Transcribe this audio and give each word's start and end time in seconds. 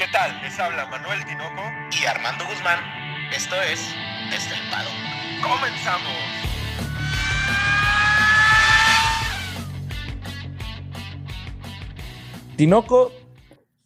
¿Qué 0.00 0.08
tal? 0.10 0.40
Les 0.40 0.58
habla 0.58 0.86
Manuel 0.86 1.22
Tinoco 1.26 1.62
y 2.00 2.06
Armando 2.06 2.46
Guzmán. 2.46 2.78
Esto 3.36 3.54
es 3.60 3.94
Estelpado. 4.34 4.88
¡Comenzamos! 5.42 6.14
Tinoco, 12.56 13.12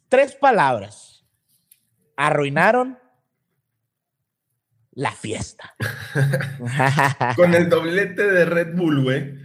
tres 0.07 0.35
palabras. 0.35 1.25
Arruinaron 2.15 2.97
la 4.93 5.11
fiesta. 5.11 5.75
Con 7.35 7.53
el 7.55 7.67
doblete 7.67 8.25
de 8.25 8.45
Red 8.45 8.73
Bull, 8.73 9.03
güey. 9.03 9.37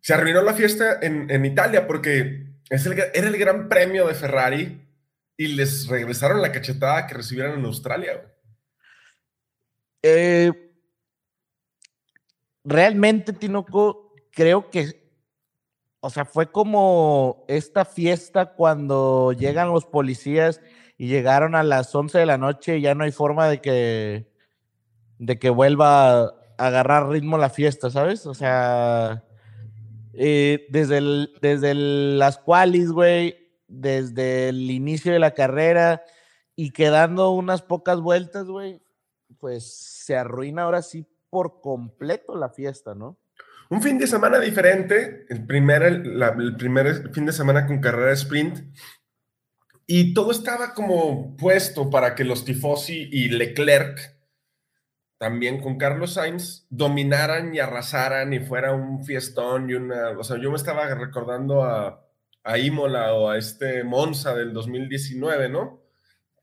Se 0.00 0.14
arruinó 0.14 0.42
la 0.42 0.54
fiesta 0.54 1.00
en, 1.02 1.44
Italia 1.44 1.88
porque 1.88 2.46
es 2.70 2.86
el, 2.86 2.92
era 2.92 3.26
el 3.26 3.36
gran 3.36 3.68
premio 3.68 4.06
de 4.06 4.14
Ferrari 4.14 4.87
y 5.38 5.46
les 5.46 5.86
regresaron 5.86 6.42
la 6.42 6.50
cachetada 6.50 7.06
que 7.06 7.14
recibieron 7.14 7.60
en 7.60 7.64
Australia. 7.64 8.34
Eh, 10.02 10.52
realmente, 12.64 13.32
Tinoco, 13.32 14.12
creo 14.32 14.68
que, 14.68 15.08
o 16.00 16.10
sea, 16.10 16.24
fue 16.24 16.50
como 16.50 17.44
esta 17.46 17.84
fiesta 17.84 18.46
cuando 18.54 19.32
llegan 19.32 19.68
los 19.68 19.86
policías 19.86 20.60
y 20.96 21.06
llegaron 21.06 21.54
a 21.54 21.62
las 21.62 21.94
11 21.94 22.18
de 22.18 22.26
la 22.26 22.36
noche 22.36 22.78
y 22.78 22.82
ya 22.82 22.96
no 22.96 23.04
hay 23.04 23.12
forma 23.12 23.48
de 23.48 23.60
que, 23.60 24.32
de 25.18 25.38
que 25.38 25.50
vuelva 25.50 26.20
a 26.20 26.34
agarrar 26.58 27.08
ritmo 27.10 27.38
la 27.38 27.48
fiesta, 27.48 27.90
¿sabes? 27.90 28.26
O 28.26 28.34
sea, 28.34 29.22
eh, 30.14 30.66
desde, 30.70 31.28
desde 31.40 31.74
las 31.74 32.38
qualis, 32.38 32.90
güey, 32.90 33.47
desde 33.68 34.48
el 34.48 34.70
inicio 34.70 35.12
de 35.12 35.18
la 35.18 35.34
carrera 35.34 36.02
y 36.56 36.72
quedando 36.72 37.30
unas 37.30 37.62
pocas 37.62 38.00
vueltas, 38.00 38.46
güey, 38.46 38.82
pues 39.38 39.72
se 40.04 40.16
arruina 40.16 40.62
ahora 40.62 40.82
sí 40.82 41.06
por 41.30 41.60
completo 41.60 42.36
la 42.36 42.48
fiesta, 42.48 42.94
¿no? 42.94 43.18
Un 43.70 43.82
fin 43.82 43.98
de 43.98 44.06
semana 44.06 44.40
diferente, 44.40 45.26
el 45.28 45.46
primer, 45.46 45.82
el 45.82 46.56
primer 46.56 47.12
fin 47.12 47.26
de 47.26 47.32
semana 47.32 47.66
con 47.66 47.80
carrera 47.80 48.12
sprint, 48.12 48.60
y 49.86 50.14
todo 50.14 50.32
estaba 50.32 50.74
como 50.74 51.36
puesto 51.36 51.90
para 51.90 52.14
que 52.14 52.24
los 52.24 52.44
tifosi 52.44 53.08
y 53.12 53.28
Leclerc, 53.28 54.16
también 55.18 55.60
con 55.60 55.76
Carlos 55.76 56.14
Sainz, 56.14 56.66
dominaran 56.70 57.54
y 57.54 57.58
arrasaran 57.58 58.32
y 58.32 58.40
fuera 58.40 58.72
un 58.72 59.04
fiestón 59.04 59.68
y 59.68 59.74
una... 59.74 60.10
O 60.10 60.24
sea, 60.24 60.38
yo 60.38 60.50
me 60.50 60.56
estaba 60.56 60.94
recordando 60.94 61.64
a, 61.64 62.07
a 62.44 62.58
Imola 62.58 63.14
o 63.14 63.28
a 63.28 63.38
este 63.38 63.84
Monza 63.84 64.34
del 64.34 64.52
2019, 64.52 65.48
¿no? 65.48 65.82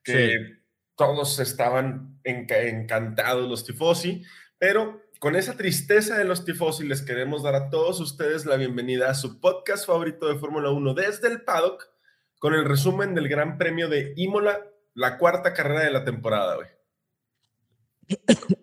Que 0.03 0.59
todos 0.95 1.39
estaban 1.39 2.19
encantados 2.23 3.49
los 3.49 3.65
tifosi, 3.65 4.23
pero 4.57 5.01
con 5.19 5.35
esa 5.35 5.57
tristeza 5.57 6.17
de 6.17 6.25
los 6.25 6.45
tifosi 6.45 6.87
les 6.87 7.01
queremos 7.01 7.43
dar 7.43 7.55
a 7.55 7.69
todos 7.69 7.99
ustedes 7.99 8.45
la 8.45 8.57
bienvenida 8.57 9.09
a 9.09 9.15
su 9.15 9.39
podcast 9.39 9.87
favorito 9.87 10.27
de 10.27 10.35
Fórmula 10.35 10.69
1 10.69 10.93
desde 10.93 11.27
el 11.27 11.41
paddock 11.41 11.89
con 12.39 12.53
el 12.53 12.65
resumen 12.65 13.15
del 13.15 13.27
Gran 13.27 13.57
Premio 13.57 13.89
de 13.89 14.13
Imola, 14.15 14.63
la 14.93 15.17
cuarta 15.17 15.53
carrera 15.53 15.83
de 15.83 15.91
la 15.91 16.03
temporada, 16.03 16.55
güey. 16.55 16.67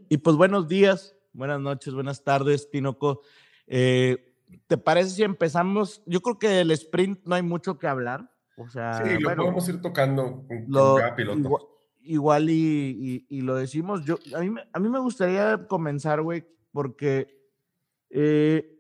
Y 0.08 0.18
pues 0.18 0.36
buenos 0.36 0.68
días, 0.68 1.16
buenas 1.32 1.58
noches, 1.60 1.92
buenas 1.94 2.22
tardes, 2.22 2.70
Tinoco. 2.70 3.22
Eh, 3.66 4.31
¿Te 4.66 4.78
parece 4.78 5.10
si 5.10 5.22
empezamos? 5.22 6.02
Yo 6.06 6.20
creo 6.20 6.38
que 6.38 6.48
del 6.48 6.70
sprint 6.72 7.20
no 7.24 7.34
hay 7.34 7.42
mucho 7.42 7.78
que 7.78 7.86
hablar. 7.86 8.30
O 8.56 8.68
sea, 8.68 9.02
sí, 9.02 9.18
lo 9.18 9.34
podemos 9.34 9.68
ir 9.68 9.80
tocando 9.80 10.44
con, 10.46 10.98
cada 10.98 11.16
piloto 11.16 11.72
igual 12.04 12.50
y, 12.50 13.40
lo 13.42 13.56
decimos. 13.56 14.04
Yo, 14.04 14.18
a, 14.36 14.40
mí, 14.40 14.54
a 14.72 14.78
mí 14.78 14.88
me 14.88 14.98
gustaría 14.98 15.66
comenzar, 15.66 16.22
güey, 16.22 16.44
porque 16.72 17.42
eh, 18.10 18.78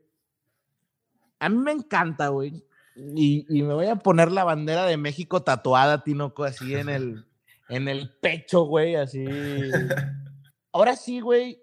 a 1.38 1.48
mí 1.48 1.56
me 1.58 1.72
encanta, 1.72 2.28
güey. 2.28 2.64
Y, 2.94 3.46
me 3.48 3.74
voy 3.74 3.86
a 3.86 3.96
poner 3.96 4.30
la 4.30 4.44
bandera 4.44 4.84
de 4.84 4.96
México 4.96 5.42
tatuada, 5.42 6.04
Tinoco, 6.04 6.44
así 6.44 6.74
en 6.74 6.88
el, 6.88 7.26
en 7.68 7.88
el 7.88 8.10
pecho, 8.10 8.64
güey, 8.64 8.96
así. 8.96 9.24
Ahora 10.72 10.96
sí, 10.96 11.20
güey, 11.20 11.62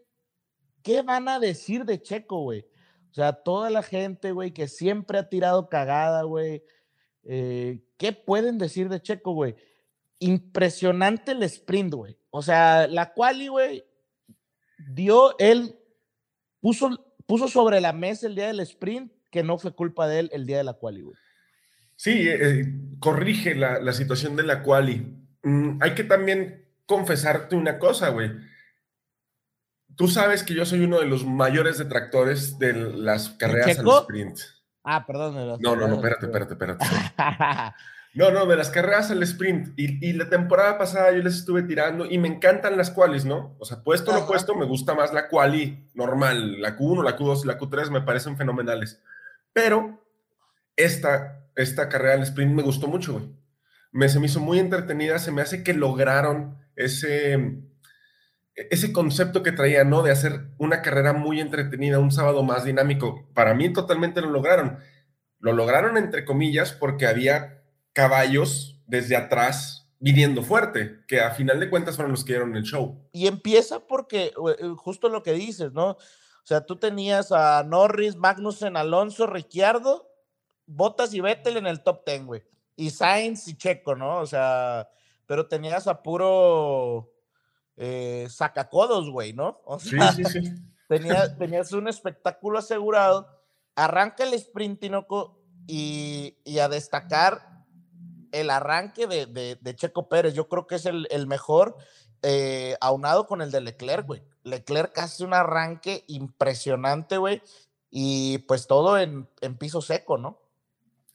¿qué 0.84 1.02
van 1.02 1.28
a 1.28 1.40
decir 1.40 1.86
de 1.86 2.02
Checo, 2.02 2.42
güey? 2.42 2.66
O 3.12 3.14
sea, 3.14 3.34
toda 3.34 3.70
la 3.70 3.84
gente, 3.84 4.32
güey, 4.32 4.54
que 4.54 4.68
siempre 4.68 5.18
ha 5.18 5.30
tirado 5.30 5.70
cagada, 5.70 6.24
güey. 6.24 6.64
Eh, 7.24 7.84
¿Qué 7.98 8.14
pueden 8.14 8.58
decir 8.58 8.90
de 8.90 9.02
Checo, 9.02 9.34
güey? 9.34 9.56
impresionante 10.20 11.32
el 11.32 11.44
sprint, 11.44 11.94
güey. 11.94 12.18
O 12.30 12.42
sea, 12.42 12.88
la 12.88 13.14
quali, 13.14 13.48
güey, 13.48 13.84
dio 14.78 15.38
él, 15.40 15.76
puso, 16.62 17.16
puso 17.26 17.48
sobre 17.48 17.82
la 17.82 17.94
mesa 17.94 18.28
el 18.28 18.36
día 18.36 18.48
del 18.48 18.60
sprint 18.60 19.12
que 19.32 19.44
no 19.44 19.58
fue 19.58 19.74
culpa 19.74 20.08
de 20.08 20.20
él 20.20 20.30
el 20.34 20.46
día 20.46 20.58
de 20.58 20.64
la 20.64 20.74
quali, 20.74 21.02
güey. 21.02 21.16
Sí, 21.96 22.28
eh, 22.28 22.38
eh, 22.42 22.74
corrige 23.00 23.56
la, 23.56 23.94
situación 23.94 24.36
de 24.36 24.44
la 24.44 24.64
quali. 24.64 25.06
Mm, 25.44 25.82
hay 25.82 25.96
que 25.96 26.04
también 26.04 26.66
confesarte 26.86 27.56
una 27.56 27.78
cosa, 27.80 28.10
güey. 28.10 28.32
Tú 30.00 30.08
sabes 30.08 30.44
que 30.44 30.54
yo 30.54 30.64
soy 30.66 30.80
uno 30.80 31.02
de 31.02 31.08
los 31.08 31.26
mayores 31.26 31.78
detractores 31.78 32.58
de 32.58 32.72
las 32.72 33.32
carreras 33.32 33.80
al 33.80 33.86
sprint. 33.86 34.40
Ah, 34.82 35.06
perdón. 35.06 35.60
No, 35.60 35.76
no, 35.76 35.90
no, 35.90 35.96
espérate, 35.96 36.26
espérate, 36.26 36.54
espérate. 36.54 36.86
No, 38.14 38.32
no, 38.32 38.46
de 38.46 38.56
las 38.56 38.70
carreras 38.70 39.12
al 39.12 39.22
sprint. 39.24 39.74
Y, 39.76 40.14
la 40.14 40.30
temporada 40.30 40.78
pasada 40.78 41.12
yo 41.12 41.22
les 41.22 41.36
estuve 41.36 41.64
tirando 41.64 42.06
y 42.06 42.18
me 42.18 42.30
encantan 42.30 42.78
las 42.78 42.92
qualis, 42.92 43.26
¿no? 43.26 43.58
O 43.60 43.66
sea, 43.66 43.84
puesto 43.84 44.14
lo 44.14 44.26
puesto, 44.26 44.56
me 44.56 44.66
gusta 44.66 44.96
más 44.96 45.14
la 45.14 45.28
quali 45.28 45.90
normal. 45.94 46.62
La 46.62 46.78
Q1, 46.78 47.04
la 47.04 47.18
Q2 47.18 47.44
y 47.44 47.48
la 47.48 47.60
Q3 47.60 47.92
me 47.92 48.02
parecen 48.02 48.38
fenomenales. 48.38 49.04
Pero 49.52 50.02
esta, 50.78 51.44
esta 51.58 51.90
carrera 51.90 52.14
al 52.14 52.24
sprint 52.24 52.54
me 52.54 52.64
gustó 52.64 52.88
mucho, 52.88 53.14
güey. 53.14 53.30
Me, 53.92 54.08
se 54.08 54.20
me 54.20 54.28
hizo 54.28 54.40
muy 54.40 54.60
entretenida, 54.60 55.20
se 55.20 55.34
me 55.34 55.42
hace 55.42 55.62
que 55.62 55.74
lograron 55.74 56.58
ese, 56.78 57.69
ese 58.70 58.92
concepto 58.92 59.44
que 59.44 59.52
traía, 59.52 59.84
¿no? 59.84 60.04
De 60.04 60.12
hacer 60.12 60.48
una 60.58 60.82
carrera 60.82 61.14
muy 61.14 61.40
entretenida, 61.40 62.00
un 62.00 62.12
sábado 62.12 62.44
más 62.44 62.66
dinámico. 62.66 63.28
Para 63.34 63.54
mí 63.54 63.72
totalmente 63.72 64.22
lo 64.22 64.30
lograron. 64.30 64.80
Lo 65.40 65.54
lograron 65.54 65.98
entre 65.98 66.26
comillas 66.26 66.74
porque 66.74 67.08
había 67.08 67.64
caballos 67.94 68.82
desde 68.88 69.16
atrás 69.16 69.88
viniendo 70.00 70.44
fuerte, 70.44 71.02
que 71.08 71.20
a 71.20 71.32
final 71.32 71.60
de 71.60 71.70
cuentas 71.70 71.96
fueron 71.96 72.12
los 72.12 72.24
que 72.24 72.34
dieron 72.34 72.56
el 72.56 72.64
show. 72.64 73.10
Y 73.12 73.28
empieza 73.28 73.86
porque 73.86 74.28
eh, 74.28 74.74
justo 74.78 75.10
lo 75.10 75.24
que 75.24 75.34
dices, 75.34 75.74
¿no? 75.74 75.92
O 75.92 75.98
sea, 76.50 76.66
tú 76.66 76.78
tenías 76.78 77.32
a 77.32 77.64
Norris, 77.64 78.16
Magnussen, 78.16 78.78
Alonso, 78.78 79.28
Ricciardo, 79.28 80.10
Bottas 80.66 81.14
y 81.14 81.22
Vettel 81.22 81.58
en 81.58 81.68
el 81.68 81.84
top 81.84 82.06
ten, 82.06 82.26
güey. 82.26 82.44
Y 82.76 82.92
Sainz 82.92 83.48
y 83.48 83.58
Checo, 83.58 83.96
¿no? 83.96 84.20
O 84.20 84.26
sea, 84.26 84.90
pero 85.26 85.48
tenías 85.48 85.88
a 85.88 86.02
puro 86.02 87.12
eh, 87.80 88.28
sacacodos, 88.30 89.10
güey, 89.10 89.34
¿no? 89.34 89.62
O 89.66 89.80
sea, 89.80 90.12
sí, 90.12 90.24
sí, 90.26 90.42
sí. 90.44 90.54
Tenías, 90.88 91.38
tenías 91.38 91.72
un 91.72 91.88
espectáculo 91.88 92.60
asegurado. 92.60 93.28
Arranca 93.76 94.24
el 94.24 94.34
sprint, 94.34 94.84
y, 95.68 96.38
y 96.44 96.60
a 96.60 96.68
destacar 96.68 97.50
el 98.32 98.50
arranque 98.50 99.08
de, 99.08 99.76
Checo 99.76 100.10
Pérez, 100.10 100.34
yo 100.34 100.48
creo 100.48 100.68
que 100.68 100.76
es 100.76 100.86
el, 100.86 101.28
mejor, 101.28 101.78
eh, 102.22 102.76
aunado 102.82 103.26
con 103.26 103.42
el 103.42 103.52
de 103.52 103.62
Leclerc, 103.62 104.06
güey. 104.06 104.24
Leclerc 104.44 104.98
hace 104.98 105.24
un 105.24 105.34
arranque 105.34 106.04
impresionante, 106.08 107.18
güey, 107.18 107.42
y 107.90 108.40
pues 108.40 108.68
todo 108.68 109.00
en, 109.00 109.28
piso 109.58 109.82
seco, 109.82 110.18
¿no? 110.18 110.40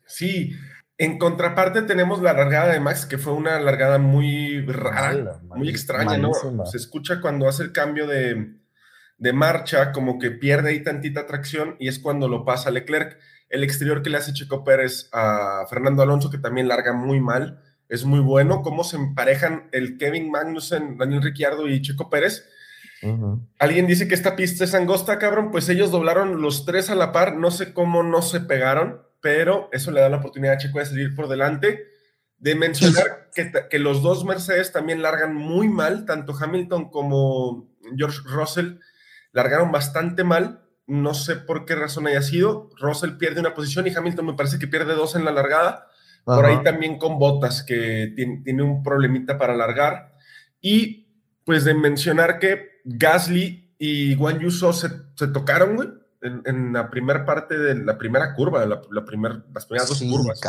Sí, 0.07 0.53
en 0.99 1.19
contraparte 1.19 1.83
tenemos 1.83 2.23
la 2.23 2.33
largada 2.33 2.73
de 2.73 2.81
Max, 2.81 3.07
que 3.07 3.19
fue 3.19 3.33
una 3.33 3.59
largada 3.61 3.99
muy 3.99 4.65
rara, 4.67 5.41
muy 5.57 5.69
extraña, 5.69 6.19
¿no? 6.19 6.33
Se 6.67 6.77
escucha 6.77 7.21
cuando 7.21 7.49
hace 7.49 7.65
el 7.65 7.73
cambio 7.73 8.07
de, 8.07 8.55
de 9.19 9.33
marcha, 9.33 9.93
como 9.93 10.19
que 10.19 10.31
pierde 10.31 10.71
ahí 10.71 10.83
tantita 10.83 11.27
tracción 11.27 11.77
y 11.79 11.89
es 11.89 11.99
cuando 11.99 12.29
lo 12.29 12.45
pasa 12.45 12.71
Leclerc 12.71 13.19
el 13.55 13.63
exterior 13.63 14.03
que 14.03 14.11
le 14.11 14.17
hace 14.19 14.33
Checo 14.33 14.65
Pérez 14.65 15.09
a 15.13 15.65
Fernando 15.71 16.03
Alonso, 16.03 16.31
que 16.31 16.39
también 16.39 16.69
larga 16.69 16.93
muy 16.93 17.21
mal, 17.21 17.63
es 17.89 18.05
muy 18.05 18.21
bueno. 18.21 18.63
Cómo 18.63 18.85
se 18.85 18.97
emparejan 18.97 19.69
el 19.73 19.97
Kevin 19.97 20.31
Magnussen, 20.31 20.99
Daniel 20.99 21.23
Ricciardo 21.23 21.69
y 21.69 21.81
Checo 21.81 22.11
Pérez. 22.11 22.49
Alguien 23.59 23.87
dice 23.87 24.09
que 24.09 24.15
esta 24.15 24.35
pista 24.35 24.65
es 24.65 24.75
angosta, 24.75 25.19
cabrón. 25.19 25.51
Pues 25.51 25.69
ellos 25.69 25.91
doblaron 25.91 26.41
los 26.41 26.65
tres 26.65 26.91
a 26.91 26.95
la 26.95 27.13
par. 27.13 27.37
No 27.37 27.51
sé 27.51 27.75
cómo 27.75 28.03
no 28.03 28.23
se 28.23 28.41
pegaron, 28.41 29.03
pero 29.25 29.69
eso 29.73 29.91
le 29.91 30.01
da 30.01 30.09
la 30.09 30.19
oportunidad 30.19 30.55
a 30.55 30.59
Checo 30.59 30.79
de 30.79 30.87
salir 30.87 31.17
por 31.17 31.29
delante. 31.29 31.89
De 32.37 32.55
mencionar 32.55 33.31
que, 33.35 33.51
que 33.71 33.79
los 33.79 34.03
dos 34.03 34.25
Mercedes 34.25 34.71
también 34.71 35.01
largan 35.01 35.35
muy 35.35 35.69
mal, 35.69 36.05
tanto 36.05 36.37
Hamilton 36.39 36.91
como 36.91 37.75
George 37.97 38.21
Russell 38.27 38.81
largaron 39.33 39.73
bastante 39.73 40.25
mal 40.25 40.65
no 40.87 41.15
sé 41.15 41.37
por 41.37 41.65
qué 41.65 41.75
razón 41.75 42.07
haya 42.07 42.23
sido. 42.23 42.71
Russell 42.79 43.13
pierde 43.13 43.41
una 43.41 43.55
posición 43.55 43.87
y 43.87 43.95
Hamilton 43.95 44.27
me 44.27 44.35
parece 44.35 44.59
que 44.59 44.69
pierde 44.69 44.95
dos 44.95 45.17
en 45.17 45.25
la 45.25 45.33
largada. 45.33 45.89
Por 46.25 46.47
ahí 46.47 46.63
también 46.63 46.99
con 46.99 47.19
Botas, 47.19 47.63
que 47.63 48.13
tiene, 48.17 48.63
un 48.63 48.83
problemita 48.83 49.39
para 49.39 49.53
alargar. 49.53 50.15
Y 50.61 51.09
pues 51.45 51.65
de 51.65 51.75
mencionar 51.75 52.39
que 52.39 52.81
Gasly 52.85 53.75
y 53.79 54.15
Juan 54.17 54.39
Yuso 54.39 54.73
se, 54.73 54.89
tocaron, 55.33 55.77
güey, 55.77 55.89
en, 56.25 56.73
la 56.73 56.91
primera 56.91 57.25
parte 57.25 57.59
de 57.59 57.75
la 57.75 57.99
primera 57.99 58.35
curva, 58.35 58.65
la, 58.65 58.81
la 58.91 59.05
primer, 59.05 59.45
las 59.53 59.67
primeras 59.67 59.89
dos 59.89 60.03
curvas. 60.03 60.41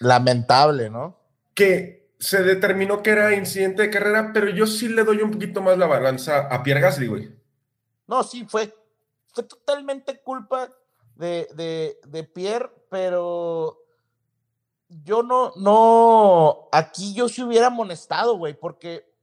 Lamentable, 0.00 0.90
¿no? 0.90 1.18
Que 1.54 2.12
se 2.18 2.42
determinó 2.42 3.02
que 3.02 3.10
era 3.10 3.34
incidente 3.34 3.82
de 3.82 3.90
carrera, 3.90 4.30
pero 4.32 4.48
yo 4.48 4.66
sí 4.66 4.88
le 4.88 5.04
doy 5.04 5.22
un 5.22 5.30
poquito 5.30 5.60
más 5.60 5.78
la 5.78 5.86
balanza 5.86 6.48
a 6.48 6.62
Pierre 6.62 6.80
Gasly, 6.80 7.06
güey. 7.06 7.34
No, 8.06 8.22
sí, 8.22 8.46
fue, 8.48 8.74
fue 9.32 9.44
totalmente 9.44 10.20
culpa 10.20 10.70
de, 11.16 11.48
de, 11.54 11.98
de 12.06 12.24
Pierre, 12.24 12.70
pero 12.90 13.80
yo 14.88 15.22
no, 15.22 15.52
no, 15.56 16.68
aquí 16.72 17.14
yo 17.14 17.28
sí 17.28 17.42
hubiera 17.42 17.68
amonestado, 17.68 18.36
güey, 18.36 18.54
porque 18.54 19.13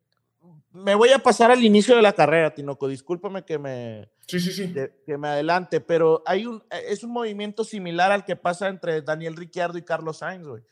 me 0.73 0.95
voy 0.95 1.09
a 1.09 1.19
pasar 1.19 1.51
al 1.51 1.63
inicio 1.63 1.95
de 1.95 2.01
la 2.01 2.13
carrera, 2.13 2.53
Tinoco, 2.53 2.88
discúlpame 2.88 3.44
que 3.44 3.57
me, 3.57 4.09
sí, 4.27 4.39
sí, 4.39 4.51
sí. 4.51 4.73
Que, 4.73 5.18
me 5.18 5.27
adelante, 5.27 5.81
pero 5.81 6.23
hay 6.25 6.45
un, 6.45 6.63
es 6.69 7.03
un 7.03 7.12
movimiento 7.12 7.63
similar 7.63 8.12
al 8.12 8.25
que 8.25 8.35
pasa 8.35 8.68
entre 8.68 9.01
Daniel 9.01 9.35
Ricciardo 9.35 9.77
y 9.77 9.83
Carlos 9.83 10.19
Sainz, 10.19 10.47
güey. 10.47 10.63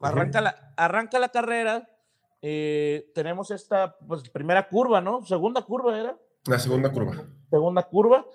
Arranca, 0.00 0.40
la, 0.40 0.74
arranca 0.76 1.18
la 1.18 1.28
carrera, 1.28 1.88
eh, 2.40 3.10
tenemos 3.14 3.50
esta 3.52 3.96
pues, 3.98 4.28
primera 4.30 4.68
curva, 4.68 5.00
¿no? 5.00 5.24
Segunda 5.24 5.62
curva 5.62 5.98
era. 5.98 6.18
La 6.46 6.58
segunda 6.58 6.90
curva. 6.90 7.24
Segunda 7.50 7.82
curva, 7.84 8.26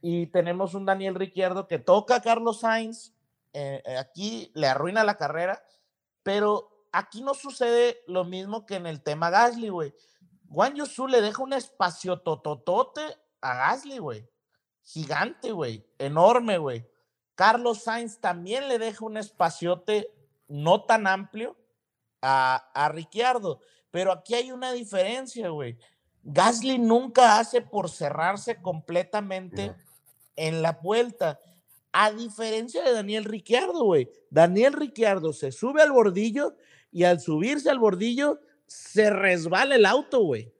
y 0.00 0.26
tenemos 0.26 0.74
un 0.74 0.86
Daniel 0.86 1.14
Ricciardo 1.14 1.68
que 1.68 1.78
toca 1.78 2.16
a 2.16 2.20
Carlos 2.20 2.60
Sainz, 2.60 3.14
eh, 3.52 3.80
eh, 3.86 3.96
aquí 3.96 4.50
le 4.54 4.66
arruina 4.66 5.04
la 5.04 5.16
carrera, 5.16 5.62
pero 6.24 6.86
aquí 6.90 7.22
no 7.22 7.34
sucede 7.34 7.98
lo 8.08 8.24
mismo 8.24 8.66
que 8.66 8.76
en 8.76 8.86
el 8.86 9.02
tema 9.02 9.30
Gasly, 9.30 9.68
güey. 9.68 9.94
Juan 10.54 10.76
Yusu 10.76 11.08
le 11.08 11.20
deja 11.20 11.42
un 11.42 11.52
espacio 11.52 12.20
tototote 12.20 13.02
a 13.40 13.54
Gasly, 13.56 13.98
güey. 13.98 14.24
Gigante, 14.84 15.50
güey. 15.50 15.84
Enorme, 15.98 16.58
güey. 16.58 16.86
Carlos 17.34 17.82
Sainz 17.82 18.20
también 18.20 18.68
le 18.68 18.78
deja 18.78 19.04
un 19.04 19.16
espaciote 19.16 20.14
no 20.46 20.84
tan 20.84 21.08
amplio 21.08 21.56
a, 22.22 22.70
a 22.72 22.88
Ricciardo. 22.88 23.58
Pero 23.90 24.12
aquí 24.12 24.34
hay 24.34 24.52
una 24.52 24.70
diferencia, 24.70 25.48
güey. 25.48 25.76
Gasly 26.22 26.78
nunca 26.78 27.40
hace 27.40 27.60
por 27.60 27.90
cerrarse 27.90 28.62
completamente 28.62 29.74
en 30.36 30.62
la 30.62 30.78
vuelta. 30.80 31.40
A 31.90 32.12
diferencia 32.12 32.84
de 32.84 32.92
Daniel 32.92 33.24
Ricciardo, 33.24 33.82
güey. 33.84 34.08
Daniel 34.30 34.74
Ricciardo 34.74 35.32
se 35.32 35.50
sube 35.50 35.82
al 35.82 35.90
bordillo 35.90 36.54
y 36.92 37.02
al 37.02 37.18
subirse 37.20 37.70
al 37.70 37.80
bordillo 37.80 38.38
se 38.66 39.10
resbala 39.10 39.76
el 39.76 39.86
auto, 39.86 40.20
güey. 40.20 40.52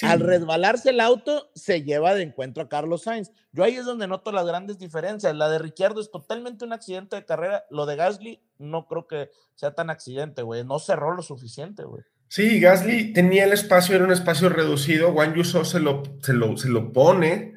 Al 0.00 0.20
resbalarse 0.20 0.90
el 0.90 1.00
auto, 1.00 1.50
se 1.54 1.82
lleva 1.82 2.14
de 2.14 2.22
encuentro 2.22 2.62
a 2.62 2.68
Carlos 2.68 3.02
Sainz. 3.02 3.30
Yo 3.52 3.62
ahí 3.62 3.76
es 3.76 3.84
donde 3.84 4.08
noto 4.08 4.32
las 4.32 4.46
grandes 4.46 4.78
diferencias. 4.78 5.34
La 5.36 5.50
de 5.50 5.58
Ricciardo 5.58 6.00
es 6.00 6.10
totalmente 6.10 6.64
un 6.64 6.72
accidente 6.72 7.16
de 7.16 7.26
carrera. 7.26 7.64
Lo 7.68 7.84
de 7.84 7.96
Gasly 7.96 8.42
no 8.58 8.86
creo 8.86 9.06
que 9.06 9.30
sea 9.54 9.74
tan 9.74 9.90
accidente, 9.90 10.40
güey. 10.40 10.64
No 10.64 10.78
cerró 10.78 11.14
lo 11.14 11.22
suficiente, 11.22 11.84
güey. 11.84 12.02
Sí, 12.28 12.58
Gasly 12.58 13.12
tenía 13.12 13.44
el 13.44 13.52
espacio, 13.52 13.94
era 13.94 14.04
un 14.04 14.12
espacio 14.12 14.48
reducido. 14.48 15.12
Juan 15.12 15.34
Yuso 15.34 15.66
se 15.66 15.80
lo, 15.80 16.02
se 16.22 16.32
lo, 16.32 16.56
se 16.56 16.70
lo 16.70 16.90
pone 16.90 17.54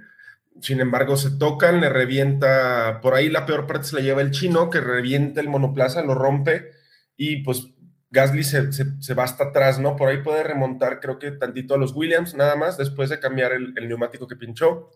sin 0.62 0.80
embargo, 0.80 1.18
se 1.18 1.32
tocan, 1.32 1.82
le 1.82 1.90
revienta, 1.90 3.00
por 3.02 3.14
ahí 3.14 3.30
la 3.30 3.46
peor 3.46 3.68
parte 3.68 3.88
se 3.88 3.96
la 3.96 4.02
lleva 4.02 4.22
el 4.22 4.32
chino, 4.32 4.70
que 4.70 4.80
revienta 4.80 5.42
el 5.42 5.50
monoplaza, 5.50 6.02
lo 6.02 6.16
rompe 6.16 6.72
y 7.18 7.44
pues 7.44 7.68
Gasly 8.16 8.44
se, 8.44 9.14
va 9.14 9.24
hasta 9.24 9.46
atrás, 9.46 9.78
¿no? 9.78 9.98
Por 9.98 10.08
ahí 10.08 10.24
puede 10.24 10.42
remontar, 10.44 11.02
creo 11.02 11.20
que 11.20 11.32
tantito 11.32 11.76
a 11.76 11.78
los 11.78 11.94
Williams, 11.94 12.34
nada 12.34 12.56
más, 12.56 12.78
después 12.78 13.10
de 13.10 13.20
cambiar 13.20 13.52
el, 13.52 13.74
neumático 13.88 14.26
que 14.28 14.38
pinchó. 14.38 14.90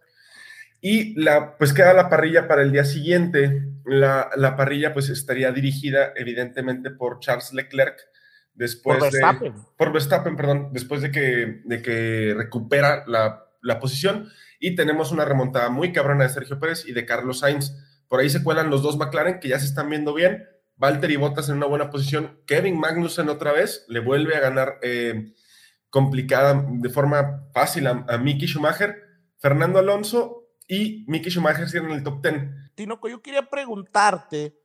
Y 0.82 1.22
la, 1.22 1.58
pues 1.58 1.74
queda 1.74 1.94
la 1.94 2.10
parrilla 2.10 2.48
para 2.48 2.62
el 2.62 2.72
día 2.72 2.86
siguiente. 2.86 3.64
La, 3.86 4.56
parrilla 4.58 4.94
pues 4.94 5.10
estaría 5.10 5.52
dirigida 5.52 6.14
evidentemente 6.16 6.92
por 6.92 7.20
Charles 7.20 7.52
Leclerc, 7.52 8.00
después 8.54 8.98
por 8.98 9.12
Verstappen. 9.12 9.54
De, 9.54 9.62
por 9.78 9.92
Verstappen, 9.92 10.36
perdón, 10.38 10.70
después 10.72 11.02
de 11.02 11.12
que, 11.12 11.62
de 11.66 11.82
que 11.82 12.34
recupera 12.38 13.04
la, 13.06 13.46
la 13.62 13.80
posición 13.80 14.30
y 14.60 14.76
tenemos 14.76 15.12
una 15.12 15.26
remontada 15.26 15.70
muy 15.70 15.92
cabrona 15.92 16.24
de 16.24 16.30
Sergio 16.30 16.58
Pérez 16.58 16.86
y 16.88 16.94
de 16.94 17.06
Carlos 17.06 17.40
Sainz. 17.40 17.74
Por 18.08 18.22
ahí 18.22 18.30
se 18.30 18.44
cuelan 18.44 18.70
los 18.70 18.82
dos 18.82 18.98
McLaren 18.98 19.40
que 19.40 19.50
ya 19.50 19.60
se 19.60 19.66
están 19.66 19.90
viendo 19.90 20.14
bien. 20.14 20.48
Valtteri 20.80 21.18
Bottas 21.18 21.50
en 21.50 21.58
una 21.58 21.68
buena 21.68 21.90
posición. 21.92 22.42
Kevin 22.48 22.80
Magnussen 22.80 23.30
otra 23.30 23.52
vez 23.52 23.86
le 23.90 24.00
vuelve 24.00 24.36
a 24.36 24.40
ganar 24.40 24.80
eh, 24.82 25.34
complicada 25.90 26.66
de 26.68 26.90
forma 26.90 27.48
fácil 27.54 27.86
a, 27.88 28.06
a 28.08 28.18
Mickey 28.18 28.48
Schumacher. 28.48 28.96
Fernando 29.38 29.80
Alonso 29.80 30.50
y 30.68 31.06
Mickey 31.08 31.32
Schumacher 31.32 31.68
en 31.76 31.92
el 31.92 32.04
top 32.04 32.22
10. 32.22 32.76
Tinoco, 32.76 33.10
yo 33.10 33.22
quería 33.22 33.50
preguntarte 33.50 34.58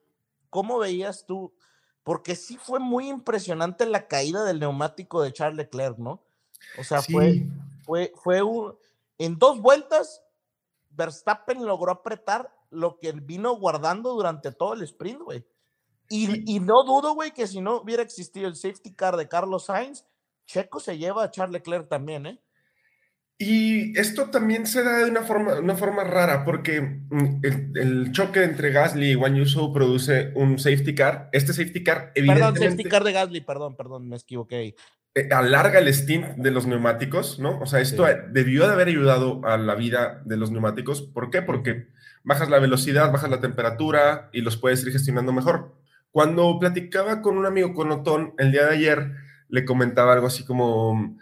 cómo 0.50 0.78
veías 0.78 1.26
tú, 1.26 1.52
porque 2.02 2.36
sí 2.36 2.58
fue 2.58 2.78
muy 2.78 3.08
impresionante 3.08 3.86
la 3.86 4.06
caída 4.06 4.44
del 4.44 4.60
neumático 4.60 5.22
de 5.22 5.32
Charles 5.32 5.56
Leclerc, 5.56 5.98
¿no? 5.98 6.24
O 6.78 6.84
sea, 6.84 7.02
fue, 7.02 7.46
fue, 7.84 8.12
fue 8.22 8.42
un, 8.42 8.76
en 9.18 9.38
dos 9.38 9.60
vueltas, 9.60 10.22
Verstappen 10.90 11.64
logró 11.64 11.92
apretar 11.92 12.54
lo 12.70 12.98
que 12.98 13.12
vino 13.12 13.56
guardando 13.56 14.12
durante 14.12 14.52
todo 14.52 14.74
el 14.74 14.82
sprint, 14.82 15.20
güey. 15.20 15.46
Y, 16.08 16.60
no 16.60 16.84
dudo, 16.84 17.14
güey, 17.14 17.32
que 17.32 17.46
si 17.46 17.60
no 17.60 17.78
hubiera 17.78 18.02
existido 18.02 18.46
el 18.46 18.56
safety 18.56 18.92
car 18.92 19.16
de 19.16 19.28
Carlos 19.28 19.66
Sainz, 19.66 20.04
Checo 20.46 20.78
se 20.80 20.98
lleva 20.98 21.24
a 21.24 21.30
Charles 21.30 21.54
Leclerc 21.54 21.88
también, 21.88 22.26
¿eh? 22.26 22.40
Y 23.36 23.98
esto 23.98 24.30
también 24.30 24.64
se 24.64 24.84
da 24.84 24.98
de 24.98 25.10
una 25.10 25.22
forma, 25.22 25.58
una 25.58 25.74
forma 25.74 26.04
rara, 26.04 26.44
porque 26.44 26.80
mm, 26.80 27.40
el, 27.74 28.12
choque 28.12 28.44
entre 28.44 28.70
Gasly 28.70 29.12
y 29.12 29.14
Wang 29.16 29.34
Yusu 29.34 29.72
produce 29.72 30.30
un 30.36 30.58
safety 30.58 30.94
car. 30.94 31.30
Este 31.32 31.52
safety 31.52 31.82
car, 31.82 32.12
evidentemente. 32.14 32.60
Perdón, 32.60 32.70
safety 32.70 32.88
car 32.88 33.04
de 33.04 33.12
Gasly, 33.12 33.40
perdón, 33.40 33.76
perdón, 33.76 34.08
me 34.08 34.16
equivoqué. 34.16 34.76
Eh, 35.16 35.28
alarga 35.32 35.80
el 35.80 35.92
stint 35.92 36.26
de 36.36 36.50
los 36.52 36.66
neumáticos, 36.66 37.40
¿no? 37.40 37.58
O 37.60 37.66
sea, 37.66 37.80
esto 37.80 38.06
debió 38.30 38.66
de 38.66 38.72
haber 38.72 38.88
ayudado 38.88 39.40
a 39.44 39.56
la 39.56 39.74
vida 39.74 40.22
de 40.24 40.36
los 40.36 40.52
neumáticos. 40.52 41.02
¿Por 41.02 41.30
qué? 41.30 41.42
Porque 41.42 41.88
bajas 42.22 42.48
la 42.48 42.60
velocidad, 42.60 43.12
bajas 43.12 43.30
la 43.30 43.40
temperatura 43.40 44.28
y 44.32 44.42
los 44.42 44.56
puedes 44.56 44.84
ir 44.84 44.92
gestionando 44.92 45.32
mejor. 45.32 45.74
Cuando 46.14 46.60
platicaba 46.60 47.22
con 47.22 47.36
un 47.36 47.44
amigo, 47.44 47.74
con 47.74 47.90
Otón, 47.90 48.34
el 48.38 48.52
día 48.52 48.66
de 48.66 48.74
ayer, 48.76 49.16
le 49.48 49.64
comentaba 49.64 50.12
algo 50.12 50.28
así 50.28 50.44
como 50.44 51.18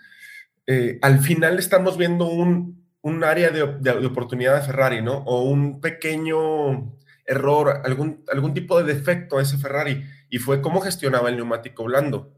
eh, 0.67 0.99
al 1.01 1.21
final 1.21 1.59
estamos 1.59 1.97
viendo 1.97 2.27
un, 2.27 2.85
área 3.25 3.49
de, 3.49 3.63
oportunidad 4.05 4.55
de 4.55 4.67
Ferrari, 4.67 5.01
¿no? 5.01 5.15
O 5.25 5.45
un 5.45 5.81
pequeño 5.81 6.95
error, 7.25 7.81
algún, 7.87 8.23
algún 8.31 8.53
tipo 8.53 8.83
de 8.83 8.93
defecto 8.93 9.39
a 9.39 9.43
ese 9.43 9.57
Ferrari, 9.57 10.05
y 10.29 10.37
fue 10.37 10.61
cómo 10.61 10.83
gestionaba 10.83 11.31
el 11.31 11.37
neumático 11.37 11.85
blando. 11.85 12.35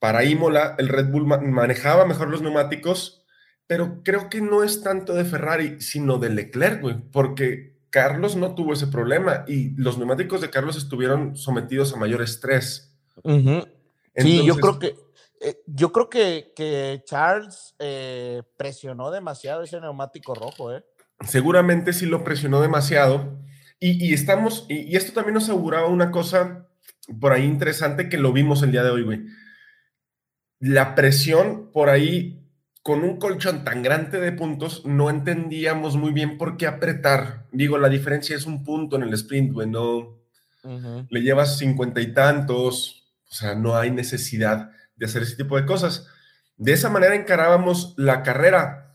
Para 0.00 0.24
Imola, 0.24 0.74
el 0.76 0.88
Red 0.88 1.06
Bull 1.06 1.24
manejaba 1.24 2.04
mejor 2.04 2.30
los 2.30 2.42
neumáticos, 2.42 3.24
pero 3.68 4.02
creo 4.02 4.28
que 4.28 4.40
no 4.40 4.64
es 4.64 4.82
tanto 4.82 5.14
de 5.14 5.24
Ferrari, 5.24 5.80
sino 5.80 6.18
de 6.18 6.30
Leclerc, 6.30 6.80
güey, 6.80 6.96
porque 7.12 7.78
Carlos 7.90 8.36
no 8.36 8.54
tuvo 8.54 8.72
ese 8.72 8.86
problema 8.86 9.44
y 9.46 9.70
los 9.76 9.98
neumáticos 9.98 10.40
de 10.40 10.50
Carlos 10.50 10.76
estuvieron 10.76 11.36
sometidos 11.36 11.92
a 11.92 11.96
mayor 11.96 12.22
estrés. 12.22 12.94
sí, 14.16 14.44
yo 14.44 14.56
creo 14.56 14.78
que 14.78 14.94
eh, 15.40 15.62
yo 15.66 15.90
creo 15.90 16.10
que, 16.10 16.52
que 16.54 17.02
Charles 17.06 17.74
eh, 17.78 18.42
presionó 18.58 19.10
demasiado 19.10 19.62
ese 19.62 19.80
neumático 19.80 20.34
rojo, 20.34 20.74
¿eh? 20.74 20.84
Seguramente 21.26 21.94
sí 21.94 22.06
lo 22.06 22.24
presionó 22.24 22.60
demasiado. 22.60 23.38
Y, 23.82 24.12
estamos, 24.12 24.66
y, 24.68 24.94
esto 24.94 25.14
también 25.14 25.34
nos 25.34 25.44
aseguraba 25.44 25.88
una 25.88 26.10
cosa 26.10 26.68
por 27.18 27.32
ahí 27.32 27.44
interesante 27.44 28.10
que 28.10 28.18
lo 28.18 28.30
vimos 28.30 28.62
el 28.62 28.72
día 28.72 28.84
de 28.84 28.90
hoy, 28.90 29.04
güey. 29.04 29.24
La 30.58 30.94
presión 30.94 31.70
por 31.72 31.88
ahí, 31.88 32.39
con 32.82 33.04
un 33.04 33.18
colchón 33.18 33.64
tan 33.64 33.82
grande 33.82 34.20
de 34.20 34.32
puntos, 34.32 34.84
no 34.86 35.10
entendíamos 35.10 35.96
muy 35.96 36.12
bien 36.12 36.38
por 36.38 36.56
qué 36.56 36.66
apretar. 36.66 37.46
Digo, 37.52 37.78
la 37.78 37.88
diferencia 37.88 38.36
es 38.36 38.46
un 38.46 38.64
punto 38.64 38.96
en 38.96 39.02
el 39.02 39.12
sprint, 39.14 39.52
güey, 39.52 39.68
no. 39.68 40.18
Le 40.62 41.20
llevas 41.22 41.58
cincuenta 41.58 42.00
y 42.00 42.12
tantos, 42.12 43.12
o 43.30 43.34
sea, 43.34 43.54
no 43.54 43.76
hay 43.76 43.90
necesidad 43.90 44.70
de 44.96 45.06
hacer 45.06 45.22
ese 45.22 45.36
tipo 45.36 45.56
de 45.56 45.66
cosas. 45.66 46.06
De 46.56 46.72
esa 46.72 46.90
manera 46.90 47.14
encarábamos 47.14 47.94
la 47.96 48.22
carrera. 48.22 48.92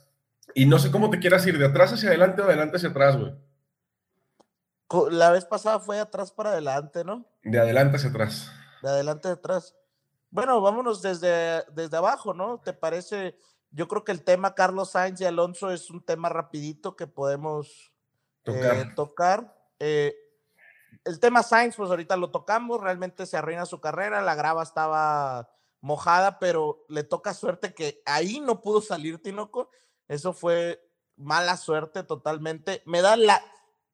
Y 0.53 0.67
no 0.67 0.79
sé 0.79 0.91
cómo 0.91 1.09
te 1.09 1.19
quieras 1.19 1.45
ir, 1.47 1.57
de 1.57 1.65
atrás 1.65 1.91
hacia 1.93 2.09
adelante 2.09 2.41
o 2.41 2.45
adelante 2.45 2.77
hacia 2.77 2.89
atrás, 2.89 3.17
güey. 3.17 3.33
La 5.11 5.31
vez 5.31 5.45
pasada 5.45 5.79
fue 5.79 5.99
atrás 5.99 6.31
para 6.31 6.51
adelante, 6.51 7.03
¿no? 7.03 7.25
De 7.43 7.59
adelante 7.59 7.97
hacia 7.97 8.09
atrás. 8.09 8.51
De 8.81 8.89
adelante 8.89 9.27
hacia 9.27 9.39
atrás. 9.39 9.75
Bueno, 10.29 10.61
vámonos 10.61 11.01
desde, 11.01 11.63
desde 11.73 11.97
abajo, 11.97 12.33
¿no? 12.33 12.61
¿Te 12.63 12.73
parece? 12.73 13.35
Yo 13.75 13.89
creo 13.89 14.05
que 14.05 14.13
el 14.13 14.23
tema 14.23 14.55
Carlos 14.55 14.91
Sainz 14.91 15.19
y 15.19 15.25
Alonso 15.25 15.69
es 15.69 15.89
un 15.89 16.01
tema 16.01 16.29
rapidito 16.29 16.95
que 16.95 17.07
podemos 17.07 17.91
tocar. 18.43 18.77
Eh, 18.77 18.91
tocar. 18.95 19.57
Eh, 19.79 20.15
el 21.03 21.19
tema 21.19 21.43
Sainz, 21.43 21.75
pues 21.75 21.89
ahorita 21.89 22.15
lo 22.15 22.31
tocamos, 22.31 22.79
realmente 22.79 23.25
se 23.25 23.35
arruina 23.35 23.65
su 23.65 23.81
carrera, 23.81 24.21
la 24.21 24.33
grava 24.33 24.63
estaba 24.63 25.49
mojada, 25.81 26.39
pero 26.39 26.85
le 26.87 27.03
toca 27.03 27.33
suerte 27.33 27.73
que 27.73 28.01
ahí 28.05 28.39
no 28.39 28.61
pudo 28.61 28.79
salir 28.79 29.21
Tinoco. 29.21 29.69
Eso 30.07 30.31
fue 30.31 30.81
mala 31.17 31.57
suerte 31.57 32.03
totalmente. 32.03 32.81
Me 32.85 33.01
da, 33.01 33.17
la, 33.17 33.43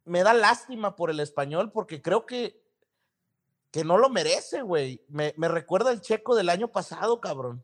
me 0.05 0.21
da 0.21 0.35
lástima 0.35 0.95
por 0.95 1.09
el 1.09 1.19
español 1.19 1.71
porque 1.71 2.03
creo 2.03 2.27
que, 2.27 2.63
que 3.71 3.83
no 3.83 3.97
lo 3.97 4.11
merece, 4.11 4.61
güey. 4.61 5.03
Me, 5.07 5.33
me 5.37 5.47
recuerda 5.47 5.91
el 5.91 6.01
checo 6.01 6.35
del 6.35 6.49
año 6.49 6.67
pasado, 6.67 7.19
cabrón. 7.19 7.63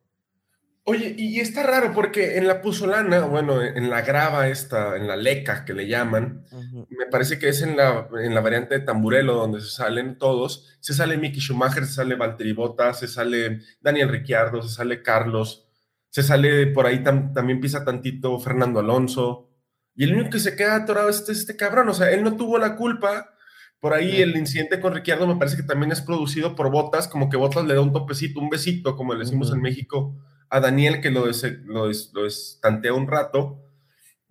Oye, 0.90 1.16
y 1.18 1.42
está 1.42 1.64
raro 1.64 1.92
porque 1.94 2.38
en 2.38 2.48
la 2.48 2.62
puzolana, 2.62 3.26
bueno, 3.26 3.62
en 3.62 3.90
la 3.90 4.04
grava 4.04 4.48
esta, 4.48 4.96
en 4.96 5.06
la 5.06 5.18
leca 5.18 5.66
que 5.66 5.74
le 5.74 5.86
llaman, 5.86 6.46
me 6.90 7.08
parece 7.12 7.38
que 7.38 7.50
es 7.50 7.62
en 7.62 7.76
la, 7.76 8.08
en 8.24 8.34
la 8.34 8.40
variante 8.40 8.80
de 8.80 8.86
Tamburelo 8.86 9.34
donde 9.34 9.60
se 9.60 9.68
salen 9.68 10.18
todos, 10.18 10.78
se 10.80 10.94
sale 10.94 11.18
Mickey 11.18 11.42
Schumacher, 11.42 11.86
se 11.86 11.96
sale 11.96 12.16
Valtteri 12.16 12.54
Bottas, 12.54 13.02
se 13.02 13.10
sale 13.10 13.64
Daniel 13.82 14.08
Ricciardo, 14.08 14.62
se 14.62 14.74
sale 14.74 15.02
Carlos, 15.02 15.68
se 16.08 16.24
sale 16.24 16.68
por 16.68 16.86
ahí 16.86 17.04
también 17.04 17.60
pisa 17.60 17.84
tantito 17.84 18.40
Fernando 18.40 18.80
Alonso, 18.80 19.50
y 19.94 20.06
el 20.06 20.14
único 20.14 20.30
que 20.30 20.40
se 20.40 20.56
queda 20.56 20.78
atorado 20.78 21.10
es 21.10 21.18
este, 21.18 21.34
este 21.34 21.58
cabrón, 21.58 21.90
o 21.90 21.94
sea, 21.94 22.12
él 22.12 22.24
no 22.24 22.38
tuvo 22.38 22.60
la 22.60 22.78
culpa, 22.78 23.34
por 23.82 23.92
ahí 23.92 24.22
el 24.22 24.38
incidente 24.38 24.80
con 24.80 24.96
Ricciardo 24.96 25.28
me 25.28 25.36
parece 25.36 25.58
que 25.58 25.64
también 25.64 25.92
es 25.92 26.00
producido 26.00 26.56
por 26.56 26.72
Bottas, 26.72 27.10
como 27.10 27.28
que 27.28 27.36
Bottas 27.36 27.66
le 27.66 27.74
da 27.74 27.82
un 27.82 27.92
topecito, 27.92 28.40
un 28.40 28.50
besito, 28.50 28.96
como 28.96 29.16
le 29.16 29.26
decimos 29.26 29.52
en 29.52 29.60
México, 29.60 30.16
a 30.50 30.60
Daniel 30.60 31.02
que 31.02 31.12
lo, 31.12 31.26
lo, 31.66 31.92
lo 32.14 32.26
estantea 32.26 32.94
un 32.94 33.08
rato, 33.08 33.64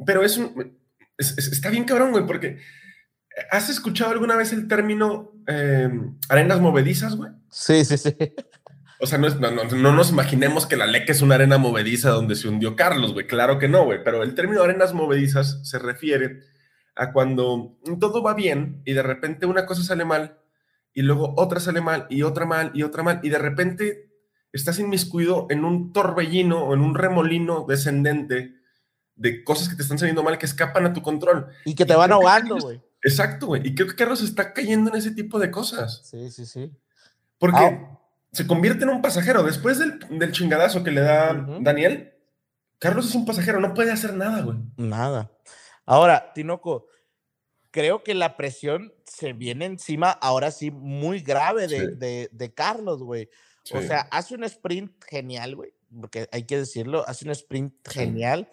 pero 0.05 0.23
es, 0.23 0.37
un, 0.39 0.79
está 1.19 1.71
bien 1.71 1.85
cabrón, 1.85 2.13
güey, 2.13 2.27
porque 2.27 2.59
¿has 3.51 3.69
escuchado 3.69 4.13
alguna 4.13 4.37
vez 4.37 4.53
el 4.53 4.69
término 4.69 5.33
em, 5.47 6.19
arenas 6.29 6.61
movedizas, 6.61 7.17
güey? 7.17 7.33
Sí, 7.51 7.85
sí, 7.85 7.99
sí. 7.99 8.17
O 8.99 9.07
sea, 9.07 9.19
no, 9.19 9.29
no, 9.29 9.65
no, 9.65 9.93
nos 9.93 10.11
imaginemos 10.11 10.67
que 10.67 10.77
la 10.77 10.87
LEC 10.87 11.11
es 11.11 11.21
una 11.21 11.35
arena 11.35 11.59
movediza 11.59 12.11
donde 12.11 12.35
se 12.35 12.49
hundió 12.49 12.77
Carlos, 12.77 13.13
güey. 13.13 13.27
Claro 13.27 13.59
que 13.59 13.69
no, 13.69 13.85
güey. 13.85 14.03
Pero 14.03 14.23
el 14.23 14.35
término 14.35 14.63
arenas 14.63 14.95
movedizas 14.95 15.61
se 15.69 15.79
refiere 15.79 16.41
a 16.95 17.13
cuando 17.13 17.79
todo 18.01 18.23
va 18.23 18.33
bien 18.33 18.81
y 18.87 18.95
de 18.95 19.03
repente 19.03 19.45
una 19.45 19.67
cosa 19.67 19.83
sale 19.83 20.07
mal 20.07 20.39
y 20.95 21.03
luego 21.03 21.35
otra 21.37 21.61
sale 21.61 21.83
mal 21.83 22.07
y 22.09 22.23
otra 22.23 22.47
mal 22.47 22.71
y 22.73 22.85
otra 22.85 23.03
mal 23.03 23.21
y 23.23 23.29
de 23.29 23.39
repente 23.39 24.06
estás 24.57 24.79
inmiscuido 24.79 25.47
en 25.51 25.65
un 25.65 25.93
torbellino 25.93 26.65
o 26.65 26.75
en 26.75 26.81
un 26.81 26.95
remolino 26.95 27.65
descendente 27.69 28.57
de 29.15 29.45
cosas 29.45 29.69
que 29.69 29.77
te 29.77 29.83
están 29.83 29.99
saliendo 29.99 30.23
mal 30.23 30.39
que 30.39 30.47
escapan 30.47 30.87
a 30.87 30.93
tu 30.93 31.03
control. 31.03 31.49
Y 31.65 31.75
que 31.75 31.87
te 31.87 31.95
van 31.95 32.13
ahogando, 32.13 32.59
güey. 32.59 32.81
Exacto, 33.03 33.47
güey. 33.47 33.67
Y 33.67 33.75
creo 33.75 33.89
que 33.89 33.97
Carlos 33.97 34.23
está 34.23 34.53
cayendo 34.53 34.91
en 34.91 34.97
ese 34.97 35.13
tipo 35.13 35.39
de 35.39 35.51
cosas. 35.51 36.03
Sí, 36.05 36.31
sí, 36.31 36.45
sí. 36.45 36.73
Porque 37.39 37.65
ah. 37.65 37.99
se 38.33 38.47
convierte 38.47 38.85
en 38.85 38.91
un 38.91 39.03
pasajero. 39.03 39.43
Después 39.43 39.79
del, 39.79 40.33
chingadazo 40.33 40.83
que 40.83 40.91
le 40.91 41.01
da 41.01 41.33
Daniel, 41.61 42.15
Carlos 42.79 43.07
es 43.07 43.15
un 43.15 43.25
pasajero, 43.25 43.61
no 43.61 43.75
puede 43.75 43.93
hacer 43.93 44.15
nada, 44.15 44.43
güey. 44.43 44.59
Nada. 44.77 45.31
Ahora, 45.85 46.33
Tinoco, 46.35 46.87
creo 47.71 48.03
que 48.03 48.15
la 48.15 48.37
presión 48.37 48.93
se 49.05 49.33
viene 49.33 49.67
encima, 49.67 50.11
ahora 50.11 50.51
sí, 50.51 50.71
muy 50.71 51.21
grave 51.21 51.69
de, 51.69 52.29
de 52.31 52.55
Carlos, 52.55 53.03
güey. 53.03 53.31
O 53.73 53.83
sea, 53.83 54.01
hace 54.11 54.35
un 54.35 54.45
sprint 54.45 54.93
genial, 55.05 55.57
güey, 55.57 55.73
porque 56.01 56.29
hay 56.33 56.45
que 56.45 56.59
decirlo, 56.59 57.05
hace 57.09 57.25
un 57.25 57.33
sprint 57.33 57.75
genial, 57.89 58.49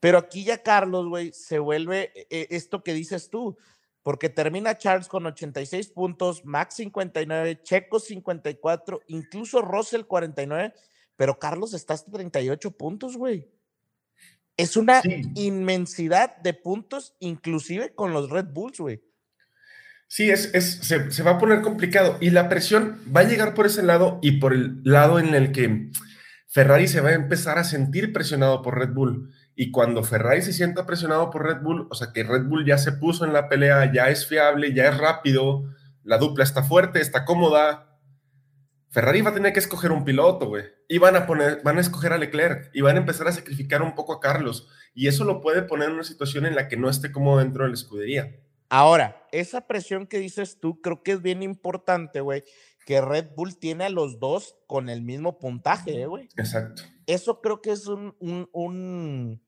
pero 0.00 0.18
aquí 0.18 0.44
ya 0.44 0.62
Carlos, 0.62 1.08
güey, 1.08 1.32
se 1.32 1.58
vuelve 1.58 2.12
e, 2.14 2.26
e, 2.30 2.48
esto 2.50 2.82
que 2.82 2.92
dices 2.92 3.30
tú, 3.30 3.56
porque 4.02 4.28
termina 4.28 4.76
Charles 4.76 5.08
con 5.08 5.24
86 5.24 5.88
puntos, 5.88 6.44
Max 6.44 6.74
59, 6.74 7.62
Checo 7.62 7.98
54, 7.98 9.00
incluso 9.08 9.62
Russell 9.62 10.02
49, 10.02 10.74
pero 11.16 11.38
Carlos 11.38 11.72
está 11.72 11.94
hasta 11.94 12.12
38 12.12 12.70
puntos, 12.72 13.16
güey. 13.16 13.48
Es 14.56 14.76
una 14.76 15.02
inmensidad 15.34 16.36
de 16.36 16.54
puntos, 16.54 17.16
inclusive 17.18 17.94
con 17.94 18.12
los 18.12 18.30
Red 18.30 18.48
Bulls, 18.52 18.78
güey. 18.78 19.02
Sí, 20.06 20.30
es, 20.30 20.54
es 20.54 20.80
se, 20.82 21.22
va 21.22 21.32
a 21.32 21.38
poner 21.38 21.62
complicado 21.62 22.18
y 22.20 22.30
la 22.30 22.48
presión 22.48 23.00
va 23.14 23.20
a 23.20 23.24
llegar 23.24 23.54
por 23.54 23.66
ese 23.66 23.82
lado 23.82 24.18
y 24.22 24.38
por 24.38 24.52
el 24.52 24.80
lado 24.84 25.18
en 25.18 25.34
el 25.34 25.50
que 25.50 25.90
Ferrari 26.48 26.86
se 26.86 27.00
va 27.00 27.10
a 27.10 27.14
empezar 27.14 27.58
a 27.58 27.64
sentir 27.64 28.12
presionado 28.12 28.62
por 28.62 28.78
Red 28.78 28.92
Bull. 28.92 29.30
Y 29.56 29.70
cuando 29.70 30.04
Ferrari 30.04 30.42
se 30.42 30.52
sienta 30.52 30.86
presionado 30.86 31.30
por 31.30 31.44
Red 31.44 31.62
Bull, 31.62 31.88
o 31.90 31.94
sea 31.94 32.12
que 32.12 32.22
Red 32.22 32.44
Bull 32.44 32.64
ya 32.64 32.78
se 32.78 32.92
puso 32.92 33.24
en 33.24 33.32
la 33.32 33.48
pelea, 33.48 33.92
ya 33.92 34.08
es 34.08 34.26
fiable, 34.26 34.72
ya 34.74 34.88
es 34.88 34.98
rápido, 34.98 35.64
la 36.02 36.18
dupla 36.18 36.44
está 36.44 36.62
fuerte, 36.62 37.00
está 37.00 37.24
cómoda. 37.24 37.98
Ferrari 38.90 39.22
va 39.22 39.30
a 39.30 39.34
tener 39.34 39.52
que 39.52 39.58
escoger 39.58 39.90
un 39.90 40.04
piloto, 40.04 40.46
güey. 40.46 40.64
Y 40.88 40.98
van 40.98 41.16
a 41.16 41.26
poner, 41.26 41.60
van 41.64 41.78
a 41.78 41.80
escoger 41.80 42.12
a 42.12 42.18
Leclerc 42.18 42.70
y 42.72 42.82
van 42.82 42.96
a 42.96 43.00
empezar 43.00 43.26
a 43.26 43.32
sacrificar 43.32 43.82
un 43.82 43.94
poco 43.94 44.12
a 44.12 44.20
Carlos. 44.20 44.68
Y 44.94 45.08
eso 45.08 45.24
lo 45.24 45.40
puede 45.40 45.62
poner 45.62 45.88
en 45.88 45.94
una 45.94 46.04
situación 46.04 46.46
en 46.46 46.54
la 46.54 46.68
que 46.68 46.76
no 46.76 46.88
esté 46.88 47.10
cómodo 47.10 47.38
dentro 47.38 47.64
de 47.64 47.70
la 47.70 47.74
escudería. 47.74 48.43
Ahora, 48.74 49.24
esa 49.30 49.68
presión 49.68 50.04
que 50.04 50.18
dices 50.18 50.58
tú, 50.58 50.80
creo 50.80 51.00
que 51.04 51.12
es 51.12 51.22
bien 51.22 51.44
importante, 51.44 52.20
güey, 52.20 52.42
que 52.84 53.00
Red 53.00 53.28
Bull 53.36 53.56
tiene 53.56 53.84
a 53.84 53.88
los 53.88 54.18
dos 54.18 54.56
con 54.66 54.88
el 54.88 55.00
mismo 55.00 55.38
puntaje, 55.38 56.02
¿eh, 56.02 56.06
güey. 56.06 56.28
Exacto. 56.36 56.82
Eso 57.06 57.40
creo 57.40 57.62
que 57.62 57.70
es 57.70 57.86
un, 57.86 58.16
un, 58.18 59.40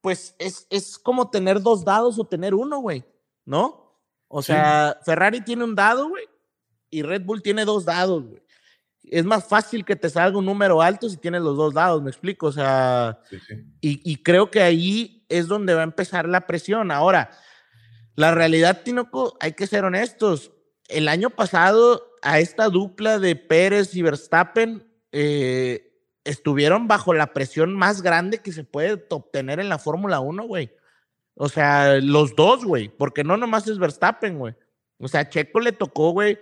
pues 0.00 0.34
es, 0.40 0.66
es, 0.68 0.98
como 0.98 1.30
tener 1.30 1.62
dos 1.62 1.84
dados 1.84 2.18
o 2.18 2.24
tener 2.24 2.52
uno, 2.52 2.80
güey, 2.80 3.04
¿no? 3.44 3.96
O 4.26 4.42
sea, 4.42 4.98
Ferrari 5.04 5.42
tiene 5.42 5.62
un 5.62 5.76
dado, 5.76 6.08
güey, 6.08 6.24
y 6.90 7.02
Red 7.02 7.22
Bull 7.24 7.42
tiene 7.42 7.64
dos 7.64 7.84
dados, 7.84 8.26
güey. 8.26 8.42
Es 9.04 9.24
más 9.24 9.44
fácil 9.44 9.84
que 9.84 9.94
te 9.94 10.10
salga 10.10 10.36
un 10.36 10.46
número 10.46 10.82
alto 10.82 11.08
si 11.08 11.18
tienes 11.18 11.42
los 11.42 11.56
dos 11.56 11.72
dados, 11.72 12.02
me 12.02 12.10
explico, 12.10 12.48
o 12.48 12.52
sea, 12.52 13.20
Y, 13.80 14.10
y 14.10 14.16
creo 14.24 14.50
que 14.50 14.60
ahí 14.60 15.24
es 15.28 15.46
donde 15.46 15.72
va 15.72 15.82
a 15.82 15.84
empezar 15.84 16.28
la 16.28 16.48
presión. 16.48 16.90
Ahora, 16.90 17.30
la 18.20 18.34
realidad, 18.34 18.82
Tinoco, 18.82 19.36
hay 19.40 19.52
que 19.52 19.66
ser 19.66 19.84
honestos. 19.84 20.52
El 20.88 21.08
año 21.08 21.30
pasado, 21.30 22.06
a 22.22 22.38
esta 22.38 22.68
dupla 22.68 23.18
de 23.18 23.34
Pérez 23.34 23.94
y 23.94 24.02
Verstappen 24.02 24.86
eh, 25.12 25.90
estuvieron 26.24 26.86
bajo 26.86 27.14
la 27.14 27.32
presión 27.32 27.74
más 27.74 28.02
grande 28.02 28.38
que 28.38 28.52
se 28.52 28.64
puede 28.64 29.06
obtener 29.08 29.58
en 29.58 29.68
la 29.68 29.78
Fórmula 29.78 30.20
1, 30.20 30.44
güey. 30.44 30.70
O 31.34 31.48
sea, 31.48 31.96
los 31.96 32.36
dos, 32.36 32.64
güey, 32.64 32.90
porque 32.90 33.24
no 33.24 33.38
nomás 33.38 33.66
es 33.66 33.78
Verstappen, 33.78 34.38
güey. 34.38 34.54
O 34.98 35.08
sea, 35.08 35.28
Checo 35.28 35.60
le 35.60 35.72
tocó, 35.72 36.10
güey, 36.10 36.38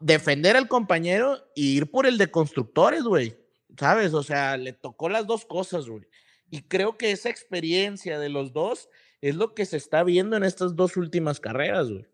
defender 0.00 0.56
al 0.56 0.66
compañero 0.66 1.38
y 1.54 1.76
ir 1.76 1.90
por 1.90 2.06
el 2.06 2.18
de 2.18 2.30
constructores, 2.30 3.04
güey. 3.04 3.36
¿Sabes? 3.78 4.14
O 4.14 4.22
sea, 4.22 4.56
le 4.56 4.72
tocó 4.72 5.08
las 5.08 5.26
dos 5.26 5.44
cosas, 5.44 5.88
güey. 5.88 6.02
Y 6.50 6.62
creo 6.62 6.96
que 6.96 7.12
esa 7.12 7.28
experiencia 7.28 8.18
de 8.18 8.30
los 8.30 8.52
dos 8.52 8.88
es 9.20 9.34
lo 9.34 9.54
que 9.54 9.64
se 9.64 9.76
está 9.76 10.02
viendo 10.04 10.36
en 10.36 10.44
estas 10.44 10.76
dos 10.76 10.96
últimas 10.96 11.40
carreras, 11.40 11.88
güey. 11.88 12.06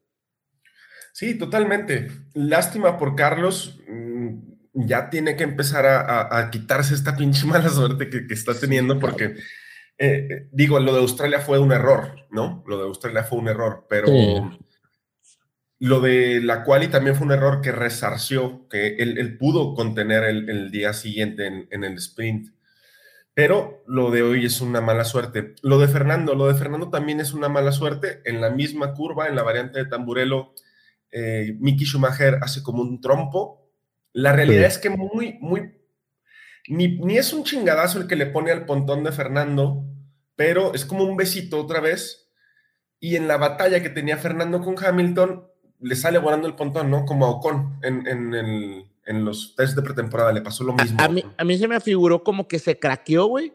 Sí, 1.12 1.36
totalmente. 1.36 2.08
Lástima 2.34 2.98
por 2.98 3.14
Carlos. 3.14 3.80
Mm, 3.88 4.38
ya 4.74 5.10
tiene 5.10 5.36
que 5.36 5.44
empezar 5.44 5.84
a, 5.86 6.50
quitarse 6.50 6.94
esta 6.94 7.16
pinche 7.16 7.46
mala 7.46 7.68
suerte 7.68 8.08
que, 8.08 8.32
está 8.32 8.58
teniendo, 8.58 8.98
porque 8.98 9.24
eh, 9.98 10.28
eh, 10.30 10.48
digo, 10.50 10.80
lo 10.80 10.94
de 10.94 11.00
Australia 11.00 11.40
fue 11.40 11.58
un 11.58 11.72
error, 11.72 12.16
¿no? 12.30 12.64
Lo 12.66 12.78
de 12.78 12.84
Australia 12.84 13.24
fue 13.24 13.38
un 13.38 13.48
error, 13.48 13.86
pero 13.88 14.08
lo 15.78 16.00
de 16.00 16.40
la 16.40 16.64
quali 16.64 16.88
también 16.88 17.16
fue 17.16 17.26
un 17.26 17.32
error 17.32 17.60
que 17.60 17.72
resarció, 17.72 18.66
que 18.68 18.96
él, 18.96 19.36
pudo 19.36 19.74
contener 19.74 20.24
el, 20.24 20.70
día 20.70 20.92
siguiente 20.92 21.46
en, 21.46 21.68
en 21.70 21.84
el 21.84 21.94
sprint 21.98 22.48
pero 23.34 23.82
lo 23.86 24.10
de 24.10 24.22
hoy 24.22 24.44
es 24.44 24.60
una 24.60 24.80
mala 24.80 25.04
suerte. 25.04 25.54
Lo 25.62 25.78
de 25.78 25.88
Fernando, 25.88 26.34
lo 26.34 26.48
de 26.48 26.54
Fernando 26.54 26.90
también 26.90 27.20
es 27.20 27.32
una 27.32 27.48
mala 27.48 27.72
suerte. 27.72 28.20
En 28.24 28.40
la 28.40 28.50
misma 28.50 28.92
curva, 28.92 29.26
en 29.26 29.36
la 29.36 29.42
variante 29.42 29.78
de 29.78 29.86
Tamburelo, 29.86 30.54
eh, 31.10 31.56
Mickey 31.58 31.86
Schumacher 31.86 32.38
hace 32.42 32.62
como 32.62 32.82
un 32.82 33.00
trompo. 33.00 33.70
La 34.12 34.32
realidad 34.32 34.66
es 34.66 34.76
que 34.76 34.90
muy, 34.90 35.38
muy, 35.40 35.72
ni, 36.68 36.98
ni, 36.98 37.16
es 37.16 37.32
un 37.32 37.44
chingadazo 37.44 38.00
el 38.00 38.06
que 38.06 38.16
le 38.16 38.26
pone 38.26 38.50
al 38.50 38.66
pontón 38.66 39.02
de 39.02 39.12
Fernando, 39.12 39.84
pero 40.36 40.74
es 40.74 40.84
como 40.84 41.04
un 41.04 41.16
besito 41.16 41.58
otra 41.58 41.80
vez. 41.80 42.30
Y 43.00 43.16
en 43.16 43.28
la 43.28 43.38
batalla 43.38 43.82
que 43.82 43.88
tenía 43.88 44.18
Fernando 44.18 44.60
con 44.60 44.76
Hamilton, 44.82 45.46
le 45.80 45.96
sale 45.96 46.18
volando 46.18 46.46
el 46.46 46.54
pontón, 46.54 46.90
¿no? 46.90 47.06
Como 47.06 47.24
a 47.24 47.30
Ocon 47.30 47.78
en, 47.82 48.06
en 48.06 48.34
el 48.34 48.91
en 49.06 49.24
los 49.24 49.54
test 49.56 49.76
de 49.76 49.82
pretemporada, 49.82 50.32
le 50.32 50.40
pasó 50.40 50.64
lo 50.64 50.72
mismo. 50.74 51.00
A, 51.00 51.08
mí, 51.08 51.24
a 51.36 51.44
mí 51.44 51.58
se 51.58 51.68
me 51.68 51.76
afiguró 51.76 52.22
como 52.22 52.48
que 52.48 52.58
se 52.58 52.78
craqueó, 52.78 53.26
güey, 53.26 53.52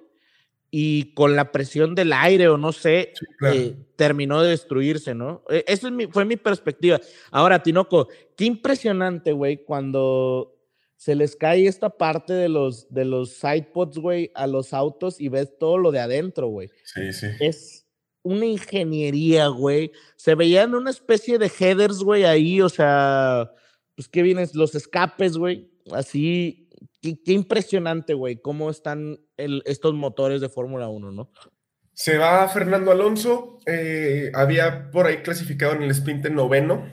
y 0.69 1.13
con 1.13 1.35
la 1.35 1.51
presión 1.51 1.95
del 1.95 2.11
aire 2.13 2.49
o 2.49 2.57
no 2.57 2.71
sé, 2.71 3.13
eh, 3.45 3.75
terminó 3.95 4.41
de 4.41 4.49
destruirse, 4.49 5.13
¿no? 5.13 5.43
E, 5.49 5.63
eso 5.67 5.89
fue 6.11 6.25
mi 6.25 6.35
perspectiva. 6.35 6.99
Ahora, 7.31 7.63
Tinoco, 7.63 8.07
qué 8.35 8.45
impresionante, 8.45 9.31
güey, 9.31 9.63
cuando 9.63 10.53
se 10.97 11.15
les 11.15 11.35
cae 11.35 11.67
esta 11.67 11.89
parte 11.89 12.33
de 12.33 12.49
los, 12.49 12.91
de 12.93 13.05
los 13.05 13.33
sidepods, 13.33 13.97
güey, 13.99 14.31
a 14.33 14.47
los 14.47 14.73
autos 14.73 15.21
y 15.21 15.29
ves 15.29 15.57
todo 15.57 15.77
lo 15.77 15.91
de 15.91 15.99
adentro, 15.99 16.47
güey. 16.47 16.69
Sí, 16.83 17.13
sí. 17.13 17.27
Es 17.39 17.85
una 18.23 18.45
ingeniería, 18.45 19.47
güey. 19.47 19.91
Se 20.15 20.35
veían 20.35 20.75
una 20.75 20.89
especie 20.89 21.37
de 21.37 21.51
headers, 21.59 21.99
güey, 21.99 22.25
ahí, 22.25 22.61
o 22.61 22.67
sea, 22.67 23.51
pues 23.97 24.07
qué 24.07 24.21
vienes, 24.21 24.53
los 24.53 24.75
escapes, 24.75 25.37
güey. 25.37 25.71
Así, 25.91 26.69
qué, 27.01 27.33
impresionante, 27.33 28.13
güey, 28.13 28.39
cómo 28.39 28.69
están 28.69 29.19
estos 29.35 29.95
motores 29.95 30.39
de 30.39 30.49
Fórmula 30.49 30.87
1, 30.87 31.11
¿no? 31.11 31.31
Se 31.93 32.19
va 32.19 32.47
Fernando 32.47 32.91
Alonso, 32.91 33.57
eh, 33.65 34.31
había 34.35 34.91
por 34.91 35.07
ahí 35.07 35.17
clasificado 35.23 35.73
en 35.73 35.81
el 35.81 35.89
sprint 35.89 36.27
en 36.27 36.35
noveno. 36.35 36.87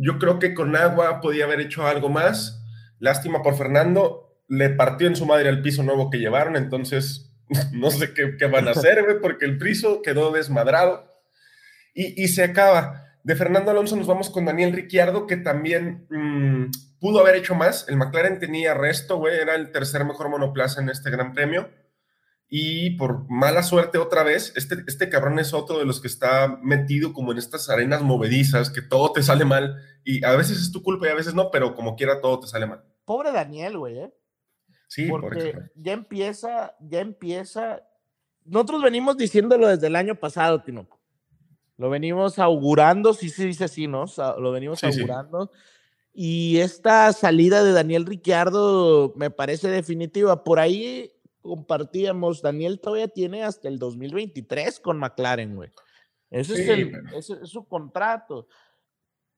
Yo 0.00 0.18
creo 0.18 0.40
que 0.40 0.54
con 0.54 0.74
agua 0.74 1.20
podía 1.20 1.44
haber 1.44 1.60
hecho 1.60 1.86
algo 1.86 2.08
más. 2.08 2.64
Lástima 2.98 3.40
por 3.40 3.56
Fernando, 3.56 4.42
le 4.48 4.70
partió 4.70 5.06
en 5.06 5.14
su 5.14 5.24
madre 5.24 5.48
al 5.48 5.62
piso 5.62 5.84
nuevo 5.84 6.10
que 6.10 6.18
llevaron, 6.18 6.56
entonces 6.56 7.32
no 7.72 7.92
sé 7.92 8.12
qué, 8.12 8.46
van 8.46 8.66
a 8.66 8.72
hacer, 8.72 9.04
güey, 9.04 9.20
porque 9.20 9.44
el 9.44 9.56
piso 9.56 10.02
quedó 10.02 10.32
desmadrado. 10.32 11.06
Y, 11.94 12.28
se 12.28 12.44
acaba. 12.44 13.07
De 13.24 13.36
Fernando 13.36 13.70
Alonso 13.70 13.96
nos 13.96 14.06
vamos 14.06 14.30
con 14.30 14.44
Daniel 14.44 14.72
Ricciardo, 14.72 15.26
que 15.26 15.36
también 15.36 16.06
mm, 16.10 16.70
pudo 17.00 17.20
haber 17.20 17.36
hecho 17.36 17.54
más. 17.54 17.88
El 17.88 17.96
McLaren 17.96 18.38
tenía 18.38 18.74
resto, 18.74 19.18
güey, 19.18 19.38
era 19.38 19.54
el 19.54 19.72
tercer 19.72 20.04
mejor 20.04 20.28
monoplaza 20.28 20.80
en 20.80 20.88
este 20.88 21.10
gran 21.10 21.32
premio. 21.32 21.68
Y 22.50 22.96
por 22.96 23.28
mala 23.28 23.62
suerte 23.62 23.98
otra 23.98 24.22
vez, 24.22 24.54
este, 24.56 24.76
este 24.86 25.10
cabrón 25.10 25.38
es 25.38 25.52
otro 25.52 25.78
de 25.78 25.84
los 25.84 26.00
que 26.00 26.08
está 26.08 26.58
metido 26.62 27.12
como 27.12 27.32
en 27.32 27.38
estas 27.38 27.68
arenas 27.68 28.02
movedizas, 28.02 28.70
que 28.70 28.80
todo 28.80 29.12
te 29.12 29.22
sale 29.22 29.44
mal. 29.44 29.82
Y 30.02 30.24
a 30.24 30.34
veces 30.34 30.58
es 30.58 30.72
tu 30.72 30.82
culpa 30.82 31.06
y 31.06 31.10
a 31.10 31.14
veces 31.14 31.34
no, 31.34 31.50
pero 31.50 31.74
como 31.74 31.94
quiera 31.94 32.22
todo 32.22 32.40
te 32.40 32.46
sale 32.46 32.66
mal. 32.66 32.82
Pobre 33.04 33.32
Daniel, 33.32 33.76
güey, 33.76 33.98
¿eh? 33.98 34.14
Sí, 34.86 35.06
porque 35.08 35.54
ya 35.74 35.92
empieza, 35.92 36.74
ya 36.80 37.00
empieza. 37.00 37.82
Nosotros 38.46 38.82
venimos 38.82 39.18
diciéndolo 39.18 39.68
desde 39.68 39.88
el 39.88 39.96
año 39.96 40.14
pasado, 40.14 40.62
Tinoco. 40.62 40.97
Lo 41.78 41.88
venimos 41.88 42.38
augurando, 42.38 43.14
sí 43.14 43.30
se 43.30 43.46
dice 43.46 43.64
así, 43.64 43.86
¿no? 43.86 44.04
Lo 44.38 44.52
venimos 44.52 44.84
augurando. 44.84 45.50
Y 46.12 46.58
esta 46.58 47.12
salida 47.12 47.62
de 47.62 47.72
Daniel 47.72 48.04
Ricciardo 48.04 49.14
me 49.16 49.30
parece 49.30 49.68
definitiva. 49.68 50.42
Por 50.42 50.58
ahí 50.58 51.12
compartíamos, 51.40 52.42
Daniel 52.42 52.80
todavía 52.80 53.08
tiene 53.08 53.44
hasta 53.44 53.68
el 53.68 53.78
2023 53.78 54.80
con 54.80 54.98
McLaren, 54.98 55.54
güey. 55.54 55.70
Ese, 56.30 56.54
es, 56.54 56.68
el, 56.68 56.92
ese 57.16 57.34
es 57.42 57.48
su 57.48 57.64
contrato. 57.66 58.48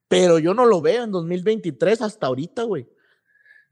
Pero 0.07 0.39
yo 0.39 0.53
no 0.53 0.65
lo 0.65 0.81
veo 0.81 1.03
en 1.03 1.11
2023 1.11 2.01
hasta 2.01 2.27
ahorita, 2.27 2.63
güey. 2.63 2.87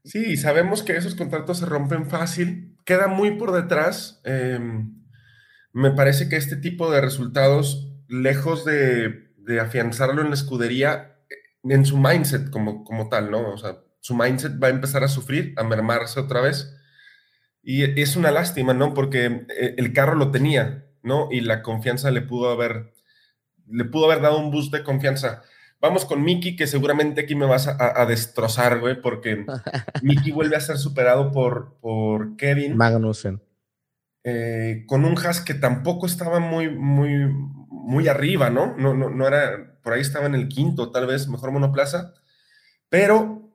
Sí, 0.04 0.36
sabemos 0.36 0.82
que 0.82 0.96
esos 0.96 1.14
contratos 1.14 1.58
se 1.58 1.66
rompen 1.66 2.06
fácil, 2.06 2.78
queda 2.86 3.08
muy 3.08 3.32
por 3.32 3.52
detrás. 3.52 4.22
Em, 4.24 5.02
me 5.72 5.90
parece 5.90 6.28
que 6.28 6.36
este 6.36 6.56
tipo 6.56 6.90
de 6.90 7.02
resultados, 7.02 7.89
lejos 8.10 8.64
de, 8.64 9.30
afianzarlo 9.60 10.22
en 10.22 10.28
la 10.28 10.34
escudería, 10.34 11.16
en 11.64 11.84
su 11.84 11.98
mindset 11.98 12.50
como, 12.50 12.84
como 12.84 13.08
tal, 13.08 13.30
¿no? 13.30 13.52
O 13.52 13.58
sea, 13.58 13.78
su 14.00 14.14
mindset 14.14 14.62
va 14.62 14.68
a 14.68 14.70
empezar 14.70 15.02
a 15.02 15.08
sufrir, 15.08 15.54
a 15.56 15.64
mermarse 15.64 16.20
otra 16.20 16.40
vez. 16.40 16.76
Y 17.62 18.00
es 18.00 18.16
una 18.16 18.30
lástima, 18.30 18.74
¿no? 18.74 18.94
Porque 18.94 19.46
eh, 19.58 19.74
el 19.76 19.92
carro 19.92 20.14
lo 20.14 20.30
tenía, 20.30 20.86
¿no? 21.02 21.28
Y 21.30 21.40
la 21.40 21.62
confianza 21.62 22.10
le 22.10 22.22
pudo 22.22 22.50
haber, 22.50 22.92
le 23.66 23.84
pudo 23.84 24.06
haber 24.06 24.22
dado 24.22 24.38
un 24.38 24.50
boost 24.50 24.72
de 24.72 24.82
confianza. 24.82 25.42
Vamos 25.80 26.04
con 26.04 26.22
Mickey, 26.22 26.56
que 26.56 26.66
seguramente 26.66 27.22
aquí 27.22 27.34
me 27.34 27.46
vas 27.46 27.66
a, 27.66 28.04
destrozar, 28.06 28.80
güey, 28.80 29.00
porque 29.00 29.46
Mickey 30.02 30.30
vuelve 30.30 30.56
a 30.56 30.60
ser 30.60 30.78
superado 30.78 31.32
por, 31.32 31.78
por 31.80 32.36
Kevin. 32.36 32.76
Magnussen. 32.76 33.42
Eh, 34.22 34.84
con 34.86 35.06
un 35.06 35.16
Haas 35.16 35.40
que 35.40 35.54
tampoco 35.54 36.06
estaba 36.06 36.38
muy, 36.38 36.68
muy, 36.68 37.34
muy 37.82 38.08
arriba, 38.08 38.50
¿no? 38.50 38.76
No, 38.76 38.94
¿no? 38.94 39.10
no 39.10 39.26
era, 39.26 39.78
por 39.82 39.92
ahí 39.92 40.00
estaba 40.00 40.26
en 40.26 40.34
el 40.34 40.48
quinto, 40.48 40.90
tal 40.90 41.06
vez, 41.06 41.28
mejor 41.28 41.50
monoplaza, 41.52 42.14
pero 42.88 43.52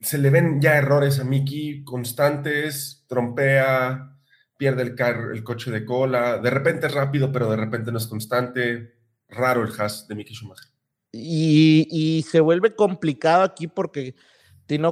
se 0.00 0.18
le 0.18 0.30
ven 0.30 0.60
ya 0.60 0.76
errores 0.76 1.18
a 1.20 1.24
Mickey 1.24 1.84
constantes, 1.84 3.04
trompea, 3.08 4.18
pierde 4.56 4.82
el, 4.82 4.94
el 5.32 5.44
coche 5.44 5.70
de 5.70 5.84
cola, 5.84 6.38
de 6.38 6.50
repente 6.50 6.86
es 6.86 6.94
rápido, 6.94 7.32
pero 7.32 7.50
de 7.50 7.56
repente 7.56 7.90
no 7.90 7.98
es 7.98 8.06
constante. 8.06 8.94
Raro 9.28 9.64
el 9.64 9.72
Haas 9.78 10.06
de 10.06 10.14
Mickey 10.14 10.34
Schumacher. 10.34 10.70
Y, 11.12 12.24
se 12.28 12.40
vuelve 12.40 12.74
complicado 12.74 13.44
aquí 13.44 13.68
porque 13.68 14.14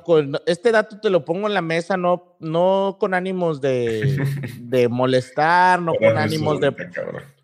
con 0.05 0.39
este 0.47 0.71
dato 0.71 1.01
te 1.01 1.11
lo 1.11 1.25
pongo 1.25 1.49
en 1.49 1.55
la 1.55 1.63
mesa, 1.63 1.97
no, 1.97 2.37
no 2.41 2.97
con 3.01 3.15
ánimos 3.15 3.61
de, 3.61 4.25
de 4.61 4.89
molestar, 4.89 5.81
no 5.81 5.95
con 5.95 6.17
ánimos 6.17 6.61
de... 6.61 6.75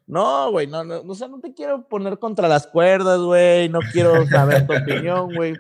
No, 0.09 0.51
güey, 0.51 0.67
no, 0.67 0.83
no, 0.85 1.03
o 1.07 1.15
sea, 1.15 1.29
no 1.29 1.39
te 1.39 1.53
quiero 1.53 1.87
poner 1.87 2.19
contra 2.19 2.49
las 2.49 2.67
cuerdas, 2.67 3.21
güey, 3.21 3.69
no 3.69 3.81
quiero 3.93 4.27
saber 4.27 4.67
tu 4.67 4.75
opinión, 4.75 5.35
güey. 5.35 5.55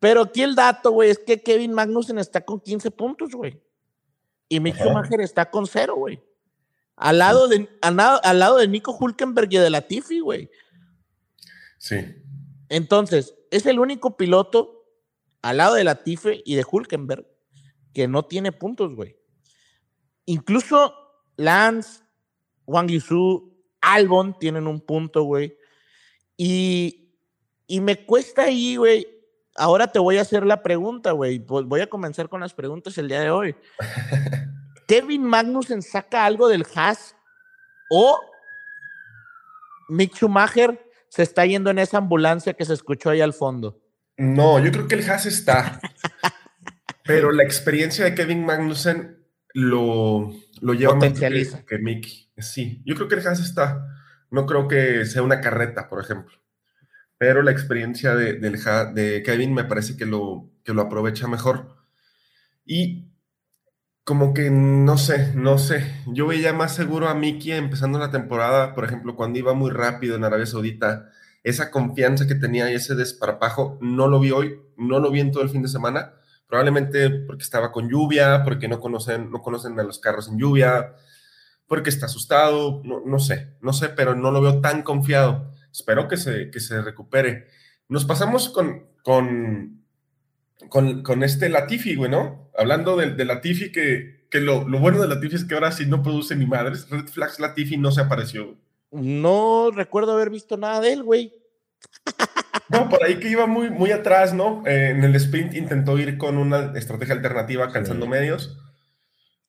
Pero 0.00 0.22
aquí 0.22 0.42
el 0.42 0.56
dato, 0.56 0.90
güey, 0.90 1.10
es 1.10 1.18
que 1.20 1.40
Kevin 1.40 1.72
Magnussen 1.72 2.18
está 2.18 2.40
con 2.40 2.58
15 2.58 2.90
puntos, 2.90 3.30
güey. 3.30 3.62
Y 4.48 4.58
Mick 4.58 4.76
Schumacher 4.76 5.20
está 5.20 5.48
con 5.48 5.68
cero, 5.68 5.94
güey. 5.94 6.20
Al 6.96 7.18
lado 7.18 7.46
de, 7.46 7.68
al, 7.80 7.98
al 8.00 8.38
lado 8.40 8.58
de 8.58 8.66
Nico 8.66 8.96
Hulkenberg 8.98 9.52
y 9.52 9.58
de 9.58 9.70
Latifi, 9.70 10.18
güey. 10.18 10.50
Sí. 11.78 11.96
Entonces, 12.68 13.36
es 13.52 13.66
el 13.66 13.78
único 13.78 14.16
piloto 14.16 14.84
al 15.42 15.58
lado 15.58 15.76
de 15.76 15.84
Latife 15.84 16.42
y 16.44 16.56
de 16.56 16.66
Hulkenberg 16.68 17.24
que 17.94 18.08
no 18.08 18.24
tiene 18.24 18.50
puntos, 18.50 18.96
güey. 18.96 19.16
Incluso 20.24 20.94
Lance, 21.36 22.02
Wang 22.66 22.88
Yushu, 22.88 23.52
Albon 23.80 24.38
tienen 24.38 24.66
un 24.66 24.80
punto, 24.80 25.24
güey. 25.24 25.56
Y, 26.36 27.14
y 27.66 27.80
me 27.80 28.04
cuesta 28.04 28.44
ahí, 28.44 28.76
güey. 28.76 29.06
Ahora 29.56 29.90
te 29.90 29.98
voy 29.98 30.18
a 30.18 30.22
hacer 30.22 30.46
la 30.46 30.62
pregunta, 30.62 31.12
güey. 31.12 31.38
Voy 31.38 31.80
a 31.80 31.88
comenzar 31.88 32.28
con 32.28 32.40
las 32.40 32.54
preguntas 32.54 32.96
el 32.98 33.08
día 33.08 33.20
de 33.20 33.30
hoy. 33.30 33.54
¿Kevin 34.88 35.24
Magnussen 35.24 35.82
saca 35.82 36.24
algo 36.24 36.48
del 36.48 36.66
Haas 36.74 37.14
o 37.90 38.18
Mick 39.88 40.14
Schumacher 40.14 40.78
se 41.08 41.22
está 41.22 41.44
yendo 41.44 41.70
en 41.70 41.78
esa 41.78 41.98
ambulancia 41.98 42.54
que 42.54 42.64
se 42.64 42.72
escuchó 42.72 43.10
ahí 43.10 43.20
al 43.20 43.34
fondo. 43.34 43.78
No, 44.16 44.58
yo 44.58 44.72
creo 44.72 44.88
que 44.88 44.94
el 44.94 45.10
Haas 45.10 45.26
está. 45.26 45.78
pero 47.04 47.32
la 47.32 47.42
experiencia 47.42 48.04
de 48.04 48.14
Kevin 48.14 48.46
Magnussen 48.46 49.22
lo, 49.52 50.32
lo 50.62 50.74
lleva 50.74 50.94
más 50.94 51.12
que, 51.12 51.48
que 51.66 51.78
Mickey. 51.78 52.30
Sí, 52.38 52.82
yo 52.86 52.94
creo 52.94 53.08
que 53.08 53.16
el 53.16 53.26
Haas 53.26 53.40
está. 53.40 53.84
No 54.30 54.46
creo 54.46 54.68
que 54.68 55.04
sea 55.04 55.22
una 55.22 55.40
carreta, 55.40 55.88
por 55.88 56.00
ejemplo. 56.00 56.38
Pero 57.18 57.42
la 57.42 57.50
experiencia 57.50 58.14
de, 58.14 58.34
del 58.34 58.58
de 58.94 59.22
Kevin 59.24 59.52
me 59.54 59.64
parece 59.64 59.96
que 59.96 60.06
lo, 60.06 60.50
que 60.64 60.72
lo 60.72 60.82
aprovecha 60.82 61.26
mejor. 61.26 61.76
Y 62.64 63.12
como 64.04 64.34
que 64.34 64.50
no 64.50 64.98
sé, 64.98 65.32
no 65.34 65.58
sé. 65.58 65.84
Yo 66.06 66.28
veía 66.28 66.52
más 66.52 66.74
seguro 66.74 67.08
a 67.08 67.14
Mickey 67.14 67.52
empezando 67.52 67.98
la 67.98 68.12
temporada, 68.12 68.74
por 68.74 68.84
ejemplo, 68.84 69.16
cuando 69.16 69.40
iba 69.40 69.54
muy 69.54 69.70
rápido 69.70 70.16
en 70.16 70.24
Arabia 70.24 70.46
Saudita. 70.46 71.10
Esa 71.42 71.72
confianza 71.72 72.28
que 72.28 72.36
tenía 72.36 72.70
y 72.70 72.74
ese 72.74 72.94
desparpajo, 72.94 73.78
no 73.80 74.06
lo 74.06 74.20
vi 74.20 74.30
hoy, 74.30 74.60
no 74.76 75.00
lo 75.00 75.10
vi 75.10 75.18
en 75.20 75.32
todo 75.32 75.42
el 75.42 75.50
fin 75.50 75.62
de 75.62 75.68
semana. 75.68 76.14
Probablemente 76.52 77.08
porque 77.08 77.44
estaba 77.44 77.72
con 77.72 77.88
lluvia, 77.88 78.42
porque 78.44 78.68
no 78.68 78.78
conocen, 78.78 79.30
no 79.30 79.40
conocen 79.40 79.80
a 79.80 79.84
los 79.84 79.98
carros 79.98 80.28
en 80.28 80.36
lluvia, 80.36 80.96
porque 81.66 81.88
está 81.88 82.04
asustado, 82.04 82.82
no, 82.84 83.00
no 83.06 83.18
sé, 83.18 83.56
no 83.62 83.72
sé, 83.72 83.88
pero 83.88 84.14
no 84.14 84.30
lo 84.30 84.42
veo 84.42 84.60
tan 84.60 84.82
confiado. 84.82 85.50
Espero 85.72 86.08
que 86.08 86.18
se, 86.18 86.50
que 86.50 86.60
se 86.60 86.82
recupere. 86.82 87.46
Nos 87.88 88.04
pasamos 88.04 88.50
con, 88.50 88.86
con 89.02 89.82
con, 90.68 91.22
este 91.22 91.48
Latifi, 91.48 91.94
güey, 91.94 92.10
¿no? 92.10 92.50
Hablando 92.54 92.98
de, 92.98 93.24
Latifi, 93.24 93.72
que, 93.72 94.26
que 94.30 94.40
lo, 94.40 94.66
bueno 94.66 95.00
de 95.00 95.08
Latifi 95.08 95.36
es 95.36 95.46
que 95.46 95.54
ahora 95.54 95.72
sí 95.72 95.86
no 95.86 96.02
produce 96.02 96.36
ni 96.36 96.44
madres. 96.44 96.86
Red 96.90 97.06
Flags 97.06 97.40
Latifi 97.40 97.78
no 97.78 97.92
se 97.92 98.02
apareció. 98.02 98.58
No 98.90 99.70
recuerdo 99.70 100.12
haber 100.12 100.28
visto 100.28 100.58
nada 100.58 100.82
de 100.82 100.92
él, 100.92 101.02
güey. 101.02 101.32
No, 102.72 102.88
por 102.88 103.04
ahí 103.04 103.16
que 103.16 103.28
iba 103.28 103.46
muy, 103.46 103.70
muy 103.70 103.90
atrás, 103.90 104.34
¿no? 104.34 104.62
Eh, 104.66 104.90
en 104.90 105.04
el 105.04 105.14
sprint 105.16 105.54
intentó 105.54 105.98
ir 105.98 106.18
con 106.18 106.38
una 106.38 106.72
estrategia 106.74 107.14
alternativa 107.14 107.70
calzando 107.70 108.06
medios. 108.06 108.58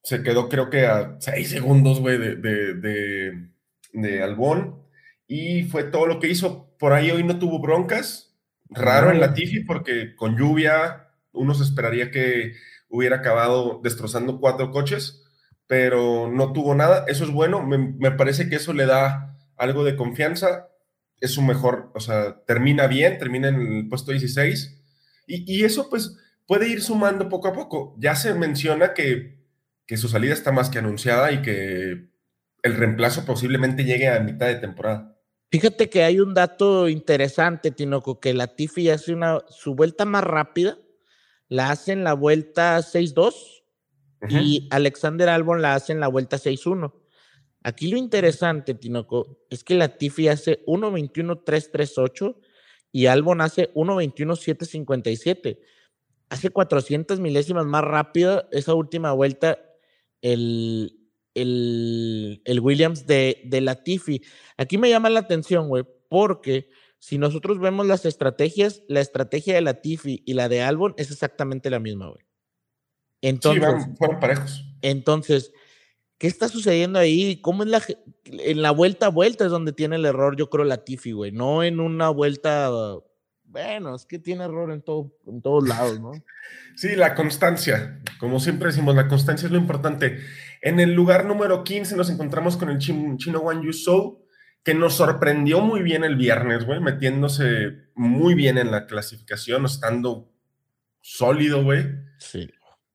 Se 0.04 0.22
quedó, 0.22 0.50
creo 0.50 0.70
que 0.70 0.86
a 0.86 1.16
seis 1.20 1.50
segundos, 1.50 2.00
güey, 2.02 2.18
de, 2.18 2.36
de, 2.36 3.50
de 3.94 4.24
Albón. 4.24 4.84
Y 5.28 5.64
fue 5.64 5.86
todo 5.86 6.06
lo 6.06 6.20
que 6.20 6.28
hizo. 6.28 6.76
Por 6.78 6.92
ahí 6.94 7.10
hoy 7.12 7.24
no 7.24 7.40
tuvo 7.40 7.60
broncas 7.60 8.34
Raro 8.76 9.12
en 9.12 9.20
Latifi 9.20 9.62
porque 9.62 10.16
con 10.16 10.38
lluvia 10.38 11.10
uno 11.32 11.54
se 11.54 11.64
esperaría 11.64 12.12
que 12.12 12.54
hubiera 12.90 13.18
acabado 13.18 13.80
destrozando 13.84 14.40
cuatro 14.40 14.72
coches, 14.72 15.24
pero 15.68 16.30
no 16.32 16.54
tuvo 16.54 16.76
nada. 16.76 17.06
Eso 17.08 17.24
es 17.24 17.32
bueno, 17.32 17.64
me, 17.64 18.12
parece 18.12 18.50
que 18.50 18.56
eso 18.56 18.74
le 18.74 18.86
da 18.86 19.38
algo 19.58 19.84
de 19.84 19.96
confianza. 19.96 20.70
Es 21.24 21.32
su 21.32 21.42
mejor, 21.42 21.90
o 21.96 22.02
sea, 22.02 22.44
termina 22.46 22.88
bien, 22.88 23.18
termina 23.18 23.48
en 23.48 23.78
el 23.78 23.88
puesto 23.88 24.12
16 24.12 24.84
y, 25.26 25.64
eso 25.64 25.90
pues 25.90 26.18
puede 26.46 26.68
ir 26.68 26.82
sumando 26.82 27.30
poco 27.30 27.48
a 27.48 27.54
poco. 27.54 27.96
Ya 27.98 28.16
se 28.16 28.34
menciona 28.34 28.94
que, 28.94 29.40
que 29.86 29.96
su 29.96 30.10
salida 30.10 30.34
está 30.34 30.52
más 30.52 30.70
que 30.70 30.80
anunciada 30.80 31.32
y 31.32 31.42
que 31.42 32.10
el 32.62 32.76
reemplazo 32.76 33.26
posiblemente 33.26 33.86
llegue 33.86 34.10
a 34.10 34.20
mitad 34.20 34.48
de 34.48 34.56
temporada. 34.56 35.18
Fíjate 35.50 35.90
que 35.90 36.04
hay 36.04 36.20
un 36.20 36.34
dato 36.34 36.90
interesante, 36.90 37.72
Tinoco, 37.72 38.20
que 38.20 38.34
la 38.34 38.48
Tiffy 38.48 38.90
hace 38.90 39.14
una, 39.14 39.40
su 39.50 39.76
vuelta 39.76 40.04
más 40.04 40.24
rápida, 40.24 40.78
la 41.48 41.70
hace 41.70 41.92
en 41.92 42.04
la 42.04 42.14
vuelta 42.14 42.80
6-2 42.80 43.64
y 44.30 44.68
Alexander 44.72 45.30
Albon 45.30 45.62
la 45.62 45.76
hace 45.76 45.94
en 45.94 46.00
la 46.00 46.08
vuelta 46.08 46.38
6-1. 46.38 46.94
Aquí 47.64 47.90
lo 47.90 47.98
interesante, 47.98 48.74
Tinoco, 48.74 49.40
es 49.50 49.64
que 49.64 49.76
la 49.76 49.98
Tiffy 49.98 50.28
hace 50.28 50.64
1.21.338 50.66 52.36
y 52.92 53.06
Albon 53.06 53.42
hace 53.42 53.74
1.21.757. 53.74 55.60
Hace 56.30 56.50
400 56.50 57.20
milésimas 57.20 57.66
más 57.66 57.84
rápida 57.84 58.48
esa 58.52 58.74
última 58.74 59.14
vuelta 59.14 59.60
el, 60.22 61.00
el, 61.36 62.42
el 62.44 62.60
Williams 62.60 63.08
de, 63.08 63.42
de 63.46 63.62
Latifi. 63.62 64.22
Aquí 64.58 64.78
me 64.78 64.90
llama 64.90 65.10
la 65.10 65.22
atención, 65.22 65.70
güey, 65.70 65.86
porque 66.10 66.70
si 67.00 67.18
nosotros 67.18 67.60
vemos 67.60 67.86
las 67.88 68.06
estrategias, 68.06 68.84
la 68.88 69.00
estrategia 69.02 69.56
de 69.56 69.62
Latifi 69.62 70.22
y 70.26 70.34
la 70.34 70.50
de 70.50 70.62
Albon 70.62 70.96
es 70.98 71.12
exactamente 71.12 71.70
la 71.70 71.80
misma, 71.80 72.10
güey. 72.10 72.26
Entonces, 73.22 73.84
sí, 73.84 73.92
fueron 73.98 74.20
parejos. 74.20 74.66
Entonces, 74.82 75.54
¿qué 76.18 76.28
está 76.28 76.48
sucediendo 76.48 77.00
ahí? 77.00 77.42
¿Cómo 77.42 77.64
es 77.64 77.70
la 77.70 77.82
en 78.26 78.62
la 78.62 78.72
vuelta 78.72 79.08
a 79.08 79.10
vuelta 79.10 79.46
es 79.46 79.52
donde 79.52 79.74
tiene 79.74 79.98
el 79.98 80.06
error, 80.06 80.36
yo 80.36 80.50
creo, 80.50 80.66
Latifi, 80.66 81.12
güey, 81.12 81.32
no 81.32 81.64
en 81.64 81.80
una 81.80 82.10
vuelta 82.10 82.70
bueno, 83.54 83.96
es 83.96 84.06
que 84.06 84.18
tiene 84.18 84.46
error 84.46 84.72
en, 84.72 84.82
todo, 84.82 85.16
en 85.28 85.42
todos 85.42 85.68
lados, 85.68 86.00
¿no? 86.00 86.12
Sí, 86.76 86.96
la 86.96 87.14
constancia. 87.14 88.02
Como 88.20 88.40
siempre 88.40 88.70
decimos, 88.70 88.96
la 88.96 89.08
constancia 89.08 89.46
es 89.46 89.52
lo 89.52 89.60
importante. 89.60 90.20
En 90.60 90.80
el 90.80 90.96
lugar 90.96 91.26
número 91.26 91.64
15 91.64 91.96
nos 91.96 92.10
encontramos 92.10 92.58
con 92.58 92.72
el 92.72 92.80
chino 92.80 93.40
Wan 93.42 93.62
Yu 93.62 93.72
que 94.64 94.74
nos 94.74 94.96
sorprendió 94.96 95.62
muy 95.62 95.84
bien 95.84 96.04
el 96.04 96.16
viernes, 96.16 96.66
güey, 96.66 96.80
metiéndose 96.80 97.90
muy 97.94 98.34
bien 98.34 98.58
en 98.58 98.72
la 98.72 98.88
clasificación, 98.88 99.66
estando 99.66 100.32
sólido, 101.02 101.64
güey. 101.64 101.86
Sí. 102.18 102.50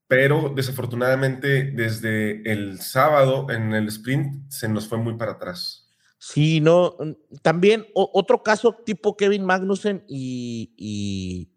Pero 0.08 0.52
desafortunadamente 0.54 1.64
desde 1.64 2.50
el 2.50 2.80
sábado 2.80 3.46
en 3.50 3.74
el 3.74 3.88
sprint 3.88 4.50
se 4.50 4.68
nos 4.68 4.88
fue 4.88 4.98
muy 4.98 5.16
para 5.16 5.32
atrás. 5.32 5.88
Sí, 6.18 6.60
no, 6.60 6.96
también 7.42 7.86
otro 7.94 8.42
caso 8.42 8.72
tipo 8.84 9.16
Kevin 9.16 9.44
Magnussen 9.44 10.04
y, 10.08 10.74
y, 10.76 11.52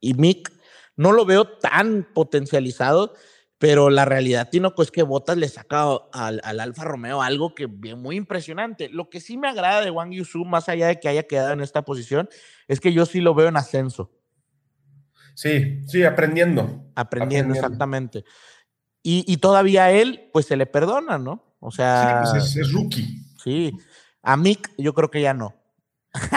y, 0.00 0.14
Mick, 0.14 0.50
no 0.96 1.12
lo 1.12 1.26
veo 1.26 1.46
tan 1.58 2.08
potencializado, 2.14 3.12
pero 3.58 3.90
la 3.90 4.06
realidad, 4.06 4.48
Tinoco, 4.50 4.82
es 4.82 4.90
que 4.90 5.02
Bottas 5.02 5.36
le 5.36 5.48
saca 5.48 5.84
al, 6.12 6.40
al, 6.44 6.60
Alfa 6.60 6.84
Romeo 6.84 7.20
algo 7.20 7.54
que 7.54 7.66
muy 7.66 8.16
impresionante. 8.16 8.88
Lo 8.88 9.10
que 9.10 9.20
sí 9.20 9.36
me 9.36 9.48
agrada 9.48 9.82
de 9.82 9.90
Wang 9.90 10.12
Yusu, 10.12 10.46
más 10.46 10.70
allá 10.70 10.86
de 10.86 10.98
que 10.98 11.08
haya 11.08 11.24
quedado 11.24 11.52
en 11.52 11.60
esta 11.60 11.82
posición, 11.82 12.30
es 12.68 12.80
que 12.80 12.94
yo 12.94 13.04
sí 13.04 13.20
lo 13.20 13.34
veo 13.34 13.48
en 13.48 13.56
ascenso. 13.58 14.10
Sí, 15.34 15.82
sí, 15.86 16.04
aprendiendo. 16.04 16.90
Aprendiendo, 16.94 17.54
exactamente. 17.54 18.24
Y, 19.02 19.24
y, 19.26 19.36
todavía 19.36 19.84
a 19.84 19.90
él, 19.90 20.30
pues 20.32 20.46
se 20.46 20.56
le 20.56 20.66
perdona, 20.66 21.18
¿no? 21.18 21.56
O 21.60 21.70
sea. 21.70 22.22
Sí, 22.24 22.30
pues 22.32 22.44
es, 22.44 22.56
es 22.56 22.72
rookie. 22.72 23.24
Sí, 23.42 23.76
a 24.22 24.36
Mick 24.36 24.70
yo 24.78 24.94
creo 24.94 25.10
que 25.10 25.20
ya 25.20 25.34
no. 25.34 25.54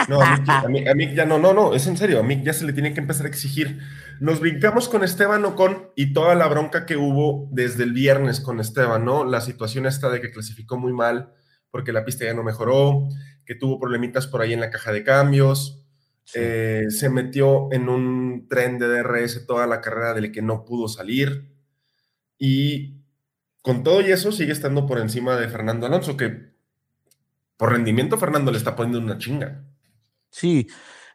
No, 0.08 0.20
a 0.20 0.68
Mick, 0.68 1.14
ya 1.14 1.24
no, 1.24 1.38
no, 1.38 1.54
no, 1.54 1.72
es 1.72 1.86
en 1.86 1.96
serio, 1.96 2.18
a 2.18 2.22
Mick 2.24 2.42
ya 2.42 2.52
se 2.52 2.66
le 2.66 2.72
tiene 2.72 2.92
que 2.92 3.00
empezar 3.00 3.26
a 3.26 3.28
exigir. 3.28 3.78
Nos 4.20 4.40
brincamos 4.40 4.88
con 4.88 5.04
Esteban 5.04 5.44
Ocon 5.44 5.90
y 5.94 6.12
toda 6.12 6.34
la 6.34 6.48
bronca 6.48 6.84
que 6.84 6.96
hubo 6.96 7.48
desde 7.52 7.84
el 7.84 7.92
viernes 7.92 8.40
con 8.40 8.58
Esteban, 8.58 9.04
¿no? 9.04 9.24
La 9.24 9.40
situación 9.40 9.86
esta 9.86 10.10
de 10.10 10.20
que 10.20 10.32
clasificó 10.32 10.76
muy 10.76 10.92
mal 10.92 11.32
porque 11.70 11.92
la 11.92 12.04
pista 12.04 12.24
ya 12.24 12.34
no 12.34 12.42
mejoró, 12.42 13.08
que 13.44 13.54
tuvo 13.54 13.78
problemitas 13.78 14.26
por 14.26 14.40
ahí 14.40 14.52
en 14.52 14.60
la 14.60 14.70
caja 14.70 14.90
de 14.90 15.04
cambios, 15.04 15.86
eh, 16.34 16.86
se 16.90 17.08
metió 17.08 17.68
en 17.72 17.88
un 17.88 18.46
tren 18.48 18.78
de 18.78 18.86
DRS 18.88 19.46
toda 19.46 19.66
la 19.66 19.80
carrera 19.80 20.14
del 20.14 20.30
que 20.32 20.42
no 20.42 20.64
pudo 20.64 20.88
salir 20.88 21.50
y 22.38 22.98
con 23.62 23.82
todo 23.82 24.00
y 24.00 24.12
eso 24.12 24.32
sigue 24.32 24.52
estando 24.52 24.86
por 24.86 24.98
encima 24.98 25.36
de 25.36 25.48
Fernando 25.48 25.86
Alonso, 25.86 26.16
que 26.16 26.48
por 27.58 27.72
rendimiento, 27.72 28.16
Fernando 28.16 28.52
le 28.52 28.56
está 28.56 28.76
poniendo 28.76 29.00
una 29.00 29.18
chinga. 29.18 29.64
Sí, 30.30 30.68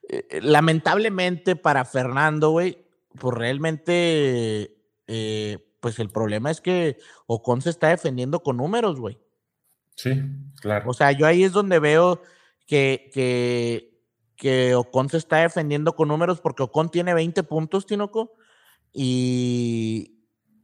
eh, 0.10 0.28
eh, 0.30 0.42
lamentablemente 0.42 1.56
para 1.56 1.86
Fernando, 1.86 2.52
güey, 2.52 2.86
pues 3.18 3.34
realmente, 3.36 4.76
eh, 5.08 5.58
pues 5.80 6.00
el 6.00 6.10
problema 6.10 6.52
es 6.52 6.60
que 6.60 6.98
Ocon 7.28 7.62
se 7.62 7.70
está 7.70 7.88
defendiendo 7.88 8.42
con 8.44 8.58
números, 8.58 9.00
güey. 9.00 9.18
Sí, 9.96 10.22
claro. 10.60 10.90
O 10.90 10.94
sea, 10.94 11.14
yo 11.14 11.26
ahí 11.26 11.46
es 11.46 11.54
donde 11.54 11.80
veo 11.80 12.22
que, 12.68 13.10
que, 13.14 13.93
que 14.44 14.76
Ocon 14.76 15.08
se 15.08 15.16
está 15.16 15.38
defendiendo 15.38 15.96
con 15.96 16.10
números 16.10 16.42
porque 16.42 16.64
Ocon 16.64 16.92
tiene 16.92 17.14
20 17.14 17.44
puntos, 17.44 17.86
Tinoco, 17.86 18.34
y, 18.92 20.20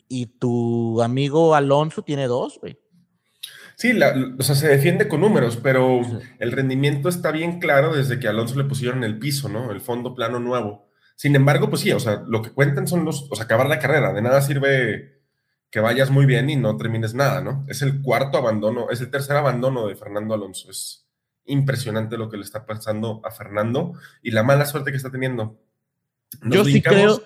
y 0.09 0.25
tu 0.37 1.01
amigo 1.01 1.55
Alonso 1.55 2.01
tiene 2.01 2.27
dos, 2.27 2.59
güey. 2.59 2.77
Sí, 3.77 3.97
o 4.37 4.43
sea, 4.43 4.55
se 4.55 4.67
defiende 4.67 5.07
con 5.07 5.21
números, 5.21 5.55
pero 5.63 6.01
el 6.39 6.51
rendimiento 6.51 7.07
está 7.07 7.31
bien 7.31 7.61
claro 7.61 7.95
desde 7.95 8.19
que 8.19 8.27
Alonso 8.27 8.57
le 8.57 8.65
pusieron 8.65 9.05
el 9.05 9.17
piso, 9.17 9.47
¿no? 9.47 9.71
El 9.71 9.79
fondo 9.79 10.13
plano 10.13 10.41
nuevo. 10.41 10.89
Sin 11.15 11.33
embargo, 11.37 11.69
pues 11.69 11.83
sí, 11.83 11.93
o 11.93 12.01
sea, 12.01 12.21
lo 12.27 12.41
que 12.41 12.51
cuentan 12.51 12.85
son 12.85 13.05
los, 13.05 13.31
o 13.31 13.35
sea, 13.37 13.45
acabar 13.45 13.69
la 13.69 13.79
carrera. 13.79 14.11
De 14.11 14.21
nada 14.21 14.41
sirve 14.41 15.21
que 15.71 15.79
vayas 15.79 16.09
muy 16.09 16.25
bien 16.25 16.49
y 16.49 16.57
no 16.57 16.75
termines 16.75 17.13
nada, 17.13 17.39
¿no? 17.39 17.65
Es 17.69 17.81
el 17.81 18.01
cuarto 18.01 18.37
abandono, 18.37 18.89
es 18.89 18.99
el 18.99 19.09
tercer 19.09 19.37
abandono 19.37 19.87
de 19.87 19.95
Fernando 19.95 20.33
Alonso. 20.33 20.69
Es 20.69 21.08
impresionante 21.49 22.17
lo 22.17 22.29
que 22.29 22.37
le 22.37 22.43
está 22.43 22.65
pasando 22.65 23.21
a 23.25 23.31
Fernando 23.31 23.93
y 24.23 24.31
la 24.31 24.43
mala 24.43 24.65
suerte 24.65 24.91
que 24.91 24.97
está 24.97 25.11
teniendo. 25.11 25.59
Yo 26.43 26.63
sí 26.63 26.81
creo, 26.81 27.21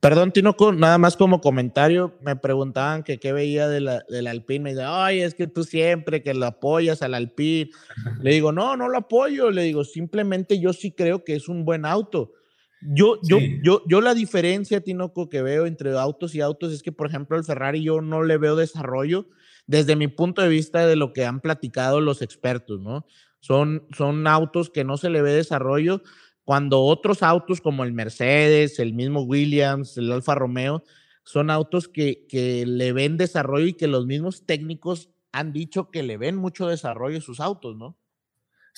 Perdón, 0.00 0.32
Tinoco, 0.32 0.72
nada 0.72 0.98
más 0.98 1.16
como 1.16 1.40
comentario, 1.40 2.16
me 2.20 2.36
preguntaban 2.36 3.02
que 3.02 3.18
qué 3.18 3.32
veía 3.32 3.68
de 3.68 3.80
la, 3.80 4.04
del 4.08 4.26
Alpine, 4.26 4.60
me 4.60 4.70
dice, 4.70 4.84
ay, 4.84 5.20
es 5.20 5.34
que 5.34 5.46
tú 5.46 5.64
siempre 5.64 6.22
que 6.22 6.34
lo 6.34 6.46
apoyas 6.46 7.02
al 7.02 7.14
Alpine. 7.14 7.70
Le 8.22 8.32
digo, 8.32 8.52
no, 8.52 8.76
no 8.76 8.88
lo 8.88 8.98
apoyo, 8.98 9.50
le 9.50 9.62
digo, 9.62 9.84
simplemente 9.84 10.58
yo 10.60 10.72
sí 10.72 10.92
creo 10.92 11.24
que 11.24 11.34
es 11.34 11.48
un 11.48 11.64
buen 11.64 11.84
auto. 11.84 12.32
Yo, 12.80 13.18
yo, 13.24 13.38
yo, 13.62 13.82
yo 13.88 14.00
la 14.00 14.14
diferencia, 14.14 14.80
Tinoco, 14.80 15.28
que 15.28 15.42
veo 15.42 15.66
entre 15.66 15.98
autos 15.98 16.34
y 16.36 16.40
autos 16.40 16.72
es 16.72 16.82
que, 16.82 16.92
por 16.92 17.08
ejemplo, 17.08 17.36
el 17.36 17.42
Ferrari 17.42 17.82
yo 17.82 18.00
no 18.00 18.22
le 18.22 18.38
veo 18.38 18.54
desarrollo 18.54 19.26
desde 19.66 19.96
mi 19.96 20.06
punto 20.06 20.42
de 20.42 20.48
vista 20.48 20.86
de 20.86 20.94
lo 20.94 21.12
que 21.12 21.26
han 21.26 21.40
platicado 21.40 22.00
los 22.00 22.22
expertos, 22.22 22.80
¿no? 22.80 23.04
Son, 23.40 23.86
son 23.96 24.26
autos 24.26 24.70
que 24.70 24.84
no 24.84 24.96
se 24.96 25.10
le 25.10 25.22
ve 25.22 25.32
desarrollo 25.32 26.02
cuando 26.44 26.82
otros 26.82 27.22
autos 27.22 27.60
como 27.60 27.84
el 27.84 27.92
Mercedes, 27.92 28.78
el 28.78 28.94
mismo 28.94 29.20
Williams, 29.22 29.98
el 29.98 30.10
Alfa 30.10 30.34
Romeo, 30.34 30.82
son 31.22 31.50
autos 31.50 31.88
que, 31.88 32.26
que 32.26 32.64
le 32.66 32.92
ven 32.92 33.18
desarrollo 33.18 33.66
y 33.66 33.74
que 33.74 33.86
los 33.86 34.06
mismos 34.06 34.46
técnicos 34.46 35.10
han 35.32 35.52
dicho 35.52 35.90
que 35.90 36.02
le 36.02 36.16
ven 36.16 36.36
mucho 36.36 36.66
desarrollo 36.66 37.18
a 37.18 37.20
sus 37.20 37.40
autos, 37.40 37.76
¿no? 37.76 37.98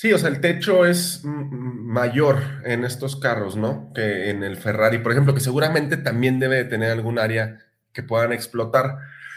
Sí, 0.01 0.13
o 0.15 0.19
sea, 0.19 0.31
el 0.31 0.41
techo 0.41 0.87
es 0.87 1.21
mayor 1.25 2.39
en 2.65 2.85
estos 2.85 3.17
carros, 3.17 3.57
¿no? 3.57 3.93
Que 3.95 4.31
en 4.31 4.43
el 4.43 4.57
Ferrari, 4.57 4.99
por 4.99 5.13
ejemplo, 5.13 5.35
que 5.35 5.41
seguramente 5.41 5.99
también 5.99 6.39
debe 6.39 6.57
de 6.57 6.65
tener 6.65 6.91
algún 6.91 7.19
área 7.19 7.59
que 7.93 8.03
puedan 8.03 8.33
explotar. 8.33 8.97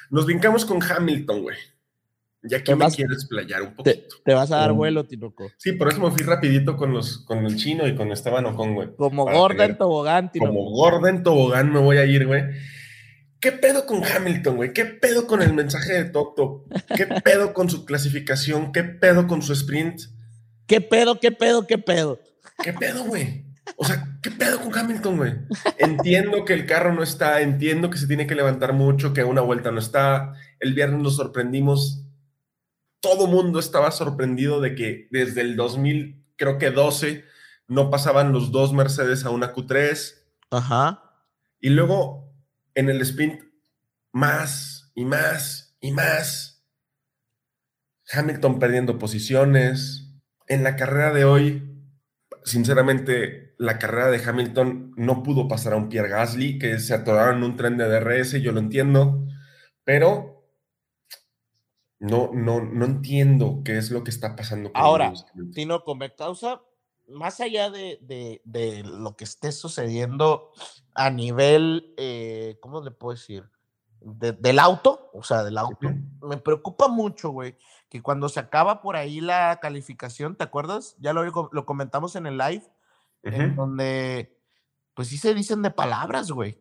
Nos 0.09 0.25
brincamos 0.25 0.63
con 0.63 0.81
Hamilton, 0.81 1.41
güey. 1.41 1.57
Ya 2.43 2.62
que 2.62 2.75
me 2.75 2.86
quieres 2.89 3.25
playar 3.25 3.62
un 3.62 3.75
poquito. 3.75 4.15
Te, 4.23 4.34
vas 4.34 4.51
a 4.51 4.58
dar 4.58 4.73
vuelo, 4.73 5.06
Tinoco. 5.06 5.49
Sí, 5.58 5.71
por 5.73 5.89
eso 5.89 6.01
me 6.01 6.12
fui 6.12 6.23
rapidito 6.23 6.75
con 6.75 6.93
los, 6.93 7.19
con 7.19 7.45
el 7.45 7.56
chino 7.56 7.88
y 7.88 7.95
con 7.95 8.12
Esteban 8.12 8.45
Ocon, 8.45 8.75
güey. 8.75 8.89
Como 8.97 9.23
gorda 9.25 9.65
en 9.65 9.77
tobogán, 9.77 10.32
Tinoco. 10.32 10.53
Como 10.53 10.71
gorda 10.71 11.10
en 11.10 11.23
tobogán 11.23 11.71
me 11.71 11.79
voy 11.79 11.97
a 11.97 12.06
ir, 12.06 12.27
güey. 12.27 12.43
¿Qué 13.39 13.51
pedo 13.51 13.86
con 13.86 14.03
Hamilton, 14.03 14.56
güey? 14.56 14.73
¿Qué 14.73 14.86
pedo 14.86 15.27
con 15.27 15.41
el 15.41 15.53
mensaje 15.53 15.93
de 15.93 16.06
Toto? 16.06 16.65
¿Qué 16.95 17.08
pedo 17.08 17.53
con 17.53 17.69
su 17.69 17.86
clasificación? 17.86 18.71
¿Qué 18.71 18.84
pedo 18.84 19.27
con 19.27 19.41
su 19.41 19.51
sprint? 19.51 20.01
¿Qué 20.65 20.79
pedo, 20.79 21.19
qué 21.19 21.32
pedo, 21.32 21.67
qué 21.67 21.77
pedo? 21.77 22.21
¿Qué 22.63 22.71
pedo, 22.71 23.03
güey? 23.03 23.43
O 23.75 23.86
sea, 23.86 24.17
¿qué 24.21 24.32
pedo 24.32 24.62
con 24.62 24.77
Hamilton, 24.77 25.17
güey? 25.17 25.34
Entiendo 25.77 26.45
que 26.45 26.53
el 26.53 26.65
carro 26.65 26.93
no 26.93 27.03
está, 27.03 27.41
entiendo 27.41 27.89
que 27.89 27.97
se 27.97 28.08
tiene 28.08 28.27
que 28.27 28.36
levantar 28.36 28.73
mucho, 28.73 29.13
que 29.13 29.23
una 29.23 29.41
vuelta 29.41 29.71
no 29.71 29.79
está. 29.79 30.34
El 30.60 30.73
viernes 30.73 31.01
nos 31.01 31.15
sorprendimos 31.15 32.06
todo 33.03 33.27
mundo 33.27 33.59
estaba 33.59 33.91
sorprendido 33.91 34.61
de 34.61 34.75
que 34.75 35.09
desde 35.11 35.41
el 35.41 35.57
2000, 35.57 36.23
creo 36.37 36.57
que 36.57 36.71
12, 36.71 37.25
no 37.67 37.89
pasaban 37.89 38.31
los 38.31 38.53
dos 38.53 38.71
Mercedes 38.71 39.25
a 39.25 39.29
una 39.29 39.53
Q3. 39.53 40.15
Ajá. 40.51 41.03
Y 41.59 41.69
luego 41.69 42.33
en 42.75 42.89
el 42.89 43.01
sprint, 43.01 43.43
más 44.13 44.93
y 44.95 45.03
más 45.03 45.75
y 45.81 45.91
más. 45.91 46.65
Hamilton 48.09 48.57
perdiendo 48.57 48.97
posiciones. 48.97 50.09
En 50.47 50.63
la 50.63 50.77
carrera 50.77 51.11
de 51.11 51.25
hoy, 51.25 51.61
sinceramente, 52.45 53.53
la 53.57 53.79
carrera 53.79 54.11
de 54.11 54.23
Hamilton 54.23 54.93
no 54.95 55.23
pudo 55.23 55.49
pasar 55.49 55.73
a 55.73 55.77
un 55.77 55.89
Pierre 55.89 56.07
Gasly, 56.07 56.57
que 56.57 56.79
se 56.79 56.93
atoraron 56.93 57.39
en 57.39 57.43
un 57.43 57.57
tren 57.57 57.75
de 57.75 57.89
DRS, 57.89 58.41
yo 58.41 58.53
lo 58.53 58.59
entiendo, 58.59 59.27
pero 59.83 60.32
No, 62.03 62.31
no, 62.33 62.59
no 62.59 62.83
entiendo 62.83 63.61
qué 63.63 63.77
es 63.77 63.89
lo 63.89 64.03
que 64.03 64.11
está 64.11 64.35
pasando. 64.35 64.71
Ahora, 64.73 65.13
Tinoco, 65.53 65.95
me 65.95 66.13
causa, 66.13 66.61
más 67.07 67.39
allá 67.39 67.69
de, 67.69 67.97
de, 68.43 68.83
lo 68.83 69.15
que 69.15 69.23
esté 69.23 69.53
sucediendo 69.53 70.51
a 70.93 71.09
nivel, 71.09 71.93
eh, 71.95 72.57
¿cómo 72.59 72.81
le 72.81 72.91
puedo 72.91 73.15
decir? 73.15 73.45
del 74.01 74.59
auto, 74.59 75.09
o 75.13 75.23
sea, 75.23 75.45
del 75.45 75.57
auto, 75.57 75.93
me 76.21 76.35
preocupa 76.35 76.89
mucho, 76.89 77.29
güey, 77.29 77.55
que 77.87 78.01
cuando 78.01 78.27
se 78.27 78.41
acaba 78.41 78.81
por 78.81 78.97
ahí 78.97 79.21
la 79.21 79.61
calificación, 79.61 80.35
¿te 80.35 80.43
acuerdas? 80.43 80.97
Ya 80.99 81.13
lo, 81.13 81.23
lo 81.23 81.65
comentamos 81.65 82.17
en 82.17 82.25
el 82.25 82.37
live, 82.37 82.65
en 83.23 83.55
donde, 83.55 84.37
pues 84.93 85.07
sí 85.07 85.17
se 85.17 85.33
dicen 85.33 85.61
de 85.61 85.71
palabras, 85.71 86.31
güey. 86.31 86.59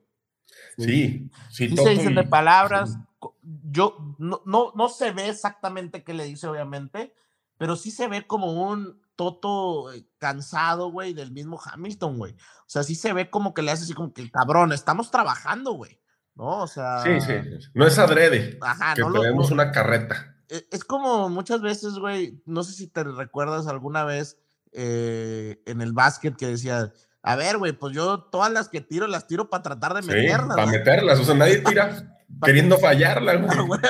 Sí, 0.78 1.28
sí, 1.50 1.68
sí 1.68 1.76
se 1.76 1.90
dicen 1.90 2.14
de 2.14 2.22
palabras. 2.22 2.96
Yo 3.42 4.16
no, 4.18 4.42
no, 4.44 4.72
no 4.74 4.88
se 4.88 5.12
ve 5.12 5.28
exactamente 5.28 6.04
qué 6.04 6.14
le 6.14 6.24
dice, 6.24 6.46
obviamente, 6.46 7.14
pero 7.58 7.76
sí 7.76 7.90
se 7.90 8.08
ve 8.08 8.26
como 8.26 8.52
un 8.52 9.00
Toto 9.14 9.92
eh, 9.92 10.06
cansado, 10.18 10.90
güey, 10.90 11.12
del 11.12 11.32
mismo 11.32 11.60
Hamilton, 11.62 12.18
güey. 12.18 12.32
O 12.32 12.68
sea, 12.68 12.82
sí 12.82 12.94
se 12.94 13.12
ve 13.12 13.30
como 13.30 13.54
que 13.54 13.62
le 13.62 13.70
hace 13.70 13.84
así 13.84 13.94
como 13.94 14.12
que, 14.12 14.30
cabrón, 14.30 14.72
estamos 14.72 15.10
trabajando, 15.10 15.72
güey. 15.72 16.00
¿No? 16.34 16.62
O 16.62 16.66
sea. 16.66 17.02
Sí, 17.02 17.20
sí. 17.20 17.34
No 17.74 17.86
es 17.86 17.98
adrede. 17.98 18.58
Ajá, 18.62 18.94
que 18.94 19.02
no 19.02 19.12
tenemos 19.12 19.50
una 19.50 19.70
carreta. 19.70 20.34
E, 20.48 20.66
es 20.70 20.84
como 20.84 21.28
muchas 21.28 21.60
veces, 21.60 21.94
güey, 21.94 22.42
no 22.46 22.62
sé 22.64 22.72
si 22.72 22.88
te 22.88 23.04
recuerdas 23.04 23.66
alguna 23.66 24.04
vez 24.04 24.38
eh, 24.72 25.62
en 25.66 25.82
el 25.82 25.92
básquet 25.92 26.34
que 26.36 26.46
decía, 26.46 26.92
a 27.22 27.36
ver, 27.36 27.58
güey, 27.58 27.72
pues 27.72 27.94
yo 27.94 28.20
todas 28.24 28.50
las 28.50 28.68
que 28.68 28.80
tiro 28.80 29.06
las 29.06 29.26
tiro 29.26 29.50
para 29.50 29.62
tratar 29.62 29.94
de 29.94 30.02
meterlas. 30.02 30.56
para 30.56 30.66
meterlas, 30.66 31.20
o 31.20 31.24
sea, 31.24 31.34
nadie 31.34 31.58
tira 31.64 32.11
queriendo 32.42 32.78
fallarla, 32.78 33.34
güey. 33.66 33.80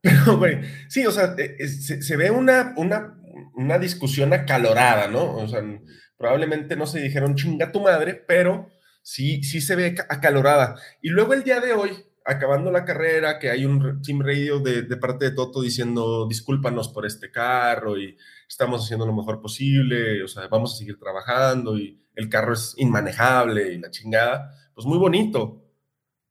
Pero, 0.00 0.36
güey, 0.36 0.60
sí, 0.88 1.06
o 1.06 1.10
sea, 1.10 1.34
eh, 1.38 1.66
se, 1.66 2.16
ve 2.16 2.30
una, 2.30 2.74
una, 2.76 3.18
una 3.54 3.78
discusión 3.78 4.32
acalorada, 4.34 5.08
¿no? 5.08 5.36
O 5.36 5.48
sea, 5.48 5.62
probablemente 6.18 6.76
no 6.76 6.86
se 6.86 7.00
dijeron 7.00 7.36
chinga 7.36 7.72
tu 7.72 7.80
madre, 7.80 8.14
pero 8.14 8.68
sí, 9.02 9.42
sí 9.42 9.60
se 9.60 9.76
ve 9.76 9.94
acalorada. 10.08 10.76
Y 11.00 11.08
luego 11.08 11.32
el 11.32 11.42
día 11.42 11.60
de 11.60 11.72
hoy, 11.72 12.04
acabando 12.24 12.70
la 12.70 12.84
carrera, 12.84 13.38
que 13.38 13.50
hay 13.50 13.64
un 13.64 14.02
team 14.02 14.20
radio 14.20 14.58
de, 14.60 14.82
de, 14.82 14.96
parte 14.96 15.26
de 15.26 15.30
Toto 15.32 15.62
diciendo 15.62 16.26
discúlpanos 16.28 16.88
por 16.88 17.06
este 17.06 17.30
carro 17.30 17.98
y 17.98 18.16
estamos 18.48 18.84
haciendo 18.84 19.06
lo 19.06 19.14
mejor 19.14 19.40
posible, 19.40 20.22
o 20.22 20.28
sea, 20.28 20.48
vamos 20.48 20.74
a 20.74 20.76
seguir 20.76 20.98
trabajando 20.98 21.78
y 21.78 21.98
el 22.14 22.28
carro 22.28 22.52
es 22.52 22.74
inmanejable 22.76 23.72
y 23.72 23.78
la 23.78 23.90
chingada, 23.90 24.50
pues 24.74 24.86
muy 24.86 24.98
bonito, 24.98 25.63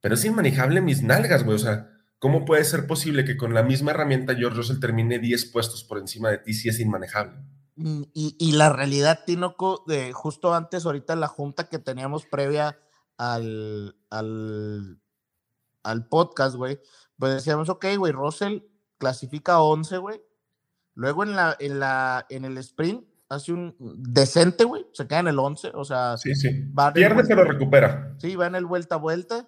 pero 0.04 0.16
es 0.16 0.26
inmanejable 0.26 0.82
mis 0.82 1.02
nalgas, 1.02 1.46
güey, 1.46 1.56
o 1.56 1.60
sea, 1.60 1.90
¿cómo 2.20 2.44
puede 2.44 2.66
ser 2.66 2.88
posible 2.88 3.24
que 3.24 3.38
con 3.38 3.54
la 3.54 3.64
misma 3.64 3.92
herramienta 3.92 4.36
George 4.36 4.58
Russell 4.58 4.82
termine 4.82 5.18
10 5.18 5.46
puestos 5.46 5.86
por 5.86 5.98
encima 5.98 6.30
de 6.30 6.40
ti 6.40 6.54
si 6.54 6.68
es 6.68 6.82
inmanejable? 6.82 7.40
Mm, 7.78 8.02
y, 8.14 8.36
y 8.38 8.52
la 8.52 8.70
realidad, 8.70 9.22
Tinoco, 9.26 9.86
de 9.88 10.12
justo 10.12 10.54
antes, 10.54 10.86
ahorita 10.86 11.16
la 11.16 11.30
junta 11.30 11.70
que 11.70 11.80
teníamos 11.80 12.26
previa 12.26 12.78
al, 13.18 13.96
al, 14.10 15.00
al 15.84 16.08
podcast, 16.10 16.58
güey, 16.58 16.82
pues 17.18 17.36
decíamos, 17.36 17.70
ok, 17.70 17.86
güey, 17.98 18.12
Russell 18.12 18.58
clasifica 18.98 19.62
11, 19.62 20.00
güey. 20.00 20.22
Luego 20.96 21.24
en, 21.24 21.34
la, 21.38 21.56
en, 21.62 21.80
la, 21.80 22.26
en 22.30 22.44
el 22.44 22.58
sprint 22.58 23.06
hace 23.30 23.54
un 23.54 23.74
decente, 23.80 24.66
güey, 24.66 24.86
se 24.92 25.08
queda 25.08 25.20
en 25.20 25.30
el 25.30 25.40
11, 25.40 25.72
o 25.74 25.86
sea, 25.86 26.18
sí, 26.18 26.36
sí. 26.36 26.50
pierde 26.94 27.24
pero 27.26 27.46
recupera. 27.46 28.18
Sí, 28.18 28.36
va 28.36 28.48
en 28.48 28.56
el 28.56 28.66
vuelta 28.66 28.96
a 28.96 28.98
vuelta 28.98 29.48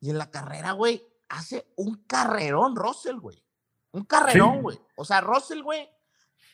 y 0.00 0.10
en 0.10 0.18
la 0.18 0.30
carrera, 0.30 0.72
güey, 0.72 1.02
hace 1.28 1.66
un 1.76 2.04
carrerón 2.06 2.76
Russell, 2.76 3.16
güey. 3.16 3.42
Un 3.92 4.04
carrerón, 4.04 4.62
güey. 4.62 4.78
O 4.96 5.04
sea, 5.04 5.20
Russell, 5.20 5.62
güey, 5.62 5.88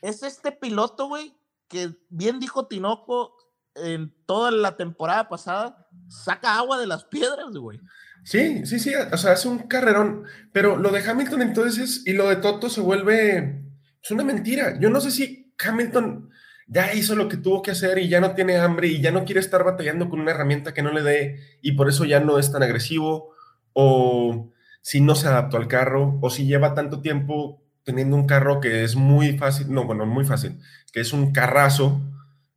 es 0.02 0.22
este 0.22 0.52
piloto, 0.52 1.08
güey, 1.08 1.36
que 1.68 1.94
bien 2.08 2.38
dijo 2.38 2.66
Tinoco 2.66 3.34
en 3.74 4.14
toda 4.26 4.50
la 4.50 4.76
temporada 4.76 5.28
pasada, 5.28 5.88
saca 6.08 6.56
agua 6.56 6.78
de 6.78 6.86
las 6.86 7.04
piedras, 7.04 7.50
güey. 7.52 7.80
Sí, 8.22 8.64
sí, 8.64 8.78
sí, 8.78 8.94
o 8.94 9.16
sea, 9.16 9.32
hace 9.32 9.48
un 9.48 9.58
carrerón, 9.58 10.24
pero 10.52 10.76
lo 10.76 10.90
de 10.90 11.02
Hamilton 11.04 11.42
entonces 11.42 12.02
y 12.06 12.12
lo 12.12 12.28
de 12.28 12.36
Toto 12.36 12.70
se 12.70 12.80
vuelve, 12.80 13.62
es 14.02 14.10
una 14.10 14.24
mentira. 14.24 14.78
Yo 14.80 14.88
no 14.88 15.00
sé 15.00 15.10
si 15.10 15.54
Hamilton 15.62 16.30
ya 16.66 16.94
hizo 16.94 17.14
lo 17.16 17.28
que 17.28 17.36
tuvo 17.36 17.60
que 17.60 17.72
hacer 17.72 17.98
y 17.98 18.08
ya 18.08 18.20
no 18.20 18.34
tiene 18.34 18.56
hambre 18.56 18.88
y 18.88 19.02
ya 19.02 19.10
no 19.10 19.24
quiere 19.24 19.40
estar 19.40 19.64
batallando 19.64 20.08
con 20.08 20.20
una 20.20 20.30
herramienta 20.30 20.72
que 20.72 20.82
no 20.82 20.92
le 20.92 21.02
dé 21.02 21.58
y 21.60 21.72
por 21.72 21.88
eso 21.88 22.04
ya 22.06 22.20
no 22.20 22.38
es 22.38 22.50
tan 22.50 22.62
agresivo, 22.62 23.33
o 23.74 24.50
si 24.80 25.00
no 25.00 25.14
se 25.14 25.28
adaptó 25.28 25.58
al 25.58 25.68
carro, 25.68 26.18
o 26.22 26.30
si 26.30 26.46
lleva 26.46 26.74
tanto 26.74 27.00
tiempo 27.02 27.62
teniendo 27.84 28.16
un 28.16 28.26
carro 28.26 28.60
que 28.60 28.82
es 28.84 28.96
muy 28.96 29.36
fácil, 29.36 29.70
no, 29.70 29.84
bueno, 29.84 30.06
muy 30.06 30.24
fácil, 30.24 30.58
que 30.92 31.00
es 31.00 31.12
un 31.12 31.32
carrazo, 31.32 32.00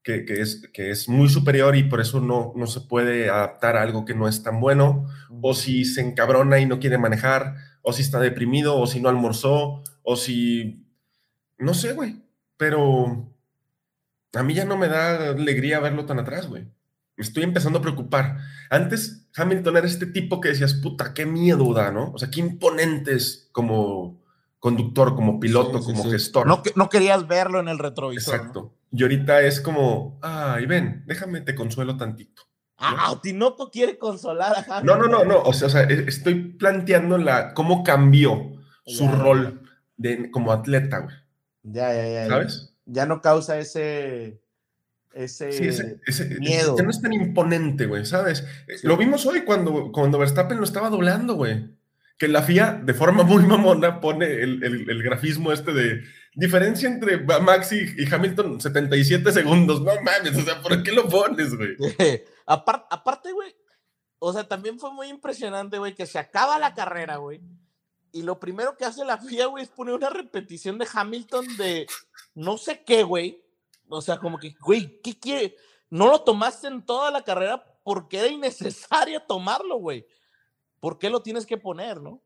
que, 0.04 0.24
es, 0.30 0.70
que 0.74 0.90
es 0.90 1.10
muy 1.10 1.28
superior 1.28 1.76
y 1.76 1.84
por 1.84 2.00
eso 2.00 2.22
no, 2.22 2.54
no 2.56 2.66
se 2.68 2.80
puede 2.80 3.30
adaptar 3.30 3.76
a 3.76 3.82
algo 3.82 4.06
que 4.06 4.16
no 4.16 4.30
es 4.30 4.42
tan 4.42 4.62
bueno, 4.62 5.06
o 5.42 5.54
si 5.54 5.84
se 5.84 6.02
encabrona 6.02 6.60
y 6.60 6.66
no 6.66 6.80
quiere 6.80 6.98
manejar, 6.98 7.56
o 7.82 7.92
si 7.92 8.04
está 8.04 8.20
deprimido, 8.20 8.78
o 8.78 8.88
si 8.88 9.02
no 9.02 9.10
almorzó, 9.10 9.84
o 10.04 10.16
si... 10.16 10.86
No 11.58 11.74
sé, 11.74 11.94
güey, 11.94 12.24
pero 12.56 13.34
a 14.34 14.44
mí 14.44 14.54
ya 14.54 14.66
no 14.66 14.78
me 14.78 14.88
da 14.88 15.32
alegría 15.32 15.80
verlo 15.80 16.06
tan 16.06 16.20
atrás, 16.20 16.48
güey. 16.48 16.68
Me 17.18 17.24
estoy 17.24 17.44
empezando 17.44 17.80
a 17.80 17.82
preocupar. 17.82 18.38
Antes 18.70 19.28
Hamilton 19.36 19.78
era 19.78 19.88
este 19.88 20.06
tipo 20.06 20.40
que 20.40 20.50
decías, 20.50 20.76
puta, 20.76 21.14
qué 21.14 21.26
miedo 21.26 21.74
da, 21.74 21.92
¿no? 21.92 22.12
O 22.14 22.18
sea, 22.18 22.30
qué 22.30 22.40
imponentes 22.40 23.50
como 23.52 24.22
conductor, 24.60 25.16
como 25.16 25.40
piloto, 25.40 25.82
como 25.82 26.04
gestor. 26.06 26.48
No, 26.48 26.62
no 26.76 26.90
querías 26.90 27.28
verlo 27.28 27.60
en 27.60 27.68
el 27.68 27.80
retrovisor. 27.80 28.36
Exacto. 28.36 28.74
Y 28.92 29.04
ahorita 29.04 29.42
es 29.42 29.60
como, 29.60 30.20
ay, 30.22 30.66
ven, 30.66 31.04
déjame 31.08 31.42
te 31.42 31.56
consuelo 31.56 31.98
tantito. 31.98 32.44
Ah, 32.78 33.20
Tinoco 33.22 33.72
quiere 33.72 33.98
consolar 33.98 34.54
a 34.54 34.60
Hamilton. 34.60 34.86
No, 34.86 34.98
no, 34.98 35.08
no, 35.08 35.26
no. 35.26 35.42
O 35.42 35.54
sea, 35.54 35.68
o 35.68 35.72
sea 35.72 35.84
e, 35.84 36.06
estoy 36.08 36.36
planteando 36.54 37.18
la, 37.18 37.54
cómo 37.54 37.84
cambió 37.84 38.54
su 38.86 39.08
rol 39.08 39.62
de, 39.98 40.30
como 40.30 40.52
atleta, 40.52 41.00
güey. 41.00 41.16
Ya, 41.64 41.94
ya, 41.94 42.08
ya. 42.08 42.28
¿Sabes? 42.28 42.74
ya 42.88 43.06
no 43.06 43.22
causa 43.22 43.60
ese, 43.60 44.42
ese, 45.18 46.40
miedo. 46.40 46.78
Ya 46.78 46.84
no 46.84 46.90
es 46.90 47.02
tan 47.02 47.14
imponente, 47.14 47.86
güey, 47.86 48.06
¿sabes? 48.06 48.46
Lo 48.84 48.98
vimos 48.98 49.26
hoy 49.26 49.42
cuando, 49.42 49.92
cuando 49.92 50.20
Verstappen 50.20 50.58
lo 50.58 50.64
estaba 50.64 50.90
doblando, 50.90 51.36
güey. 51.36 51.70
Que 52.18 52.28
la 52.28 52.42
FIA, 52.42 52.82
de 52.84 52.94
forma 52.94 53.24
muy 53.24 53.44
mamona, 53.46 54.00
pone 54.00 54.26
el, 54.26 54.64
el, 54.64 55.04
grafismo 55.04 55.52
este 55.52 55.72
de 55.72 56.04
diferencia 56.34 56.90
entre 56.90 57.20
Max 57.20 57.72
y, 57.72 58.12
Hamilton, 58.12 58.60
77 58.60 59.32
segundos. 59.32 59.82
No 59.82 59.94
mames, 60.02 60.36
o 60.36 60.42
sea, 60.42 60.62
¿por 60.62 60.82
qué 60.82 60.92
lo 60.92 61.08
pones, 61.08 61.56
güey? 61.56 61.76
aparte, 62.46 63.32
güey, 63.32 63.56
o 64.20 64.34
sea, 64.34 64.48
también 64.48 64.80
fue 64.80 64.92
muy 64.92 65.08
impresionante, 65.08 65.78
güey, 65.78 65.94
que 65.94 66.06
se 66.06 66.20
acaba 66.20 66.58
la 66.58 66.74
carrera, 66.74 67.18
güey. 67.18 67.42
Y 68.12 68.24
lo 68.24 68.40
primero 68.40 68.78
que 68.78 68.86
hace 68.86 69.06
la 69.06 69.18
FIA, 69.18 69.48
güey, 69.48 69.64
es 69.64 69.70
poner 69.70 69.94
una 69.94 70.10
repetición 70.10 70.78
de 70.78 70.88
Hamilton 70.92 71.58
de 71.58 71.88
no 72.34 72.58
sé 72.58 72.84
qué, 72.84 73.04
güey. 73.04 73.44
O 73.90 74.02
sea, 74.02 74.18
como 74.18 74.38
que, 74.38 74.56
güey, 74.60 75.02
¿qué 75.02 75.18
quiere? 75.18 75.56
No 75.90 76.08
lo 76.08 76.22
tomaste 76.22 76.68
en 76.68 76.86
toda 76.86 77.12
la 77.12 77.24
carrera 77.24 77.64
porque 77.84 78.20
era 78.20 78.28
innecesario 78.28 79.22
tomarlo, 79.28 79.78
güey. 79.78 80.06
¿Por 80.80 81.00
qué 81.00 81.10
lo 81.10 81.22
tienes 81.22 81.46
que 81.46 81.58
poner, 81.58 82.02
no? 82.02 82.22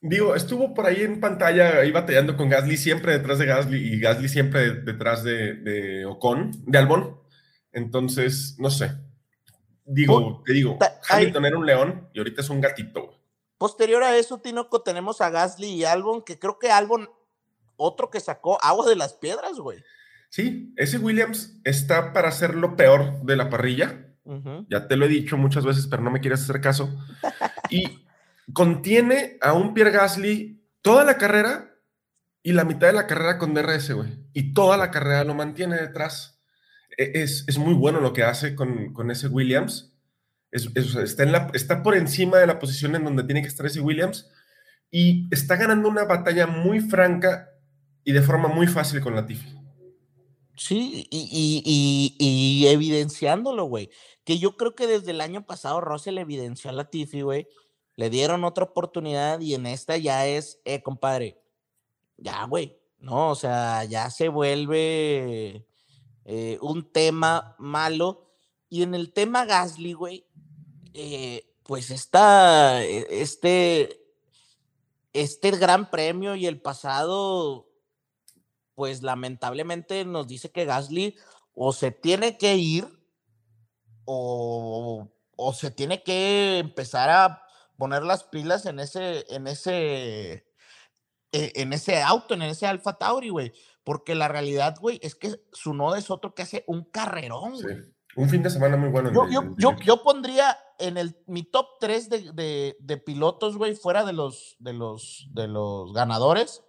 Digo, 0.00 0.34
estuvo 0.34 0.74
por 0.74 0.86
ahí 0.86 1.00
en 1.00 1.20
pantalla, 1.20 1.78
ahí 1.78 1.90
batallando 1.90 2.36
con 2.36 2.50
Gasly, 2.50 2.76
siempre 2.76 3.12
detrás 3.12 3.38
de 3.38 3.46
Gasly 3.46 3.94
y 3.94 4.00
Gasly 4.00 4.28
siempre 4.28 4.72
detrás 4.82 5.24
de, 5.24 5.54
de 5.54 6.04
Ocon, 6.04 6.50
de 6.66 6.78
Albon. 6.78 7.18
Entonces, 7.72 8.56
no 8.58 8.70
sé. 8.70 8.92
Digo, 9.86 10.42
te 10.44 10.52
digo, 10.52 10.78
Hamilton 11.08 11.44
era 11.46 11.58
un 11.58 11.66
león 11.66 12.08
y 12.12 12.18
ahorita 12.18 12.42
es 12.42 12.50
un 12.50 12.60
gatito. 12.60 13.18
Posterior 13.56 14.02
a 14.02 14.16
eso, 14.16 14.38
Tinoco, 14.40 14.82
tenemos 14.82 15.20
a 15.20 15.30
Gasly 15.30 15.68
y 15.68 15.84
Albon, 15.84 16.22
que 16.22 16.38
creo 16.38 16.58
que 16.58 16.70
Albon 16.70 17.08
otro 17.76 18.10
que 18.10 18.20
sacó 18.20 18.58
agua 18.62 18.86
de 18.86 18.96
las 18.96 19.14
piedras, 19.14 19.58
güey. 19.58 19.82
Sí, 20.34 20.74
ese 20.74 20.98
Williams 20.98 21.60
está 21.62 22.12
para 22.12 22.32
ser 22.32 22.56
lo 22.56 22.74
peor 22.74 23.22
de 23.22 23.36
la 23.36 23.50
parrilla. 23.50 24.16
Ya 24.68 24.88
te 24.88 24.96
lo 24.96 25.04
he 25.04 25.08
dicho 25.08 25.36
muchas 25.36 25.64
veces, 25.64 25.86
pero 25.86 26.02
no 26.02 26.10
me 26.10 26.18
quieres 26.18 26.42
hacer 26.42 26.60
caso. 26.60 26.92
y 27.70 28.04
contiene 28.52 29.38
a 29.40 29.52
un 29.52 29.74
Pierre 29.74 29.92
Gasly 29.92 30.60
toda 30.82 31.04
la 31.04 31.18
carrera 31.18 31.76
y 32.42 32.50
la 32.50 32.64
mitad 32.64 32.88
de 32.88 32.94
la 32.94 33.06
carrera 33.06 33.38
con 33.38 33.54
DRS, 33.54 33.92
güey. 33.92 34.10
Y 34.32 34.54
toda 34.54 34.76
la 34.76 34.90
carrera 34.90 35.22
lo 35.22 35.36
mantiene 35.36 35.76
detrás. 35.76 36.42
E, 36.98 37.12
es, 37.14 37.56
muy 37.56 37.74
bueno 37.74 38.00
lo 38.00 38.12
que 38.12 38.24
hace 38.24 38.56
con, 38.56 38.92
ese 39.12 39.28
Williams. 39.28 39.94
está, 40.50 41.22
en 41.22 41.30
la, 41.30 41.48
está 41.54 41.80
por 41.84 41.96
encima 41.96 42.38
de 42.38 42.48
la 42.48 42.58
posición 42.58 42.96
en 42.96 43.04
donde 43.04 43.22
tiene 43.22 43.42
que 43.42 43.46
estar 43.46 43.66
ese 43.66 43.78
Williams 43.78 44.28
y 44.90 45.28
está 45.30 45.54
ganando 45.54 45.88
una 45.88 46.06
batalla 46.06 46.48
muy 46.48 46.80
franca 46.80 47.50
y 48.02 48.10
de 48.10 48.22
forma 48.22 48.48
muy 48.48 48.66
fácil 48.66 49.00
con 49.00 49.14
Latifi. 49.14 49.53
Sí, 50.56 51.06
y, 51.10 52.66
evidenciándolo, 52.66 53.64
güey. 53.64 53.90
Que 54.24 54.38
yo 54.38 54.56
creo 54.56 54.74
que 54.74 54.86
desde 54.86 55.10
el 55.10 55.20
año 55.20 55.44
pasado 55.44 55.80
Russell 55.80 56.18
evidenció 56.18 56.70
a 56.70 56.72
Latifi, 56.72 57.22
güey. 57.22 57.48
Le 57.96 58.10
dieron 58.10 58.44
otra 58.44 58.64
oportunidad 58.64 59.40
y 59.40 59.54
en 59.54 59.66
esta 59.66 59.96
ya 59.96 60.26
es, 60.26 60.60
eh, 60.64 60.82
compadre, 60.82 61.40
ya, 62.16 62.44
güey, 62.44 62.78
¿no? 62.98 63.30
O 63.30 63.34
sea, 63.34 63.84
ya 63.84 64.10
se 64.10 64.28
vuelve 64.28 65.66
eh, 66.24 66.58
un 66.60 66.90
tema 66.90 67.56
malo. 67.58 68.30
Y 68.68 68.82
en 68.82 68.94
el 68.94 69.12
tema 69.12 69.44
Gasly, 69.44 69.92
güey, 69.92 70.26
eh, 70.94 71.54
pues 71.64 71.90
está 71.90 72.84
e, 72.84 73.06
este, 73.22 74.00
este 75.12 75.50
gran 75.52 75.90
premio 75.90 76.36
y 76.36 76.46
el 76.46 76.60
pasado, 76.60 77.68
pues 78.74 79.02
lamentablemente 79.02 80.04
nos 80.04 80.26
dice 80.26 80.50
que 80.50 80.64
Gasly 80.64 81.16
o 81.54 81.72
se 81.72 81.90
tiene 81.90 82.38
que 82.38 82.56
ir 82.56 82.86
o, 84.04 85.08
o 85.36 85.52
se 85.52 85.70
tiene 85.70 86.02
que 86.02 86.58
empezar 86.58 87.10
a 87.10 87.44
poner 87.76 88.02
las 88.02 88.24
pilas 88.24 88.66
en 88.66 88.78
ese, 88.80 89.24
en 89.34 89.46
ese, 89.46 90.46
e, 91.32 91.52
en 91.54 91.72
ese 91.72 92.02
auto, 92.02 92.34
en 92.34 92.42
ese 92.42 92.66
Alfa 92.66 92.94
Tauri, 92.94 93.28
güey. 93.30 93.52
Porque 93.82 94.14
la 94.14 94.28
realidad, 94.28 94.76
güey, 94.80 94.98
es 95.02 95.14
que 95.14 95.34
su 95.52 95.74
nodo 95.74 95.96
es 95.96 96.10
otro 96.10 96.34
que 96.34 96.42
hace 96.42 96.64
un 96.66 96.84
carrerón, 96.84 97.52
güey. 97.60 97.76
Un 98.16 98.28
fin 98.28 98.42
de 98.42 98.50
semana 98.50 98.76
muy 98.76 98.90
bueno. 98.90 99.12
Yo, 99.12 99.28
yo, 99.58 99.76
yo, 99.84 100.02
pondría 100.02 100.56
en 100.78 100.96
el, 100.96 101.18
mi 101.26 101.42
top 101.42 101.66
3 101.80 102.08
de, 102.08 102.32
de, 102.32 102.76
de 102.78 102.96
pilotos, 102.96 103.56
güey, 103.56 103.74
fuera 103.74 104.04
de 104.04 104.12
los, 104.12 104.56
de, 104.60 104.72
los, 104.72 105.28
de 105.32 105.48
los 105.48 105.92
ganadores, 105.92 106.62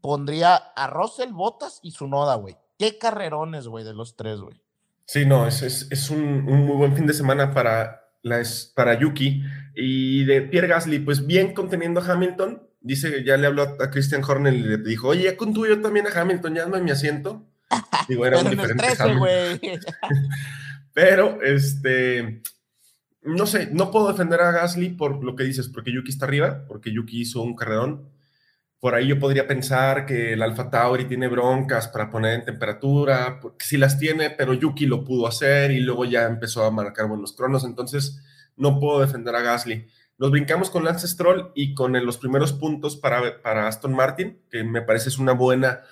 pondría 0.00 0.56
a 0.56 0.86
Russell, 0.88 1.32
Bottas 1.32 1.80
y 1.82 1.92
su 1.92 2.06
noda, 2.06 2.36
güey. 2.36 2.56
Qué 2.78 2.98
carrerones, 2.98 3.66
güey, 3.66 3.84
de 3.84 3.94
los 3.94 4.16
tres, 4.16 4.40
güey. 4.40 4.60
Sí, 5.06 5.24
no, 5.24 5.46
es, 5.46 5.62
es, 5.62 5.88
es 5.90 6.10
un, 6.10 6.20
un, 6.20 6.66
muy 6.66 6.76
buen 6.76 6.94
fin 6.94 7.06
de 7.06 7.14
semana 7.14 7.52
para, 7.52 8.10
la, 8.22 8.42
para 8.74 8.98
Yuki. 8.98 9.42
Y 9.74 10.24
de 10.24 10.42
Pierre 10.42 10.68
Gasly, 10.68 10.98
pues 10.98 11.26
bien 11.26 11.54
conteniendo 11.54 12.00
a 12.00 12.12
Hamilton, 12.12 12.62
dice, 12.80 13.24
ya 13.24 13.36
le 13.36 13.46
habló 13.46 13.62
a 13.62 13.90
Christian 13.90 14.22
Horner 14.22 14.54
y 14.54 14.62
le 14.62 14.76
dijo, 14.78 15.08
oye, 15.08 15.24
ya 15.24 15.36
contuyo 15.36 15.80
también 15.80 16.06
a 16.06 16.20
Hamilton, 16.20 16.54
ya 16.54 16.62
dame 16.62 16.82
mi 16.82 16.90
asiento. 16.90 17.46
Digo, 18.08 18.26
era 18.26 18.38
un 18.42 18.50
diferente 18.50 18.84
13, 18.96 19.60
Pero, 20.94 21.40
este, 21.42 22.42
no 23.22 23.46
sé, 23.46 23.68
no 23.72 23.90
puedo 23.90 24.08
defender 24.08 24.40
a 24.40 24.52
Gasly 24.52 24.90
por 24.90 25.22
lo 25.22 25.36
que 25.36 25.44
dices, 25.44 25.68
porque 25.68 25.92
Yuki 25.92 26.10
está 26.10 26.26
arriba, 26.26 26.64
porque 26.66 26.92
Yuki 26.92 27.20
hizo 27.20 27.42
un 27.42 27.54
carrerón. 27.54 28.08
Por 28.80 28.94
ahí 28.94 29.08
yo 29.08 29.18
podría 29.18 29.48
pensar 29.48 30.06
que 30.06 30.34
el 30.34 30.42
Alfa 30.42 30.70
Tauri 30.70 31.06
tiene 31.06 31.26
broncas 31.26 31.88
para 31.88 32.10
poner 32.10 32.34
en 32.34 32.44
temperatura, 32.44 33.38
porque 33.40 33.64
sí 33.64 33.76
las 33.76 33.98
tiene, 33.98 34.30
pero 34.30 34.54
Yuki 34.54 34.86
lo 34.86 35.04
pudo 35.04 35.26
hacer 35.26 35.72
y 35.72 35.80
luego 35.80 36.04
ya 36.04 36.26
empezó 36.26 36.64
a 36.64 36.70
marcar 36.70 37.08
buenos 37.08 37.32
cronos, 37.32 37.64
entonces 37.64 38.20
no 38.56 38.78
puedo 38.78 39.00
defender 39.00 39.34
a 39.34 39.42
Gasly. 39.42 39.88
Nos 40.18 40.30
brincamos 40.32 40.70
con 40.70 40.84
Lance 40.84 41.06
Stroll 41.06 41.52
y 41.54 41.74
con 41.74 41.92
los 42.04 42.18
primeros 42.18 42.52
puntos 42.52 42.96
para, 42.96 43.40
para 43.40 43.68
Aston 43.68 43.94
Martin, 43.94 44.42
que 44.50 44.64
me 44.64 44.82
parece 44.82 45.08
es 45.08 45.18
una 45.18 45.32
buena, 45.32 45.82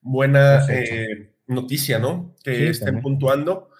buena 0.00 0.64
eh, 0.68 1.34
noticia, 1.48 1.98
¿no? 1.98 2.34
Que 2.44 2.70
estén 2.70 3.02
puntuando. 3.02 3.70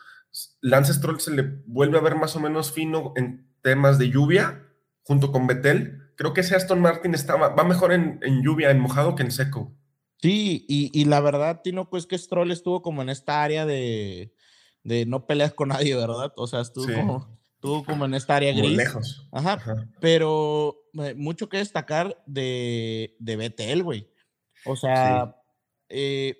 Lance 0.60 0.94
Stroll 0.94 1.20
se 1.20 1.30
le 1.30 1.42
vuelve 1.66 1.98
a 1.98 2.02
ver 2.02 2.16
más 2.16 2.34
o 2.34 2.40
menos 2.40 2.72
fino 2.72 3.12
en 3.16 3.46
temas 3.62 3.98
de 3.98 4.10
lluvia, 4.10 4.66
junto 5.04 5.30
con 5.30 5.46
Betel. 5.46 6.01
Creo 6.22 6.34
que 6.34 6.42
ese 6.42 6.54
Aston 6.54 6.80
Martin 6.80 7.16
estaba, 7.16 7.48
va 7.48 7.64
mejor 7.64 7.92
en, 7.92 8.20
lluvia, 8.44 8.70
en 8.70 8.78
mojado 8.78 9.16
que 9.16 9.24
en 9.24 9.32
seco. 9.32 9.74
Sí, 10.20 10.64
y, 10.68 11.04
la 11.06 11.18
verdad, 11.18 11.62
Tino, 11.64 11.90
pues 11.90 12.06
que 12.06 12.16
Stroll 12.16 12.52
estuvo 12.52 12.80
como 12.80 13.02
en 13.02 13.08
esta 13.08 13.42
área 13.42 13.66
de, 13.66 14.32
de 14.84 15.04
no 15.04 15.26
peleas 15.26 15.52
con 15.52 15.70
nadie, 15.70 15.96
¿verdad? 15.96 16.32
O 16.36 16.46
sea, 16.46 16.60
estuvo 16.60 16.86
como 16.94 17.40
Estuvo 17.56 17.84
como 17.84 18.04
en 18.04 18.14
esta 18.14 18.36
área 18.36 18.52
gris. 18.52 18.76
lejos. 18.76 19.28
Ajá, 19.32 19.58
Pero 20.00 20.76
eh, 20.94 21.14
mucho 21.14 21.48
que 21.48 21.56
destacar 21.56 22.22
de, 22.24 23.16
de 23.18 23.34
Betel, 23.34 23.82
güey. 23.82 24.08
O 24.64 24.76
sea, 24.76 25.34
eh, 25.88 26.36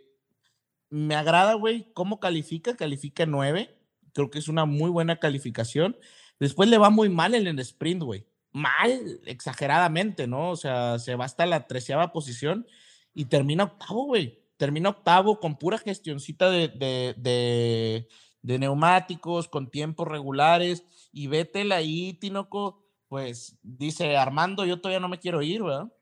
me 0.90 1.16
agrada, 1.16 1.55
güey, 1.55 1.92
cómo 1.92 2.21
califica. 2.21 2.77
Califica 2.77 3.27
9. 3.27 3.77
Creo 4.12 4.31
que 4.31 4.38
es 4.38 4.47
una 4.47 4.64
muy 4.64 4.90
buena 4.90 5.18
calificación. 5.18 5.97
Después 6.38 6.68
le 6.68 6.79
va 6.79 6.90
muy 6.90 7.09
mal 7.09 7.35
en 7.35 7.49
el 7.49 7.59
sprint, 7.59 8.05
güey. 8.05 8.29
Mal, 8.53 9.21
exageradamente, 9.27 10.27
¿no? 10.27 10.51
O 10.51 10.57
sea, 10.57 10.99
se 10.99 11.15
va 11.15 11.25
hasta 11.25 11.47
la 11.47 11.67
treceava 11.67 12.12
posición 12.12 12.67
y 13.15 13.27
termina 13.27 13.65
octavo, 13.65 14.05
güey. 14.05 14.43
Termina 14.57 14.91
octavo 14.91 15.41
con 15.41 15.59
pura 15.59 15.79
gestioncita 15.79 16.51
de, 16.51 16.69
de, 16.69 18.09
de 18.43 18.59
neumáticos, 18.59 19.49
con 19.49 19.71
tiempos 19.71 20.07
regulares 20.07 20.85
y 21.12 21.27
Vettel 21.27 21.73
ahí, 21.73 22.15
Tinoco, 22.15 22.85
pues 23.09 23.59
dice, 23.62 24.17
Armando, 24.17 24.65
yo 24.65 24.81
todavía 24.81 25.01
no 25.01 25.09
me 25.09 25.19
quiero 25.19 25.43
ir, 25.43 25.62
¿verdad? 25.62 25.93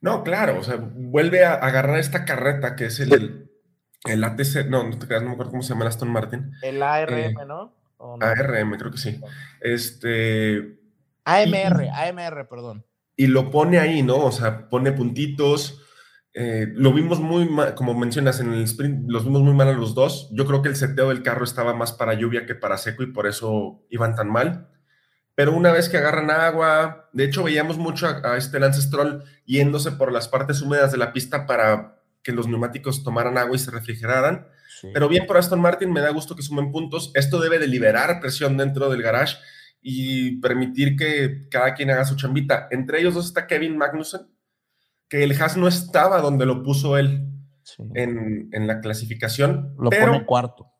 No, 0.00 0.22
claro, 0.22 0.58
o 0.58 0.62
sea, 0.62 0.76
vuelve 0.76 1.44
a 1.44 1.54
agarrar 1.54 1.98
esta 1.98 2.24
carreta 2.24 2.76
que 2.76 2.86
es 2.86 3.00
el, 3.00 3.50
el, 4.04 4.24
ATC, 4.24 4.66
no, 4.68 4.84
no 4.84 4.98
te 4.98 5.06
creas, 5.06 5.22
no 5.22 5.28
me 5.28 5.34
acuerdo 5.34 5.52
cómo 5.52 5.62
se 5.62 5.70
llama 5.70 5.84
el 5.84 5.88
Aston 5.88 6.10
Martin. 6.10 6.52
El 6.62 6.82
ARM, 6.82 7.14
eh, 7.14 7.34
¿no? 7.46 7.74
ARM, 8.20 8.76
creo 8.76 8.90
que 8.90 8.98
sí. 8.98 9.20
Este. 9.60 10.81
AMR, 11.24 11.88
AMR, 11.90 12.48
perdón. 12.48 12.84
Y 13.16 13.26
lo 13.26 13.50
pone 13.50 13.78
ahí, 13.78 14.02
¿no? 14.02 14.16
O 14.16 14.32
sea, 14.32 14.68
pone 14.68 14.92
puntitos, 14.92 15.82
eh, 16.34 16.68
lo 16.74 16.94
vimos 16.94 17.20
muy 17.20 17.46
mal, 17.46 17.74
como 17.74 17.92
mencionas 17.94 18.40
en 18.40 18.52
el 18.54 18.62
sprint, 18.62 19.10
los 19.10 19.24
vimos 19.24 19.42
muy 19.42 19.52
mal 19.54 19.68
a 19.68 19.72
los 19.72 19.94
dos. 19.94 20.28
Yo 20.32 20.46
creo 20.46 20.62
que 20.62 20.68
el 20.68 20.76
seteo 20.76 21.10
del 21.10 21.22
carro 21.22 21.44
estaba 21.44 21.74
más 21.74 21.92
para 21.92 22.14
lluvia 22.14 22.46
que 22.46 22.54
para 22.54 22.78
seco 22.78 23.02
y 23.02 23.12
por 23.12 23.26
eso 23.26 23.84
iban 23.90 24.14
tan 24.14 24.30
mal. 24.30 24.68
Pero 25.34 25.52
una 25.52 25.72
vez 25.72 25.88
que 25.88 25.98
agarran 25.98 26.30
agua, 26.30 27.08
de 27.12 27.24
hecho 27.24 27.42
veíamos 27.42 27.78
mucho 27.78 28.06
a, 28.06 28.36
este 28.36 28.60
Lance 28.60 28.82
Stroll 28.82 29.24
yéndose 29.46 29.92
por 29.92 30.12
las 30.12 30.28
partes 30.28 30.60
húmedas 30.60 30.92
de 30.92 30.98
la 30.98 31.12
pista 31.12 31.46
para 31.46 31.98
que 32.22 32.32
los 32.32 32.48
neumáticos 32.48 33.02
tomaran 33.02 33.38
agua 33.38 33.56
y 33.56 33.58
se 33.58 33.70
refrigeraran. 33.70 34.46
Pero 34.94 35.08
bien 35.08 35.26
por 35.26 35.36
Aston 35.36 35.60
Martin, 35.60 35.92
me 35.92 36.00
da 36.00 36.10
gusto 36.10 36.34
que 36.34 36.42
sumen 36.42 36.72
puntos. 36.72 37.12
Esto 37.14 37.40
debe 37.40 37.58
de 37.58 37.66
liberar 37.66 38.20
presión 38.20 38.56
dentro 38.56 38.90
del 38.90 39.02
garage 39.02 39.36
y 39.82 40.40
permitir 40.40 40.96
que 40.96 41.48
cada 41.50 41.74
quien 41.74 41.90
haga 41.90 42.04
su 42.04 42.16
chambita. 42.16 42.68
Entre 42.70 43.00
ellos 43.00 43.14
dos 43.14 43.26
está 43.26 43.48
Kevin 43.48 43.76
Magnussen, 43.76 44.28
que 45.08 45.24
el 45.24 45.32
Haas 45.32 45.56
no 45.56 45.66
estaba 45.66 46.20
donde 46.20 46.46
lo 46.46 46.62
puso 46.62 46.96
él 46.96 47.28
en, 47.94 48.66
la 48.66 48.80
clasificación. 48.80 49.74
Lo 49.78 49.90
pone 49.90 50.24
cuarto. 50.24 50.72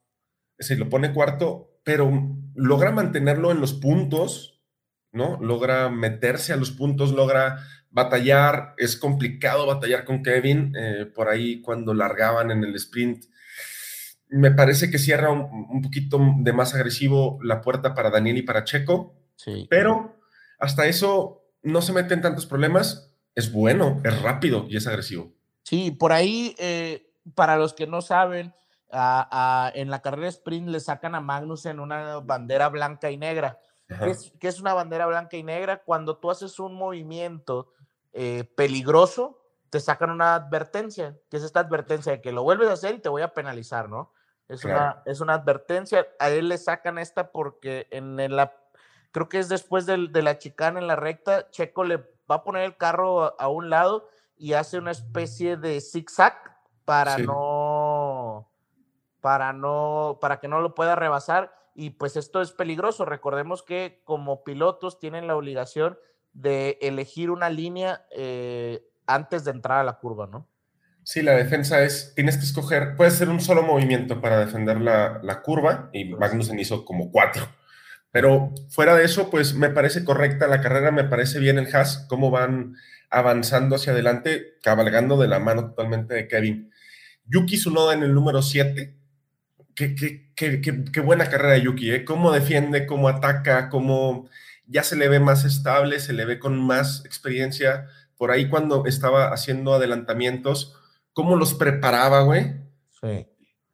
Sí, 0.59 0.77
lo 0.77 0.89
pone 0.89 1.13
cuarto, 1.13 1.81
pero 1.85 2.11
logra 2.55 2.93
mantenerlo 2.93 3.51
en 3.51 3.61
los 3.61 3.75
puntos, 3.75 4.63
¿no? 5.11 5.39
Logra 5.41 5.91
meterse 5.91 6.53
a 6.53 6.57
los 6.57 6.71
puntos, 6.71 7.13
logra 7.13 7.59
batallar. 7.91 8.75
Es 8.79 8.97
complicado 8.97 9.67
batallar 9.67 10.05
con 10.05 10.23
Kevin. 10.23 10.73
Eh, 10.77 11.07
por 11.13 11.29
ahí 11.29 11.61
cuando 11.61 11.93
largaban 11.93 12.53
en 12.53 12.63
el 12.63 12.77
sprint, 12.77 13.25
me 14.33 14.51
parece 14.51 14.91
que 14.91 14.99
cierra 14.99 15.31
un, 15.31 15.83
poquito 15.83 16.19
de 16.39 16.53
más 16.53 16.75
agresivo 16.75 17.39
la 17.43 17.61
puerta 17.61 17.95
para 17.95 18.11
Daniel 18.11 18.39
y 18.39 18.43
para 18.43 18.65
Checo. 18.65 19.15
Sí. 19.37 19.67
Pero 19.71 20.17
hasta 20.59 20.87
eso 20.87 21.45
no 21.63 21.83
se 21.83 21.93
meten 21.93 22.21
tantos 22.21 22.47
problemas 22.47 23.13
es 23.35 23.53
bueno, 23.53 24.01
es 24.05 24.23
rápido 24.23 24.67
y 24.69 24.77
es 24.77 24.87
agresivo. 24.87 25.33
Sí, 25.63 25.91
por 25.91 26.13
ahí, 26.13 26.55
eh, 26.59 27.11
para 27.35 27.57
los 27.57 27.73
que 27.73 27.87
no 27.87 28.03
saben, 28.03 28.55
en 28.91 29.91
la 29.91 30.01
carrera 30.03 30.29
sprint 30.29 30.69
le 30.69 30.81
sacan 30.81 31.15
a 31.15 31.21
Magnussen 31.21 31.81
una 31.81 32.19
bandera 32.19 32.69
blanca 32.69 33.11
y 33.11 33.17
negra. 33.17 33.59
¿Qué 34.39 34.49
es, 34.49 34.61
una 34.61 34.75
bandera 34.75 35.07
blanca 35.07 35.37
y 35.37 35.43
negra? 35.43 35.83
Cuando 35.83 36.17
tú 36.17 36.31
haces 36.31 36.59
un 36.59 36.75
movimiento 36.75 37.73
eh, 38.13 38.45
peligroso, 38.57 39.43
te 39.71 39.81
sacan 39.81 40.11
una 40.11 40.35
advertencia, 40.35 41.19
que 41.31 41.39
es 41.39 41.43
esta 41.43 41.61
advertencia 41.61 42.13
de 42.13 42.21
que 42.21 42.33
lo 42.33 42.43
vuelves 42.43 42.69
a 42.69 42.75
hacer 42.75 42.95
y 42.95 43.01
te 43.01 43.09
voy 43.09 43.23
a 43.23 43.33
penalizar, 43.33 43.89
¿no? 43.89 44.13
Es, 44.53 44.65
una, 44.65 45.03
es 45.07 45.21
una 45.21 45.35
advertencia. 45.35 46.07
A 46.19 46.29
él 46.29 46.49
le 46.49 46.59
sacan 46.59 46.99
esta 46.99 47.33
porque 47.33 47.89
en 47.91 48.17
la, 48.37 48.55
creo 49.11 49.29
que 49.29 49.39
es 49.39 49.49
después 49.49 49.87
de, 49.87 50.09
de 50.09 50.23
la 50.23 50.39
chicana 50.39 50.79
en 50.79 50.87
la 50.87 50.97
recta, 50.97 51.51
Checo 51.51 51.85
le 51.85 51.97
va 52.31 52.37
a 52.37 52.45
poner 52.45 52.65
el 52.65 52.77
carro 52.77 53.41
a, 53.41 53.49
un 53.49 53.71
lado 53.71 54.09
y 54.37 54.55
hace 54.55 54.79
una 54.79 54.91
especie 54.91 55.57
de 55.57 55.81
zigzag 55.81 56.35
para 56.85 57.19
no, 57.19 58.51
para 59.21 59.53
no, 59.53 60.19
para 60.21 60.41
que 60.41 60.49
no 60.49 60.61
lo 60.61 60.75
pueda 60.75 60.97
rebasar. 60.97 61.55
Y 61.75 61.91
pues 61.91 62.17
esto 62.17 62.43
es 62.43 62.53
peligroso. 62.53 63.05
Recordemos 63.05 63.63
que 63.63 64.03
como 64.05 64.45
pilotos 64.45 64.99
tienen 64.99 65.27
la 65.27 65.37
obligación 65.37 65.99
de 66.33 66.79
elegir 66.83 67.31
una 67.31 67.49
línea 67.49 68.07
eh, 68.11 68.87
antes 69.07 69.45
de 69.45 69.53
entrar 69.53 69.79
a 69.79 69.85
la 69.85 69.99
curva, 69.99 70.27
¿no? 70.27 70.47
Sí, 71.05 71.23
la 71.23 71.33
defensa 71.33 71.83
es, 71.83 72.13
tienes 72.15 72.37
que 72.37 72.45
escoger, 72.45 72.97
puede 72.97 73.11
ser 73.11 73.29
un 73.29 73.41
solo 73.41 73.63
movimiento 73.63 74.21
para 74.21 74.39
defender 74.39 74.81
la, 74.81 75.21
la 75.23 75.43
curva 75.43 75.91
y 75.93 76.05
Magnussen 76.05 76.61
hizo 76.61 76.85
como 76.85 77.11
cuatro. 77.11 77.49
Pero 78.13 78.53
fuera 78.69 78.95
de 78.95 79.05
eso, 79.05 79.31
pues 79.31 79.55
me 79.55 79.71
parece 79.71 80.05
correcta 80.05 80.47
la 80.47 80.61
carrera, 80.61 80.93
me 80.93 81.05
parece 81.05 81.41
bien 81.41 81.59
el 81.59 81.75
Haas, 81.75 82.07
cómo 82.09 82.31
van 82.31 82.77
avanzando 83.11 83.77
hacia 83.77 83.93
adelante, 83.93 84.59
cabalgando 84.63 85.17
de 85.17 85.29
la 85.29 85.39
mano 85.39 85.71
totalmente 85.71 86.15
de 86.15 86.29
Kevin. 86.29 86.71
Yuki 87.27 87.57
Tsunoda 87.57 87.95
en 87.95 88.03
el 88.03 88.15
número 88.15 88.43
7. 88.43 88.95
Qué, 89.75 89.95
qué, 90.35 91.01
buena 91.01 91.31
carrera 91.31 91.55
de 91.55 91.63
Yuki, 91.63 91.91
¿eh? 91.91 92.05
Cómo 92.05 92.33
defiende, 92.33 92.87
cómo 92.87 93.09
ataca, 93.09 93.71
cómo 93.71 94.29
ya 94.67 94.83
se 94.83 94.97
le 94.97 95.09
ve 95.09 95.19
más 95.19 95.45
estable, 95.45 95.99
se 95.99 96.13
le 96.13 96.27
ve 96.27 96.39
con 96.39 96.61
más 96.61 97.05
experiencia. 97.07 97.89
Por 98.19 98.31
ahí 98.31 98.49
cuando 98.51 98.85
estaba 98.85 99.33
haciendo 99.33 99.73
adelantamientos, 99.73 100.79
cómo 101.13 101.37
los 101.37 101.55
preparaba, 101.55 102.23
güey. 102.23 102.55
Sí. 103.01 103.27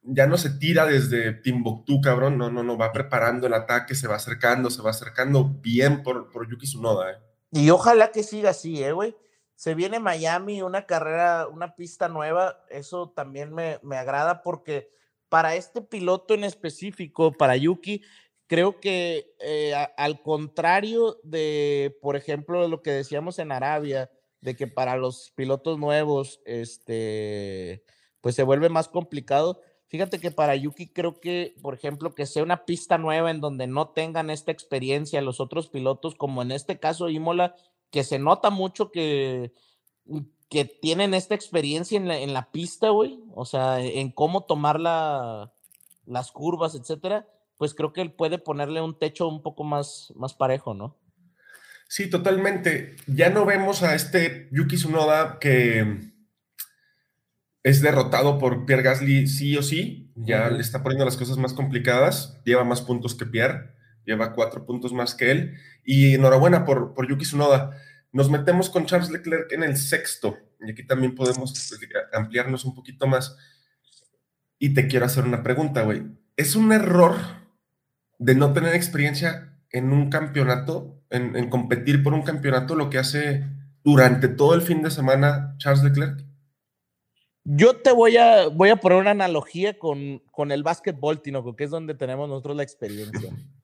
Ya 0.03 0.27
no 0.27 0.39
se 0.39 0.51
tira 0.51 0.87
desde 0.87 1.33
Timbuktu, 1.33 2.01
cabrón. 2.01 2.39
No, 2.39 2.51
no, 2.51 2.63
no. 2.63 2.79
Va 2.79 2.93
preparando 2.93 3.47
el 3.47 3.55
ataque, 3.55 3.95
se 3.95 4.09
va 4.09 4.17
acercando, 4.17 4.71
se 4.71 4.83
va 4.83 4.91
acercando 4.91 5.45
bien 5.45 6.03
por, 6.03 6.31
por 6.31 6.49
Yuki 6.49 6.67
Tsunoda, 6.67 7.13
eh. 7.13 7.19
Y 7.51 7.71
ojalá 7.71 8.13
que 8.13 8.23
siga 8.23 8.51
así, 8.51 8.83
eh, 8.83 8.93
güey. 8.93 9.17
Se 9.55 9.75
viene 9.75 9.99
Miami, 9.99 10.63
una 10.63 10.87
carrera, 10.87 11.49
una 11.49 11.75
pista 11.75 12.09
nueva. 12.09 12.65
Eso 12.69 13.11
también 13.11 13.53
me, 13.53 13.79
me 13.83 13.97
agrada 13.97 14.43
porque 14.43 14.91
para 15.29 15.55
este 15.57 15.81
piloto 15.81 16.35
en 16.35 16.45
específico, 16.45 17.33
para 17.33 17.57
Yuki, 17.57 18.03
creo 18.47 18.81
que 18.81 19.35
eh, 19.41 19.75
al 19.97 20.23
contrario 20.23 21.19
de, 21.23 21.97
por 22.01 22.17
ejemplo, 22.17 22.67
lo 22.67 22.83
que 22.83 22.91
decíamos 22.91 23.39
en 23.39 23.53
Arabia, 23.53 24.11
de 24.41 24.57
que 24.57 24.67
para 24.67 24.97
los 24.97 25.33
pilotos 25.35 25.79
nuevos, 25.79 26.41
este, 26.45 27.85
pues 28.21 28.35
se 28.35 28.43
vuelve 28.43 28.69
más 28.69 28.89
complicado. 28.89 29.61
Fíjate 29.87 30.21
que 30.21 30.31
para 30.31 30.55
Yuki 30.55 30.89
creo 30.89 31.21
que, 31.21 31.55
por 31.63 31.75
ejemplo, 31.75 32.15
que 32.15 32.27
sea 32.27 32.43
una 32.43 32.65
pista 32.65 32.99
nueva 32.99 33.31
en 33.31 33.41
donde 33.41 33.67
no 33.67 33.89
tengan 33.91 34.31
esta 34.31 34.53
experiencia 34.53 35.23
los 35.23 35.41
otros 35.41 35.69
pilotos, 35.69 36.15
como 36.15 36.43
en 36.43 36.53
este 36.53 36.79
caso 36.79 37.09
Imola, 37.09 37.57
que 37.91 38.05
se 38.05 38.19
nota 38.19 38.51
mucho 38.51 38.91
que, 38.91 39.53
que 40.49 40.65
tienen 40.67 41.15
esta 41.15 41.35
experiencia 41.35 41.97
en 41.97 42.09
la, 42.09 42.19
en 42.19 42.35
la 42.35 42.51
pista, 42.51 42.91
güey, 42.91 43.21
o 43.35 43.45
sea, 43.45 43.81
en 43.81 44.11
cómo 44.11 44.45
tomar 44.45 44.79
la, 44.79 45.53
las 46.05 46.33
curvas, 46.33 46.75
etcétera 46.75 47.27
pues 47.59 47.75
creo 47.75 47.93
que 47.93 48.01
él 48.01 48.13
puede 48.13 48.39
ponerle 48.39 48.81
un 48.81 48.95
techo 48.95 49.29
un 49.29 49.43
poco 49.43 49.65
más, 49.65 50.13
más 50.17 50.33
parejo, 50.33 50.73
¿no? 50.73 50.97
Sí, 51.89 52.09
totalmente. 52.09 52.97
Ya 53.07 53.31
no 53.31 53.47
vemos 53.47 53.83
a 53.83 53.95
este 53.95 54.49
Yuki 54.53 54.77
Tsunoda 54.77 55.39
que 55.41 56.13
es 57.63 57.81
derrotado 57.81 58.39
por 58.39 58.67
Pierre 58.67 58.83
Gasly 58.83 59.27
sí 59.27 59.57
o 59.57 59.63
sí. 59.63 60.13
Ya 60.15 60.51
le 60.51 60.61
está 60.61 60.83
poniendo 60.83 61.07
las 61.07 61.17
cosas 61.17 61.39
más 61.39 61.55
complicadas. 61.55 62.41
Lleva 62.45 62.63
más 62.63 62.83
puntos 62.83 63.15
que 63.15 63.25
Pierre. 63.25 63.73
Lleva 64.05 64.35
cuatro 64.35 64.67
puntos 64.67 64.93
más 64.93 65.15
que 65.15 65.31
él. 65.31 65.55
Y 65.83 66.15
enhorabuena 66.15 66.67
por, 66.67 66.93
por 66.93 67.09
Yuki 67.09 67.25
Tsunoda. 67.25 67.77
Nos 68.13 68.31
metemos 68.31 68.69
con 68.69 68.85
Charles 68.85 69.11
Leclerc 69.11 69.51
en 69.53 69.63
el 69.63 69.79
sexto. 69.79 70.37
Y 70.61 70.71
aquí 70.71 70.87
también 70.87 71.15
podemos 71.15 71.73
ampliarnos 72.13 72.67
un 72.67 72.75
poquito 72.75 73.07
más. 73.07 73.35
Y 74.59 74.75
te 74.75 74.89
quiero 74.89 75.07
hacer 75.07 75.25
una 75.25 75.43
pregunta, 75.43 75.83
güey. 75.83 76.03
¿Es 76.37 76.55
un 76.55 76.73
error 76.73 77.17
de 78.19 78.35
no 78.35 78.53
tener 78.53 78.75
experiencia 78.75 79.55
en 79.71 79.93
un 79.93 80.11
campeonato, 80.11 80.98
en, 81.11 81.51
competir 81.51 82.03
por 82.03 82.15
un 82.15 82.23
campeonato, 82.23 82.75
lo 82.75 82.91
que 82.91 82.99
hace 82.99 83.45
durante 83.83 84.29
todo 84.29 84.55
el 84.55 84.63
fin 84.63 84.83
de 84.83 84.91
semana 84.91 85.55
Charles 85.59 85.83
Leclerc? 85.83 86.25
Yo 87.45 87.77
te 87.77 87.93
voy 87.93 88.17
a, 88.17 88.49
voy 88.49 88.69
a 88.69 88.77
poner 88.77 88.99
una 88.99 89.13
analogía 89.13 89.79
con, 89.79 90.19
con 90.31 90.53
el 90.53 90.63
básquetbol, 90.63 91.23
Tinoco, 91.23 91.57
que 91.57 91.65
es 91.65 91.71
donde 91.71 91.95
tenemos 91.95 92.29
nosotros 92.29 92.57
la 92.57 92.63
experiencia. 92.63 93.31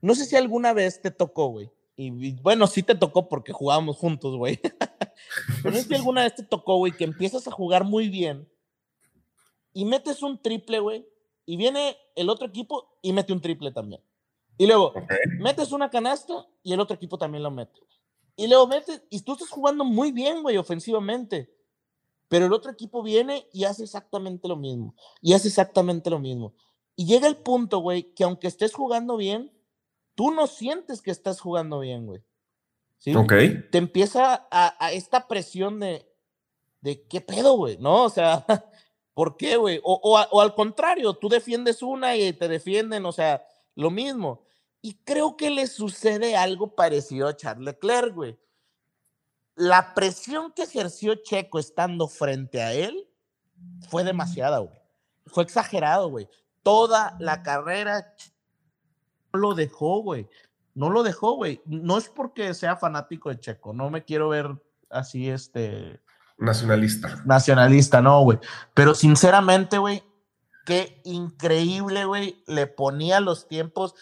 No 0.00 0.14
sé 0.14 0.26
si 0.26 0.36
alguna 0.36 0.72
vez 0.72 1.02
te 1.02 1.10
tocó, 1.10 1.48
güey. 1.48 1.72
Y, 1.96 2.40
bueno, 2.40 2.68
sí 2.68 2.84
te 2.84 2.94
tocó 2.94 3.28
porque 3.28 3.52
jugábamos 3.52 3.96
juntos, 3.96 4.36
güey. 4.36 4.60
no 5.64 5.72
sé 5.72 5.82
si 5.82 5.94
alguna 5.96 6.22
vez 6.22 6.36
te 6.36 6.44
tocó, 6.44 6.76
güey, 6.76 6.92
que 6.92 7.02
empiezas 7.02 7.48
a 7.48 7.50
jugar 7.50 7.82
muy 7.82 8.08
bien 8.08 8.48
y 9.72 9.84
metes 9.84 10.22
un 10.22 10.40
triple, 10.40 10.78
güey, 10.78 11.06
y 11.46 11.56
viene 11.56 11.96
el 12.14 12.30
otro 12.30 12.46
equipo 12.46 12.98
y 13.02 13.12
mete 13.12 13.32
un 13.32 13.40
triple 13.40 13.72
también. 13.72 14.00
Y 14.58 14.66
luego 14.66 14.92
metes 15.38 15.72
una 15.72 15.88
canasta 15.88 16.46
y 16.62 16.72
el 16.72 16.80
otro 16.80 16.96
equipo 16.96 17.16
también 17.16 17.42
lo 17.42 17.50
mete. 17.50 17.80
Y 18.36 18.46
luego 18.46 18.66
metes, 18.66 19.02
y 19.08 19.22
tú 19.22 19.32
estás 19.32 19.48
jugando 19.48 19.84
muy 19.84 20.12
bien, 20.12 20.42
güey, 20.42 20.56
ofensivamente. 20.58 21.52
Pero 22.28 22.46
el 22.46 22.52
otro 22.52 22.70
equipo 22.70 23.02
viene 23.02 23.48
y 23.52 23.64
hace 23.64 23.84
exactamente 23.84 24.46
lo 24.48 24.56
mismo. 24.56 24.94
Y 25.22 25.32
hace 25.32 25.48
exactamente 25.48 26.10
lo 26.10 26.18
mismo. 26.18 26.54
Y 26.94 27.06
llega 27.06 27.26
el 27.26 27.36
punto, 27.36 27.78
güey, 27.78 28.12
que 28.14 28.24
aunque 28.24 28.48
estés 28.48 28.74
jugando 28.74 29.16
bien, 29.16 29.52
tú 30.14 30.30
no 30.30 30.46
sientes 30.46 31.00
que 31.00 31.10
estás 31.10 31.40
jugando 31.40 31.78
bien, 31.80 32.06
güey. 32.06 32.22
¿Sí? 32.98 33.14
Ok. 33.14 33.32
Te 33.70 33.78
empieza 33.78 34.48
a, 34.50 34.84
a 34.84 34.92
esta 34.92 35.26
presión 35.26 35.80
de, 35.80 36.06
de 36.80 37.06
qué 37.06 37.20
pedo, 37.20 37.56
güey, 37.56 37.78
¿no? 37.78 38.04
O 38.04 38.10
sea, 38.10 38.44
¿Por 39.18 39.36
qué, 39.36 39.56
güey? 39.56 39.80
O, 39.82 40.16
al 40.16 40.54
contrario, 40.54 41.12
tú 41.12 41.28
defiendes 41.28 41.82
una 41.82 42.14
y 42.14 42.32
te 42.34 42.46
defienden, 42.46 43.04
o 43.04 43.10
sea, 43.10 43.44
lo 43.74 43.90
mismo. 43.90 44.44
Y 44.80 44.94
creo 45.04 45.36
que 45.36 45.50
le 45.50 45.66
sucede 45.66 46.36
algo 46.36 46.74
parecido 46.74 47.28
a 47.28 47.36
Charles 47.36 47.64
Leclerc, 47.64 48.14
güey. 48.14 48.38
La 49.54 49.94
presión 49.94 50.52
que 50.52 50.62
ejerció 50.62 51.16
Checo 51.16 51.58
estando 51.58 52.06
frente 52.06 52.62
a 52.62 52.72
él 52.72 53.08
fue 53.88 54.04
demasiada, 54.04 54.58
güey. 54.58 54.78
Fue 55.26 55.42
exagerado, 55.42 56.08
güey. 56.08 56.28
Toda 56.62 57.16
la 57.18 57.42
carrera 57.42 58.14
no 59.32 59.40
lo 59.40 59.54
dejó, 59.54 60.02
güey. 60.02 60.28
No 60.74 60.90
lo 60.90 61.02
dejó, 61.02 61.32
güey. 61.32 61.60
No 61.66 61.98
es 61.98 62.08
porque 62.08 62.54
sea 62.54 62.76
fanático 62.76 63.30
de 63.30 63.40
Checo, 63.40 63.72
no 63.72 63.90
me 63.90 64.04
quiero 64.04 64.28
ver 64.28 64.48
así, 64.90 65.28
este, 65.28 66.00
Nacionalista. 66.38 67.20
Nacionalista, 67.24 68.00
no, 68.00 68.22
güey. 68.22 68.38
Pero 68.72 68.94
sinceramente, 68.94 69.78
güey, 69.78 70.04
qué 70.64 71.00
increíble, 71.04 72.04
güey, 72.04 72.42
le 72.46 72.68
ponía 72.68 73.20
los 73.20 73.48
tiempos. 73.48 73.94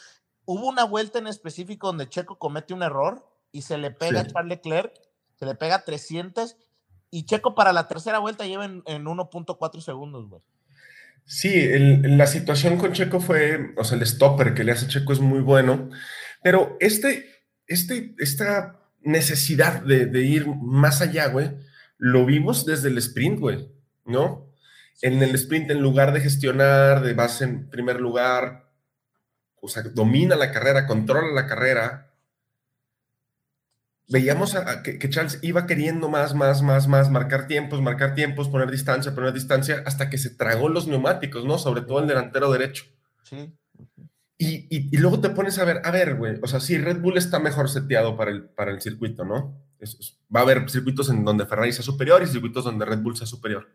Hubo 0.47 0.69
una 0.69 0.85
vuelta 0.85 1.19
en 1.19 1.27
específico 1.27 1.89
donde 1.89 2.09
Checo 2.09 2.39
comete 2.39 2.73
un 2.73 2.83
error 2.83 3.29
y 3.53 3.63
se 3.63 3.77
le 3.79 3.91
pega 3.91 4.21
a 4.21 4.27
Charles 4.27 4.49
Leclerc, 4.57 4.93
se 5.35 5.45
le 5.45 5.55
pega 5.57 5.85
300 5.85 6.57
y 7.11 7.27
Checo 7.27 7.55
para 7.55 7.73
la 7.73 7.89
tercera 7.89 8.21
vuelta 8.21 8.47
lleva 8.47 8.65
en, 8.65 8.83
1.4 8.85 9.81
segundos, 9.81 10.29
güey. 10.29 10.43
Sí, 11.25 11.69
la 11.79 12.29
situación 12.29 12.79
con 12.79 12.93
Checo 12.93 13.21
fue, 13.21 13.75
o 13.77 13.83
sea, 13.83 13.99
el 13.99 14.07
stopper 14.07 14.55
que 14.55 14.63
le 14.63 14.73
hace 14.73 14.87
Checo 14.87 15.13
es 15.13 15.19
muy 15.19 15.41
bueno, 15.41 15.91
pero 16.43 16.77
este, 16.79 17.27
este, 17.67 18.15
esta 18.19 18.79
necesidad 19.01 19.83
de, 19.83 20.07
de 20.07 20.23
ir 20.23 20.47
más 20.47 21.01
allá, 21.01 21.27
güey, 21.27 21.51
lo 21.99 22.25
vimos 22.27 22.65
desde 22.65 22.89
el 22.89 22.99
sprint, 22.99 23.41
güey, 23.41 23.69
¿no? 24.05 24.53
En 25.03 25.21
el 25.23 25.35
sprint, 25.35 25.71
en 25.71 25.83
lugar 25.83 26.13
de 26.13 26.21
gestionar, 26.21 27.03
de 27.03 27.15
base 27.15 27.45
en 27.45 27.69
primer 27.71 28.01
lugar, 28.01 28.66
o 29.61 29.69
sea, 29.69 29.83
domina 29.83 30.37
la 30.37 30.53
carrera, 30.53 30.87
controla 30.87 31.33
la 31.33 31.47
carrera. 31.47 32.11
Veíamos 34.09 34.55
a, 34.55 34.83
que, 34.83 34.99
Charles 35.11 35.41
iba 35.43 35.67
queriendo 35.67 36.09
más, 36.09 36.35
más, 36.35 36.63
más, 36.63 36.87
más, 36.87 37.11
marcar 37.11 37.49
tiempos, 37.49 37.83
marcar 37.83 38.15
tiempos, 38.15 38.49
poner 38.49 38.71
distancia, 38.71 39.15
poner 39.15 39.33
distancia, 39.33 39.83
hasta 39.85 40.09
que 40.09 40.19
se 40.19 40.31
tragó 40.31 40.69
los 40.69 40.87
neumáticos, 40.87 41.45
¿no? 41.45 41.59
Sobre 41.59 41.81
todo 41.81 42.01
el 42.01 42.07
delantero 42.07 42.53
derecho. 42.53 42.85
Sí. 43.25 43.53
Y, 44.39 44.67
y, 44.71 44.97
luego 44.99 45.21
te 45.21 45.31
pones 45.31 45.59
a 45.59 45.65
ver, 45.65 45.81
a 45.83 45.91
ver, 45.91 46.15
güey, 46.15 46.39
o 46.43 46.47
sea, 46.47 46.61
sí, 46.61 46.77
Red 46.77 47.01
Bull 47.01 47.17
está 47.17 47.39
mejor 47.39 47.71
seteado 47.71 48.19
para 48.19 48.31
el, 48.31 48.45
para 48.45 48.71
el 48.71 48.83
circuito, 48.83 49.25
¿no? 49.25 49.67
va 50.35 50.41
a 50.41 50.43
haber 50.43 50.69
circuitos 50.71 51.11
en 51.11 51.25
donde 51.25 51.47
Ferrari 51.47 51.73
sea 51.73 51.85
superior 51.85 52.23
y 52.23 52.27
circuitos 52.27 52.65
donde 52.65 52.85
Red 52.85 53.01
Bull 53.01 53.17
sea 53.17 53.27
superior. 53.27 53.69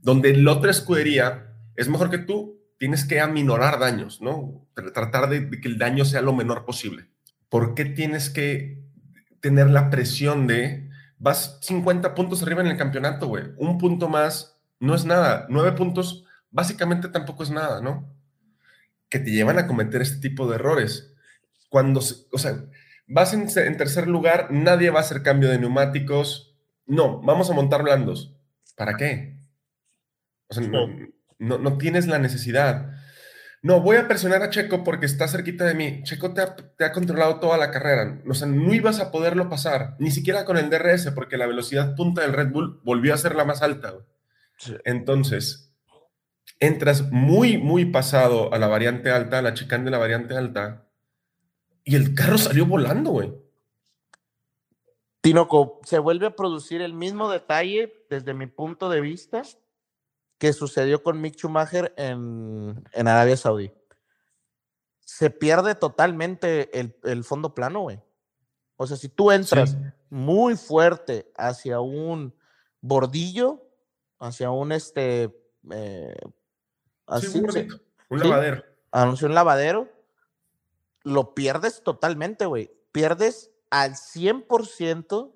Donde 0.00 0.36
la 0.36 0.52
otra 0.52 0.70
escudería 0.70 1.54
es 1.76 1.88
mejor 1.88 2.10
que 2.10 2.18
tú, 2.18 2.59
tienes 2.80 3.04
que 3.04 3.20
aminorar 3.20 3.78
daños, 3.78 4.22
¿no? 4.22 4.66
Tratar 4.74 5.28
de, 5.28 5.50
que 5.60 5.68
el 5.68 5.76
daño 5.76 6.06
sea 6.06 6.22
lo 6.22 6.32
menor 6.32 6.64
posible. 6.64 7.10
¿Por 7.50 7.74
qué 7.74 7.84
tienes 7.84 8.30
que 8.30 8.82
tener 9.40 9.68
la 9.68 9.90
presión 9.90 10.46
de 10.46 10.88
vas 11.18 11.58
50 11.60 12.14
puntos 12.14 12.42
arriba 12.42 12.62
en 12.62 12.68
el 12.68 12.78
campeonato, 12.78 13.26
güey? 13.26 13.44
Un 13.58 13.76
punto 13.76 14.08
más 14.08 14.58
no 14.78 14.94
es 14.94 15.04
nada. 15.04 15.44
Nueve 15.50 15.72
puntos 15.72 16.24
básicamente 16.50 17.10
tampoco 17.10 17.42
es 17.42 17.50
nada, 17.50 17.82
¿no? 17.82 18.10
Que 19.10 19.18
te 19.18 19.30
llevan 19.30 19.58
a 19.58 19.66
cometer 19.66 20.00
este 20.00 20.26
tipo 20.26 20.48
de 20.48 20.54
errores. 20.54 21.14
Cuando, 21.68 22.00
o 22.00 22.38
sea, 22.38 22.64
vas 23.06 23.34
en, 23.34 23.76
tercer 23.76 24.08
lugar, 24.08 24.50
nadie 24.50 24.88
va 24.88 25.00
a 25.00 25.02
hacer 25.02 25.22
cambio 25.22 25.50
de 25.50 25.58
neumáticos. 25.58 26.56
No, 26.86 27.20
vamos 27.20 27.50
a 27.50 27.54
montar 27.54 27.82
blandos. 27.82 28.34
¿Para 28.74 28.96
qué? 28.96 29.36
O 30.48 30.54
sea, 30.54 30.66
no, 30.66 30.88
tienes 31.78 32.06
la 32.06 32.18
necesidad. 32.18 32.90
No, 33.62 33.80
voy 33.80 33.98
a 33.98 34.08
presionar 34.08 34.42
a 34.42 34.48
Checo 34.48 34.84
porque 34.84 35.04
está 35.04 35.28
cerquita 35.28 35.66
de 35.66 35.74
mí. 35.74 36.02
Checo 36.02 36.32
te 36.32 36.84
ha, 36.84 36.92
controlado 36.92 37.40
toda 37.40 37.58
la 37.58 37.70
carrera. 37.70 38.22
O 38.26 38.32
sea, 38.32 38.48
no 38.48 38.72
ibas 38.72 39.00
a 39.00 39.10
poderlo 39.10 39.50
pasar, 39.50 39.96
ni 39.98 40.10
siquiera 40.10 40.46
con 40.46 40.56
el 40.56 40.70
DRS, 40.70 41.10
porque 41.14 41.36
la 41.36 41.46
velocidad 41.46 41.94
punta 41.94 42.22
del 42.22 42.32
Red 42.32 42.52
Bull 42.52 42.80
volvió 42.84 43.12
a 43.12 43.18
ser 43.18 43.34
la 43.34 43.44
más 43.44 43.60
alta. 43.60 43.94
Entonces, 44.84 45.74
entras 46.58 47.10
muy, 47.10 47.58
muy 47.58 47.86
pasado 47.86 48.52
a 48.52 48.58
la 48.58 48.68
variante 48.68 49.10
alta, 49.10 49.38
a 49.38 49.42
la 49.42 49.54
chicane 49.54 49.84
de 49.84 49.90
la 49.90 49.98
variante 49.98 50.36
alta, 50.36 50.86
y 51.84 51.96
el 51.96 52.14
carro 52.14 52.38
salió 52.38 52.64
volando, 52.64 53.10
güey. 53.10 53.32
Tinoco, 55.20 55.80
se 55.84 55.98
vuelve 55.98 56.26
a 56.26 56.36
producir 56.36 56.80
el 56.80 56.94
mismo 56.94 57.30
detalle 57.30 57.92
desde 58.08 58.32
mi 58.32 58.46
punto 58.46 58.88
de 58.88 59.02
vista 59.02 59.42
que 60.40 60.54
sucedió 60.54 61.02
con 61.02 61.20
Mick 61.20 61.36
Schumacher 61.36 61.92
en, 61.98 62.82
Arabia 62.94 63.36
Saudí. 63.36 63.70
Se 65.00 65.28
pierde 65.28 65.74
totalmente 65.74 66.70
el, 66.80 67.24
fondo 67.24 67.54
plano, 67.54 67.80
güey. 67.82 68.00
O 68.76 68.86
sea, 68.86 68.96
si 68.96 69.10
tú 69.10 69.30
entras 69.30 69.76
muy 70.08 70.56
fuerte 70.56 71.30
hacia 71.36 71.80
un 71.80 72.34
bordillo, 72.80 73.68
hacia 74.18 74.50
un 74.50 74.72
este. 74.72 75.30
Eh, 75.72 76.16
así, 77.06 77.38
un, 78.08 78.18
lavadero. 78.18 78.64
Hacia 78.92 79.28
un 79.28 79.34
lavadero. 79.34 79.92
Lo 81.02 81.34
pierdes 81.34 81.82
totalmente, 81.82 82.46
güey. 82.46 82.72
Pierdes 82.92 83.50
al 83.68 83.92
100% 83.92 85.34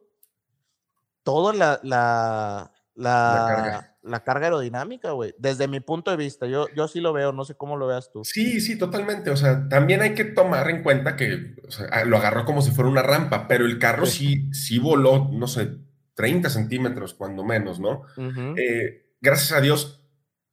toda 1.23 1.53
la, 1.53 1.79
la, 1.83 2.73
la, 2.95 3.45
carga. 3.49 3.94
Aerodinámica, 4.13 5.13
güey. 5.13 5.35
Desde 5.39 5.69
mi 5.69 5.81
punto 5.81 6.11
de 6.11 6.17
vista, 6.17 6.47
yo, 6.47 6.67
yo 6.75 6.89
sí 6.89 7.01
lo 7.01 7.13
veo, 7.13 7.33
no 7.33 7.45
sé 7.45 7.55
cómo 7.55 7.77
lo 7.77 7.87
veas 7.87 8.11
tú. 8.13 8.25
Sí, 8.25 8.61
sí, 8.61 8.77
totalmente. 8.77 9.31
O 9.31 9.37
sea, 9.37 9.69
también 9.69 10.03
hay 10.03 10.15
que 10.15 10.25
tomar 10.25 10.69
en 10.71 10.83
cuenta 10.83 11.17
que 11.17 11.55
lo 12.07 12.17
agarró 12.17 12.45
como 12.45 12.63
si 12.63 12.71
fuera 12.71 12.91
una 12.91 13.03
rampa, 13.03 13.49
pero 13.49 13.67
el 13.67 13.79
carro 13.79 14.07
sí, 14.07 14.53
sí 14.53 14.79
voló, 14.79 15.31
no 15.33 15.47
sé, 15.47 15.77
30 16.15 16.51
centímetros, 16.51 17.15
cuando 17.15 17.45
menos, 17.45 17.81
¿no? 17.81 18.03
Eh, 18.57 19.11
gracias 19.21 19.53
a 19.53 19.61
Dios. 19.61 20.01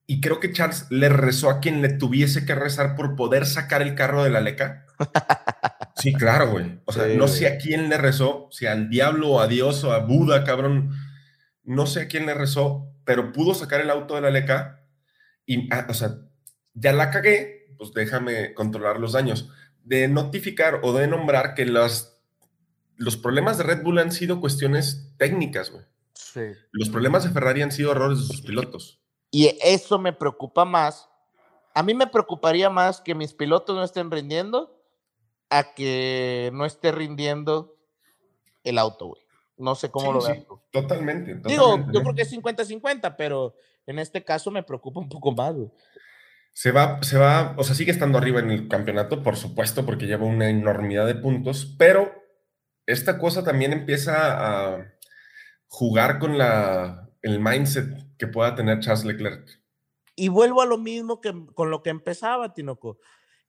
Y 0.07 0.19
creo 0.19 0.39
que 0.39 0.51
Charles 0.51 0.87
le 0.89 1.09
rezó 1.09 1.49
a 1.49 1.59
quien 1.59 1.81
le 1.81 1.89
tuviese 1.89 2.45
que 2.45 2.55
rezar 2.55 2.95
por 2.95 3.15
poder 3.15 3.45
sacar 3.45 3.81
el 3.81 3.95
carro 3.95 4.23
de 4.23 4.29
la 4.29 4.41
leca. 4.41 4.85
Sí, 5.97 6.13
claro, 6.13 6.49
güey. 6.49 6.79
O 6.85 6.93
sea, 6.93 7.05
no 7.15 7.27
sé 7.27 7.47
a 7.47 7.57
quién 7.59 7.87
le 7.89 7.97
rezó, 7.97 8.47
si 8.49 8.65
al 8.65 8.89
diablo 8.89 9.33
o 9.33 9.39
a 9.39 9.47
Dios 9.47 9.83
o 9.83 9.91
a 9.91 9.99
Buda, 9.99 10.43
cabrón. 10.43 10.91
No 11.63 11.85
sé 11.85 12.01
a 12.01 12.07
quién 12.07 12.25
le 12.25 12.33
rezó, 12.33 12.90
pero 13.03 13.31
pudo 13.31 13.53
sacar 13.53 13.81
el 13.81 13.89
auto 13.89 14.15
de 14.15 14.21
la 14.21 14.29
leca 14.29 14.85
y, 15.45 15.71
ah, 15.73 15.87
o 15.89 15.93
sea, 15.93 16.17
ya 16.73 16.93
la 16.93 17.09
cagué, 17.09 17.73
pues 17.77 17.93
déjame 17.93 18.53
controlar 18.53 18.99
los 18.99 19.13
daños. 19.13 19.49
De 19.83 20.07
notificar 20.07 20.79
o 20.83 20.93
de 20.93 21.07
nombrar 21.07 21.55
que 21.55 21.65
los, 21.65 22.17
los 22.95 23.17
problemas 23.17 23.57
de 23.57 23.63
Red 23.63 23.83
Bull 23.83 23.99
han 23.99 24.11
sido 24.11 24.39
cuestiones 24.39 25.13
técnicas, 25.17 25.71
güey. 25.71 25.83
Sí. 26.13 26.41
Los 26.71 26.89
problemas 26.89 27.23
de 27.23 27.31
Ferrari 27.31 27.61
han 27.61 27.71
sido 27.71 27.91
errores 27.91 28.19
de 28.19 28.25
sus 28.25 28.41
pilotos. 28.41 29.01
Y 29.31 29.57
eso 29.63 29.97
me 29.97 30.13
preocupa 30.13 30.65
más. 30.65 31.09
A 31.73 31.83
mí 31.83 31.93
me 31.93 32.07
preocuparía 32.07 32.69
más 32.69 33.01
que 33.01 33.15
mis 33.15 33.33
pilotos 33.33 33.75
no 33.75 33.83
estén 33.83 34.11
rindiendo 34.11 34.77
a 35.49 35.73
que 35.73 36.49
no 36.53 36.65
esté 36.65 36.91
rindiendo 36.91 37.77
el 38.63 38.77
auto, 38.77 39.07
güey. 39.07 39.21
No 39.61 39.75
sé 39.75 39.89
cómo 39.91 40.11
lo 40.11 40.21
veo. 40.21 40.63
totalmente, 40.71 41.35
Digo, 41.45 41.85
yo 41.91 42.01
creo 42.01 42.15
que 42.15 42.23
es 42.23 42.33
50-50, 42.33 43.15
pero 43.17 43.55
en 43.85 43.99
este 43.99 44.23
caso 44.23 44.51
me 44.51 44.63
preocupa 44.63 44.99
un 44.99 45.09
poco 45.09 45.31
más, 45.31 45.53
güey. 45.53 45.69
Se 46.53 46.71
va, 46.71 47.01
se 47.01 47.17
va, 47.17 47.55
o 47.57 47.63
sea, 47.63 47.75
sigue 47.75 47.91
estando 47.91 48.17
arriba 48.17 48.39
en 48.39 48.51
el 48.51 48.67
campeonato, 48.67 49.23
por 49.23 49.37
supuesto, 49.37 49.85
porque 49.85 50.07
lleva 50.07 50.25
una 50.25 50.49
enormidad 50.49 51.05
de 51.05 51.15
puntos, 51.15 51.75
pero 51.77 52.11
esta 52.85 53.17
cosa 53.17 53.43
también 53.43 53.71
empieza 53.71 54.73
a 54.73 54.93
jugar 55.67 56.19
con 56.19 56.37
la, 56.37 57.09
el 57.21 57.39
mindset 57.39 58.17
que 58.17 58.27
pueda 58.27 58.55
tener 58.55 58.79
Charles 58.79 59.05
Leclerc. 59.05 59.61
Y 60.15 60.27
vuelvo 60.27 60.61
a 60.61 60.65
lo 60.65 60.77
mismo 60.77 61.21
que 61.21 61.33
con 61.53 61.71
lo 61.71 61.83
que 61.83 61.89
empezaba, 61.89 62.53
Tinoco. 62.53 62.99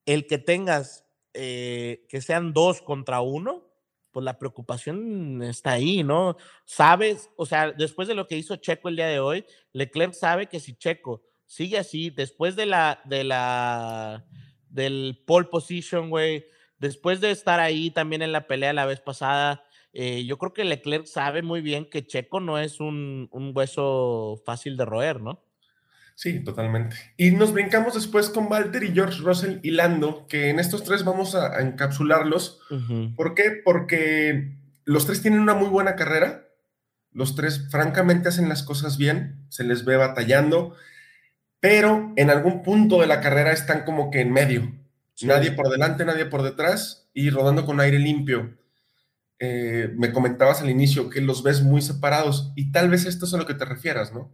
El 0.07 0.27
que 0.27 0.39
tengas 0.39 1.07
eh, 1.35 2.07
que 2.09 2.21
sean 2.21 2.53
dos 2.53 2.83
contra 2.83 3.21
uno, 3.21 3.72
pues 4.13 4.25
la 4.25 4.39
preocupación 4.39 5.43
está 5.43 5.73
ahí, 5.73 6.03
¿no? 6.05 6.37
Sabes, 6.65 7.31
o 7.37 7.47
sea, 7.47 7.73
después 7.73 8.09
de 8.09 8.15
lo 8.15 8.27
que 8.27 8.37
hizo 8.37 8.57
Checo 8.57 8.89
el 8.89 8.97
día 8.97 9.07
de 9.09 9.21
hoy, 9.21 9.45
Leclerc 9.73 10.13
sabe 10.13 10.47
que 10.47 10.61
si 10.61 10.75
Checo 10.75 11.23
sigue 11.47 11.79
así, 11.79 12.11
después 12.11 12.55
de 12.57 12.67
la, 12.67 13.01
de 13.05 13.25
la, 13.25 14.25
del 14.69 15.23
pole 15.27 15.49
position, 15.49 16.11
güey, 16.11 16.47
después 16.79 17.21
de 17.21 17.31
estar 17.31 17.61
ahí 17.61 17.91
también 17.91 18.23
en 18.23 18.33
la 18.33 18.47
pelea 18.47 18.73
la 18.73 18.87
vez 18.87 19.01
pasada, 19.01 19.65
eh, 19.93 20.25
yo 20.25 20.39
creo 20.39 20.53
que 20.53 20.65
Leclerc 20.65 21.07
sabe 21.07 21.43
muy 21.43 21.61
bien 21.61 21.89
que 21.89 22.07
Checo 22.07 22.41
no 22.41 22.59
es 22.59 22.81
un, 22.81 23.29
un 23.33 23.53
hueso 23.55 24.41
fácil 24.45 24.77
de 24.77 24.85
roer, 24.85 25.21
¿no? 25.21 25.43
Sí, 26.15 26.41
totalmente. 26.41 26.97
Y 27.17 27.31
nos 27.33 27.53
brincamos 27.53 27.95
después 27.95 28.29
con 28.29 28.51
Walter 28.51 28.83
y 28.85 28.93
George 28.93 29.21
Russell 29.23 29.59
y 29.63 29.71
Lando, 29.71 30.27
que 30.29 30.51
en 30.51 30.59
estos 30.59 30.85
tres 30.85 31.05
vamos 31.05 31.35
a, 31.35 31.61
encapsularlos. 31.61 32.61
¿Por 33.17 33.35
qué? 33.35 33.61
Porque 33.65 34.57
los 34.85 35.07
tres 35.07 35.23
tienen 35.23 35.41
una 35.41 35.55
muy 35.55 35.69
buena 35.69 35.97
carrera. 35.97 36.49
Los 37.13 37.35
tres, 37.35 37.69
francamente, 37.71 38.29
hacen 38.29 38.49
las 38.49 38.63
cosas 38.63 38.97
bien, 38.97 39.45
se 39.49 39.65
les 39.65 39.85
ve 39.85 39.97
batallando, 39.97 40.75
pero 41.61 42.13
en 42.17 42.31
algún 42.31 42.63
punto 42.63 43.01
de 43.01 43.07
la 43.07 43.21
carrera 43.21 43.53
están 43.53 43.85
como 43.85 44.11
que 44.11 44.21
en 44.21 44.33
medio. 44.33 44.73
Nadie 45.23 45.53
por 45.53 45.69
delante, 45.69 46.05
nadie 46.05 46.25
por 46.25 46.43
detrás 46.43 47.09
y 47.13 47.31
rodando 47.31 47.67
con 47.67 47.81
aire 47.81 47.99
limpio. 47.99 48.57
Eh, 49.39 49.93
me 49.97 50.13
comentabas 50.13 50.63
al 50.63 50.71
inicio 50.71 51.11
que 51.11 51.21
los 51.21 51.43
ves 51.43 51.63
muy 51.63 51.83
separados 51.83 52.53
y 52.57 52.73
tal 52.73 52.89
vez 52.89 53.07
esto 53.07 53.27
es 53.27 53.35
a 53.35 53.39
lo 53.39 53.47
que 53.47 53.55
te 53.55 53.65
refieras, 53.65 54.13
¿no? 54.13 54.31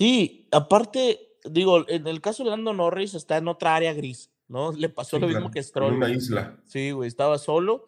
Sí, 0.00 0.48
aparte, 0.50 1.36
digo, 1.44 1.86
en 1.86 2.06
el 2.06 2.22
caso 2.22 2.42
de 2.42 2.48
Lando 2.48 2.72
Norris 2.72 3.12
está 3.12 3.36
en 3.36 3.48
otra 3.48 3.76
área 3.76 3.92
gris, 3.92 4.30
¿no? 4.48 4.72
Le 4.72 4.88
pasó 4.88 5.18
lo 5.18 5.28
mismo 5.28 5.50
que 5.50 5.62
Stroll. 5.62 5.92
En 5.92 5.96
una 5.98 6.10
isla. 6.10 6.58
Sí, 6.64 6.92
güey, 6.92 7.06
estaba 7.06 7.36
solo. 7.36 7.84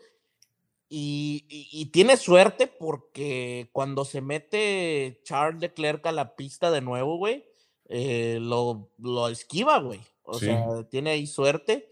Y, 0.91 1.89
tiene 1.91 2.19
suerte 2.19 2.67
porque 2.67 3.71
cuando 3.73 4.05
se 4.05 4.21
mete 4.21 5.23
Charles 5.25 5.63
Leclerc 5.63 6.05
a 6.05 6.13
la 6.13 6.37
pista 6.37 6.71
de 6.71 6.83
nuevo, 6.83 7.17
güey, 7.17 7.47
eh, 7.89 8.37
lo, 8.43 8.91
lo 8.99 9.29
esquiva, 9.29 9.79
güey. 9.79 10.03
O 10.25 10.39
sea, 10.39 10.87
tiene 10.91 11.13
ahí 11.13 11.27
suerte. 11.27 11.89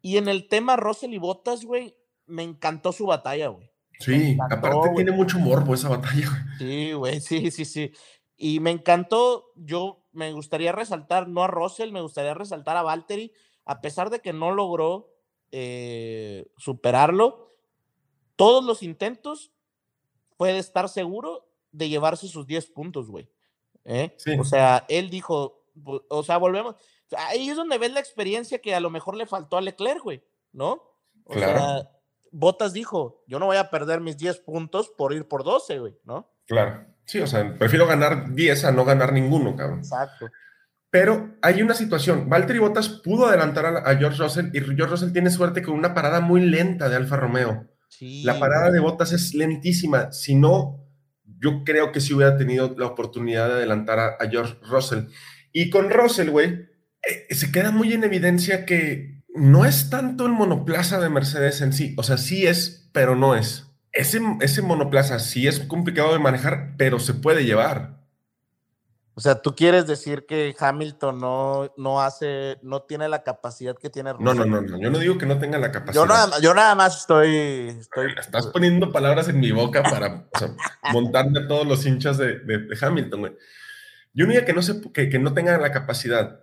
Y 0.00 0.16
en 0.16 0.26
el 0.26 0.48
tema 0.48 0.74
Russell 0.74 1.14
y 1.14 1.18
Bottas, 1.18 1.64
güey, 1.64 1.96
me 2.26 2.42
encantó 2.42 2.90
su 2.90 3.06
batalla, 3.06 3.46
güey. 3.46 3.70
Sí, 4.00 4.36
aparte 4.50 4.90
tiene 4.96 5.12
mucho 5.12 5.38
morbo 5.38 5.72
esa 5.72 5.88
batalla, 5.88 6.28
güey. 6.28 6.58
Sí, 6.58 6.92
güey, 6.94 7.20
sí, 7.20 7.48
sí, 7.52 7.64
sí. 7.64 7.92
Y 8.36 8.60
me 8.60 8.70
encantó, 8.70 9.52
yo 9.56 10.04
me 10.12 10.32
gustaría 10.32 10.72
resaltar, 10.72 11.28
no 11.28 11.42
a 11.42 11.48
Russell, 11.48 11.92
me 11.92 12.00
gustaría 12.00 12.34
resaltar 12.34 12.76
a 12.76 12.82
Valtteri, 12.82 13.32
a 13.64 13.80
pesar 13.80 14.10
de 14.10 14.20
que 14.20 14.32
no 14.32 14.52
logró 14.52 15.12
eh, 15.52 16.46
superarlo, 16.56 17.54
todos 18.36 18.64
los 18.64 18.82
intentos 18.82 19.52
puede 20.36 20.58
estar 20.58 20.88
seguro 20.88 21.48
de 21.70 21.88
llevarse 21.88 22.28
sus 22.28 22.46
10 22.46 22.66
puntos, 22.70 23.08
güey. 23.08 23.28
¿eh? 23.84 24.16
O 24.38 24.44
sea, 24.44 24.84
él 24.88 25.10
dijo, 25.10 25.64
o 26.08 26.22
sea, 26.22 26.38
volvemos, 26.38 26.76
ahí 27.16 27.48
es 27.48 27.56
donde 27.56 27.78
ves 27.78 27.92
la 27.92 28.00
experiencia 28.00 28.60
que 28.60 28.74
a 28.74 28.80
lo 28.80 28.90
mejor 28.90 29.16
le 29.16 29.26
faltó 29.26 29.56
a 29.56 29.60
Leclerc, 29.60 30.02
güey, 30.02 30.22
¿no? 30.52 30.82
O 31.24 31.34
sea, 31.34 31.90
Botas 32.30 32.72
dijo, 32.72 33.22
yo 33.26 33.38
no 33.38 33.46
voy 33.46 33.58
a 33.58 33.70
perder 33.70 34.00
mis 34.00 34.16
10 34.16 34.40
puntos 34.40 34.90
por 34.90 35.12
ir 35.12 35.28
por 35.28 35.44
12, 35.44 35.78
güey, 35.78 35.98
¿no? 36.04 36.30
Claro. 36.46 36.86
Sí, 37.12 37.20
o 37.20 37.26
sea, 37.26 37.58
prefiero 37.58 37.86
ganar 37.86 38.32
10 38.32 38.64
a 38.64 38.72
no 38.72 38.86
ganar 38.86 39.12
ninguno, 39.12 39.54
cabrón. 39.54 39.80
Exacto. 39.80 40.30
Pero 40.88 41.36
hay 41.42 41.60
una 41.60 41.74
situación. 41.74 42.30
Valtteri 42.30 42.58
Bottas 42.58 42.88
pudo 42.88 43.26
adelantar 43.26 43.66
a, 43.66 43.96
George 43.96 44.16
Russell 44.16 44.46
y 44.54 44.60
George 44.60 44.86
Russell 44.86 45.12
tiene 45.12 45.28
suerte 45.28 45.62
con 45.62 45.74
una 45.74 45.92
parada 45.92 46.20
muy 46.20 46.40
lenta 46.40 46.88
de 46.88 46.96
Alfa 46.96 47.16
Romeo. 47.16 47.68
Sí, 47.90 48.22
la 48.22 48.38
parada 48.38 48.70
de 48.70 48.80
Bottas 48.80 49.12
es 49.12 49.34
lentísima. 49.34 50.10
Si 50.10 50.34
no, 50.34 50.86
yo 51.38 51.64
creo 51.64 51.92
que 51.92 52.00
sí 52.00 52.14
hubiera 52.14 52.38
tenido 52.38 52.74
la 52.78 52.86
oportunidad 52.86 53.48
de 53.48 53.54
adelantar 53.56 53.98
a, 53.98 54.30
George 54.30 54.56
Russell. 54.62 55.08
Y 55.52 55.68
con 55.68 55.90
Russell, 55.90 56.30
güey, 56.30 56.66
eh, 57.02 57.34
se 57.34 57.52
queda 57.52 57.72
muy 57.72 57.92
en 57.92 58.04
evidencia 58.04 58.64
que 58.64 59.22
no 59.34 59.66
es 59.66 59.90
tanto 59.90 60.24
el 60.24 60.32
monoplaza 60.32 60.98
de 60.98 61.10
Mercedes 61.10 61.60
en 61.60 61.74
sí. 61.74 61.94
O 61.98 62.04
sea, 62.04 62.16
sí 62.16 62.46
es, 62.46 62.88
pero 62.94 63.16
no 63.16 63.36
es 63.36 63.68
ese, 63.92 64.62
monoplaza 64.62 65.18
sí 65.18 65.46
es 65.46 65.60
complicado 65.60 66.12
de 66.12 66.18
manejar, 66.18 66.74
pero 66.76 66.98
se 66.98 67.14
puede 67.14 67.44
llevar. 67.44 68.00
O 69.14 69.20
sea, 69.20 69.42
tú 69.42 69.54
quieres 69.54 69.86
decir 69.86 70.24
que 70.26 70.56
Hamilton 70.58 71.20
no, 71.20 71.70
no 71.76 72.00
hace, 72.00 72.58
no 72.62 72.82
tiene 72.82 73.10
la 73.10 73.22
capacidad 73.22 73.76
que 73.76 73.90
tiene 73.90 74.14
No, 74.18 74.32
no, 74.32 74.46
no, 74.46 74.62
no, 74.62 74.80
yo 74.80 74.90
no 74.90 74.98
digo 74.98 75.18
que 75.18 75.26
no 75.26 75.38
tenga 75.38 75.58
la 75.58 75.70
capacidad. 75.70 76.40
Yo 76.40 76.54
nada, 76.54 76.74
más 76.74 77.00
estoy, 77.00 77.76
estoy... 77.78 78.14
Estás 78.18 78.46
poniendo 78.46 78.90
palabras 78.90 79.28
en 79.28 79.38
mi 79.38 79.52
boca 79.52 79.82
para 79.82 80.26
montarme 80.92 81.40
a 81.40 81.46
todos 81.46 81.66
los 81.66 81.84
hinchas 81.84 82.16
de, 82.16 82.40
Hamilton, 82.80 83.20
güey. 83.20 83.36
Yo 84.14 84.26
no 84.26 84.32
digo 84.32 84.46
que 84.46 84.54
no, 84.54 84.62
se, 84.62 84.80
que, 84.92 85.10
que 85.10 85.18
no 85.18 85.34
tenga 85.34 85.58
la 85.58 85.72
capacidad. 85.72 86.40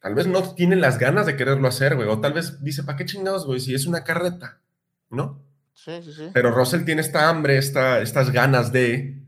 Tal 0.00 0.14
vez 0.14 0.28
no 0.28 0.54
tiene 0.54 0.76
las 0.76 0.98
ganas 0.98 1.26
de 1.26 1.36
quererlo 1.36 1.66
hacer, 1.66 1.96
güey. 1.96 2.08
O 2.08 2.20
tal 2.20 2.32
vez 2.32 2.62
dice, 2.62 2.84
¿para 2.84 2.98
qué 2.98 3.04
chingados, 3.04 3.46
güey? 3.46 3.58
Si 3.58 3.74
es 3.74 3.86
una 3.86 4.04
carreta, 4.04 4.60
¿no? 5.10 5.41
Pero 6.32 6.52
Russell 6.52 6.84
tiene 6.84 7.00
esta 7.00 7.28
hambre, 7.28 7.58
esta, 7.58 8.00
estas 8.00 8.30
ganas 8.30 8.72
de, 8.72 9.22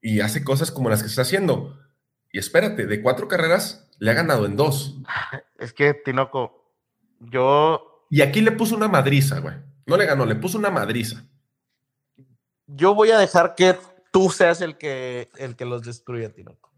y 0.00 0.20
hace 0.20 0.44
cosas 0.44 0.70
como 0.70 0.88
las 0.88 1.02
que 1.02 1.08
está 1.08 1.22
haciendo. 1.22 1.78
Y 2.32 2.38
espérate, 2.38 2.86
de 2.86 3.02
cuatro 3.02 3.28
carreras 3.28 3.90
le 3.98 4.10
ha 4.10 4.14
ganado 4.14 4.46
en 4.46 4.56
dos. 4.56 4.98
Es 5.58 5.72
que, 5.72 5.94
Tinoco, 5.94 6.74
yo... 7.18 8.06
Y 8.10 8.20
aquí 8.20 8.42
le 8.42 8.52
puso 8.52 8.76
una 8.76 8.88
madriza, 8.88 9.40
güey. 9.40 9.54
No 9.86 9.96
le 9.96 10.04
ganó, 10.04 10.26
le 10.26 10.34
puso 10.34 10.58
una 10.58 10.70
madriza. 10.70 11.24
Yo 12.66 12.94
voy 12.94 13.10
a 13.10 13.18
dejar 13.18 13.54
que 13.54 13.76
tú 14.12 14.28
seas 14.30 14.60
el 14.60 14.76
que, 14.76 15.30
el 15.38 15.56
que 15.56 15.64
los 15.64 15.82
destruya, 15.82 16.32
Tinoco. 16.32 16.72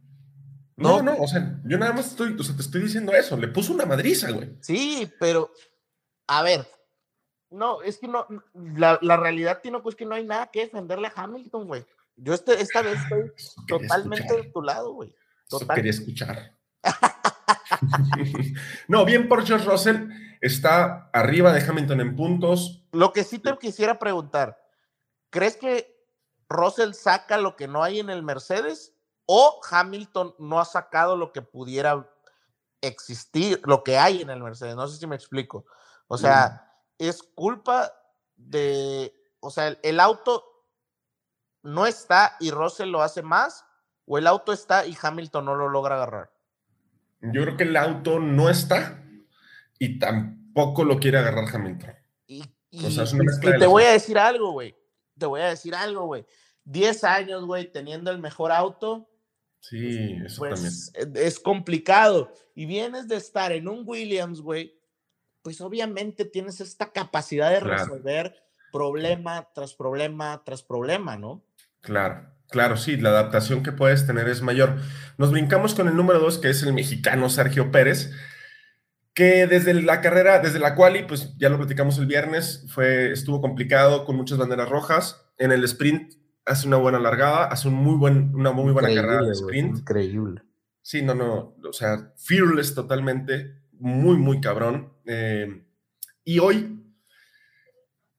No, 0.76 1.02
no, 1.02 1.16
o 1.16 1.26
sea, 1.26 1.60
yo 1.64 1.76
nada 1.76 1.92
más 1.92 2.06
estoy, 2.06 2.36
o 2.38 2.42
sea, 2.44 2.54
te 2.54 2.62
estoy 2.62 2.82
diciendo 2.82 3.12
eso, 3.12 3.36
le 3.36 3.48
puso 3.48 3.72
una 3.72 3.84
madriza, 3.84 4.30
güey. 4.30 4.50
Sí, 4.60 5.10
pero, 5.18 5.52
a 6.28 6.44
ver, 6.44 6.68
no, 7.50 7.82
es 7.82 7.98
que 7.98 8.08
no, 8.08 8.26
la, 8.54 8.98
la 9.00 9.16
realidad, 9.16 9.60
Tino, 9.62 9.82
pues 9.82 9.94
que 9.94 10.04
no 10.04 10.14
hay 10.14 10.24
nada 10.24 10.48
que 10.48 10.60
defenderle 10.60 11.08
a 11.08 11.12
Hamilton, 11.14 11.66
güey. 11.66 11.86
Yo 12.16 12.34
este, 12.34 12.60
esta 12.60 12.82
vez 12.82 12.98
estoy 13.00 13.32
totalmente 13.66 14.36
de 14.36 14.50
tu 14.50 14.60
lado, 14.60 14.92
güey. 14.92 15.14
quería 15.74 15.90
escuchar. 15.90 16.54
no, 18.88 19.04
bien 19.04 19.28
por 19.28 19.46
George 19.46 19.66
Russell. 19.66 20.08
Está 20.40 21.10
arriba 21.12 21.52
de 21.52 21.66
Hamilton 21.66 22.00
en 22.00 22.16
puntos. 22.16 22.84
Lo 22.92 23.12
que 23.12 23.24
sí 23.24 23.38
te 23.38 23.56
quisiera 23.58 23.98
preguntar, 23.98 24.60
¿crees 25.30 25.56
que 25.56 25.96
Russell 26.48 26.92
saca 26.92 27.38
lo 27.38 27.56
que 27.56 27.68
no 27.68 27.82
hay 27.82 28.00
en 28.00 28.10
el 28.10 28.22
Mercedes 28.22 28.94
o 29.26 29.60
Hamilton 29.68 30.34
no 30.38 30.60
ha 30.60 30.64
sacado 30.64 31.16
lo 31.16 31.32
que 31.32 31.42
pudiera 31.42 32.08
existir, 32.80 33.60
lo 33.64 33.82
que 33.82 33.96
hay 33.96 34.22
en 34.22 34.30
el 34.30 34.42
Mercedes? 34.42 34.76
No 34.76 34.86
sé 34.86 34.98
si 34.98 35.06
me 35.06 35.16
explico. 35.16 35.64
O 36.08 36.18
sea, 36.18 36.64
mm. 36.64 36.67
Es 36.98 37.22
culpa 37.22 37.92
de, 38.36 39.14
o 39.40 39.50
sea, 39.50 39.76
el, 39.82 40.00
auto 40.00 40.44
no 41.62 41.86
está 41.86 42.36
y 42.40 42.50
Russell 42.50 42.88
lo 42.90 43.02
hace 43.02 43.22
más 43.22 43.64
o 44.06 44.18
el 44.18 44.26
auto 44.26 44.52
está 44.52 44.86
y 44.86 44.96
Hamilton 45.00 45.44
no 45.44 45.54
lo 45.54 45.68
logra 45.68 45.96
agarrar. 45.96 46.30
Yo 47.20 47.42
creo 47.42 47.56
que 47.56 47.64
el 47.64 47.76
auto 47.76 48.20
no 48.20 48.48
está 48.48 49.02
y 49.78 49.98
tampoco 49.98 50.84
lo 50.84 50.98
quiere 50.98 51.18
agarrar 51.18 51.48
Hamilton. 51.52 51.94
Y, 52.26 52.44
te 53.58 53.66
voy 53.66 53.84
a 53.84 53.92
decir 53.92 54.18
algo, 54.18 54.52
güey. 54.52 54.76
Te 55.16 55.26
voy 55.26 55.40
a 55.40 55.48
decir 55.48 55.74
algo, 55.74 56.04
güey. 56.04 56.26
10 56.64 57.04
años, 57.04 57.44
güey, 57.44 57.72
teniendo 57.72 58.10
el 58.10 58.18
mejor 58.18 58.52
auto. 58.52 59.08
Sí, 59.60 60.18
eso 60.24 60.40
pues, 60.40 60.92
Es 60.94 61.40
complicado. 61.40 62.32
Y 62.54 62.66
vienes 62.66 63.08
de 63.08 63.16
estar 63.16 63.52
en 63.52 63.68
un 63.68 63.82
Williams, 63.86 64.40
güey, 64.40 64.77
pues 65.48 65.62
obviamente 65.62 66.26
tienes 66.26 66.60
esta 66.60 66.92
capacidad 66.92 67.48
de 67.48 67.60
resolver 67.60 68.34
problema 68.70 69.48
tras 69.54 69.72
problema 69.72 70.42
tras 70.44 70.62
problema, 70.62 71.16
¿no? 71.16 71.42
Claro. 71.80 72.28
Claro, 72.50 72.76
sí, 72.76 72.98
la 72.98 73.08
adaptación 73.08 73.62
que 73.62 73.72
puedes 73.72 74.06
tener 74.06 74.28
es 74.28 74.42
mayor. 74.42 74.76
Nos 75.16 75.30
brincamos 75.30 75.74
con 75.74 75.88
el 75.88 75.96
número 75.96 76.18
dos, 76.18 76.36
que 76.36 76.50
es 76.50 76.62
el 76.62 76.74
mexicano 76.74 77.30
Sergio 77.30 77.70
Pérez, 77.70 78.10
que 79.14 79.46
desde 79.46 79.72
la 79.72 80.02
carrera, 80.02 80.38
desde 80.38 80.58
la 80.58 80.74
quali, 80.74 81.04
pues 81.04 81.34
ya 81.38 81.48
lo 81.48 81.56
platicamos 81.56 81.96
el 81.96 82.04
viernes, 82.04 82.66
fue, 82.68 83.10
estuvo 83.10 83.40
complicado 83.40 84.04
con 84.04 84.16
muchas 84.16 84.36
banderas 84.36 84.68
rojas. 84.68 85.30
En 85.38 85.50
el 85.50 85.64
sprint 85.64 86.12
hace 86.44 86.66
una 86.66 86.76
buena 86.76 86.98
largada, 86.98 87.46
hace 87.46 87.68
un 87.68 87.74
muy 87.74 87.96
buen, 87.96 88.34
una 88.34 88.52
muy 88.52 88.70
buena 88.70 88.94
carrera 88.94 89.22
de 89.22 89.32
sprint. 89.32 89.78
increíble. 89.78 90.42
Sí, 90.82 91.00
no, 91.00 91.14
no, 91.14 91.54
o 91.66 91.72
sea, 91.72 92.12
fearless 92.16 92.74
totalmente, 92.74 93.62
muy, 93.78 94.16
muy 94.16 94.40
cabrón. 94.40 94.92
Eh, 95.06 95.64
y 96.24 96.38
hoy 96.38 96.78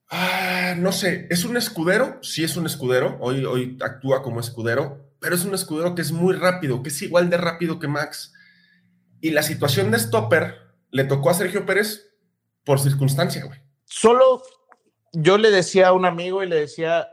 Ah, 0.10 0.74
no 0.76 0.92
sé, 0.92 1.28
¿es 1.30 1.46
un 1.46 1.56
escudero? 1.56 2.18
Sí 2.24 2.44
es 2.44 2.58
un 2.58 2.66
escudero, 2.66 3.18
hoy, 3.22 3.46
hoy 3.46 3.78
actúa 3.80 4.24
como 4.24 4.40
escudero, 4.40 5.14
pero 5.20 5.36
es 5.36 5.46
un 5.46 5.54
escudero 5.54 5.94
que 5.94 6.02
es 6.02 6.12
muy 6.12 6.34
rápido, 6.34 6.82
que 6.82 6.90
es 6.90 7.00
igual 7.04 7.30
de 7.30 7.38
rápido 7.38 7.80
que 7.80 7.88
Max. 7.88 8.34
Y 9.22 9.30
la 9.32 9.44
situación 9.44 9.92
de 9.92 10.00
stopper 10.00 10.56
le 10.90 11.04
tocó 11.04 11.30
a 11.30 11.36
Sergio 11.36 11.66
Pérez 11.66 12.10
por 12.64 12.80
circunstancia, 12.80 13.46
güey. 13.46 13.60
Solo 13.86 14.42
yo 15.14 15.38
le 15.38 15.52
decía 15.52 15.90
a 15.90 15.94
un 15.94 16.06
amigo 16.06 16.42
y 16.42 16.48
le 16.48 16.56
decía, 16.56 17.08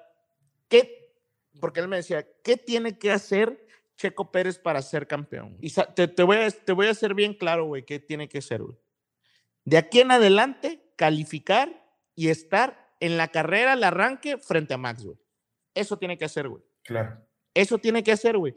¿qué? 0.69 1.13
Porque 1.61 1.81
él 1.81 1.89
me 1.89 1.97
decía, 1.97 2.27
¿qué 2.43 2.57
tiene 2.57 2.99
que 2.99 3.13
hacer 3.13 3.66
Checo 3.97 4.31
Pérez 4.31 4.59
para 4.59 4.83
ser 4.83 5.07
campeón? 5.07 5.57
Y 5.61 5.71
te, 5.71 6.09
te 6.09 6.23
voy, 6.23 6.37
a, 6.37 6.51
te 6.51 6.73
voy 6.73 6.87
a 6.87 6.91
hacer 6.91 7.15
bien 7.15 7.35
claro, 7.35 7.65
güey, 7.67 7.85
¿qué 7.85 7.99
tiene 7.99 8.29
que 8.29 8.43
ser, 8.43 8.63
güey? 8.63 8.77
De 9.65 9.79
aquí 9.79 10.01
en 10.01 10.11
adelante, 10.11 10.93
calificar 10.97 11.85
y 12.15 12.29
estar 12.29 12.95
en 13.01 13.17
la 13.17 13.29
carrera, 13.29 13.73
el 13.73 13.85
arranque, 13.85 14.39
frente 14.39 14.75
a 14.75 14.79
Max, 14.79 15.05
güey. 15.05 15.19
Eso 15.75 15.99
tiene 15.99 16.17
que 16.17 16.25
hacer, 16.25 16.49
güey. 16.49 16.63
Claro. 16.83 17.21
Eso 17.53 17.79
tiene 17.79 18.03
que 18.03 18.13
hacer, 18.13 18.39
güey. 18.39 18.55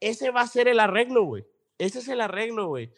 Ese 0.00 0.30
va 0.30 0.42
a 0.42 0.46
ser 0.46 0.68
el 0.68 0.80
arreglo, 0.80 1.24
güey. 1.24 1.46
Ese 1.76 1.98
es 1.98 2.08
el 2.08 2.20
arreglo, 2.20 2.68
güey. 2.68 2.92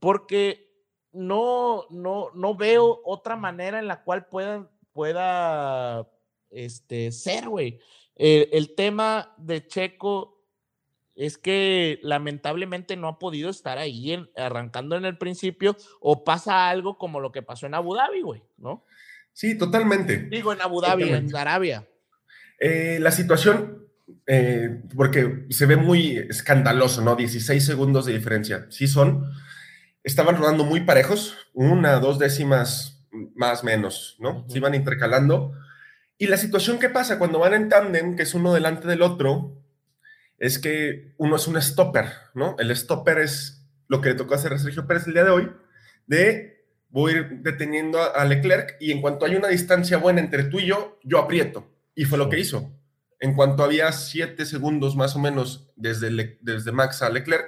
Porque 0.00 0.68
no, 1.12 1.86
no, 1.90 2.30
no 2.34 2.54
veo 2.54 3.00
otra 3.04 3.36
manera 3.36 3.78
en 3.78 3.86
la 3.86 4.02
cual 4.02 4.26
pueda, 4.26 4.70
pueda 4.92 6.10
este, 6.50 7.12
ser, 7.12 7.48
güey. 7.48 7.80
el 8.16 8.74
tema 8.74 9.34
de 9.38 9.66
Checo 9.66 10.37
es 11.18 11.36
que 11.36 11.98
lamentablemente 12.02 12.96
no 12.96 13.08
ha 13.08 13.18
podido 13.18 13.50
estar 13.50 13.76
ahí 13.76 14.24
arrancando 14.36 14.96
en 14.96 15.04
el 15.04 15.18
principio 15.18 15.76
o 16.00 16.22
pasa 16.22 16.68
algo 16.68 16.96
como 16.96 17.18
lo 17.18 17.32
que 17.32 17.42
pasó 17.42 17.66
en 17.66 17.74
Abu 17.74 17.96
Dhabi, 17.96 18.20
güey, 18.20 18.42
¿no? 18.56 18.84
Sí, 19.32 19.58
totalmente. 19.58 20.28
Digo, 20.30 20.52
en 20.52 20.60
Abu 20.60 20.80
Dhabi, 20.80 21.10
en 21.10 21.34
Arabia. 21.34 21.88
Eh, 22.60 22.98
la 23.00 23.10
situación, 23.10 23.88
eh, 24.28 24.80
porque 24.96 25.46
se 25.50 25.66
ve 25.66 25.76
muy 25.76 26.18
escandaloso, 26.18 27.02
¿no? 27.02 27.16
16 27.16 27.66
segundos 27.66 28.06
de 28.06 28.12
diferencia. 28.12 28.66
Sí 28.70 28.86
son. 28.86 29.24
Estaban 30.04 30.36
rodando 30.36 30.64
muy 30.64 30.82
parejos, 30.82 31.36
una, 31.52 31.98
dos 31.98 32.20
décimas 32.20 33.04
más 33.34 33.64
menos, 33.64 34.16
¿no? 34.20 34.46
Se 34.48 34.58
iban 34.58 34.76
intercalando. 34.76 35.52
Y 36.16 36.28
la 36.28 36.36
situación 36.36 36.78
que 36.78 36.88
pasa 36.88 37.18
cuando 37.18 37.40
van 37.40 37.54
en 37.54 37.68
tándem, 37.68 38.14
que 38.14 38.22
es 38.22 38.34
uno 38.34 38.54
delante 38.54 38.86
del 38.86 39.02
otro, 39.02 39.58
es 40.38 40.58
que 40.58 41.14
uno 41.18 41.36
es 41.36 41.46
un 41.48 41.60
stopper, 41.60 42.06
¿no? 42.34 42.56
El 42.58 42.74
stopper 42.74 43.18
es 43.18 43.66
lo 43.88 44.00
que 44.00 44.10
le 44.10 44.14
tocó 44.14 44.34
hacer 44.34 44.52
a 44.52 44.58
Sergio 44.58 44.86
Pérez 44.86 45.06
el 45.06 45.14
día 45.14 45.24
de 45.24 45.30
hoy, 45.30 45.50
de 46.06 46.58
voy 46.90 47.12
a 47.12 47.16
ir 47.16 47.28
deteniendo 47.42 48.00
a, 48.00 48.24
Leclerc 48.24 48.76
y 48.80 48.92
en 48.92 49.00
cuanto 49.00 49.26
hay 49.26 49.36
una 49.36 49.48
distancia 49.48 49.98
buena 49.98 50.20
entre 50.20 50.44
tú 50.44 50.58
y 50.58 50.66
yo, 50.66 50.98
yo 51.04 51.18
aprieto. 51.18 51.70
Y 51.94 52.04
fue 52.04 52.18
lo 52.18 52.28
que 52.28 52.38
hizo. 52.38 52.72
En 53.20 53.34
cuanto 53.34 53.64
había 53.64 53.90
siete 53.92 54.46
segundos 54.46 54.96
más 54.96 55.16
o 55.16 55.18
menos 55.18 55.70
desde, 55.76 56.38
desde 56.40 56.72
Max 56.72 57.02
a 57.02 57.10
Leclerc, 57.10 57.46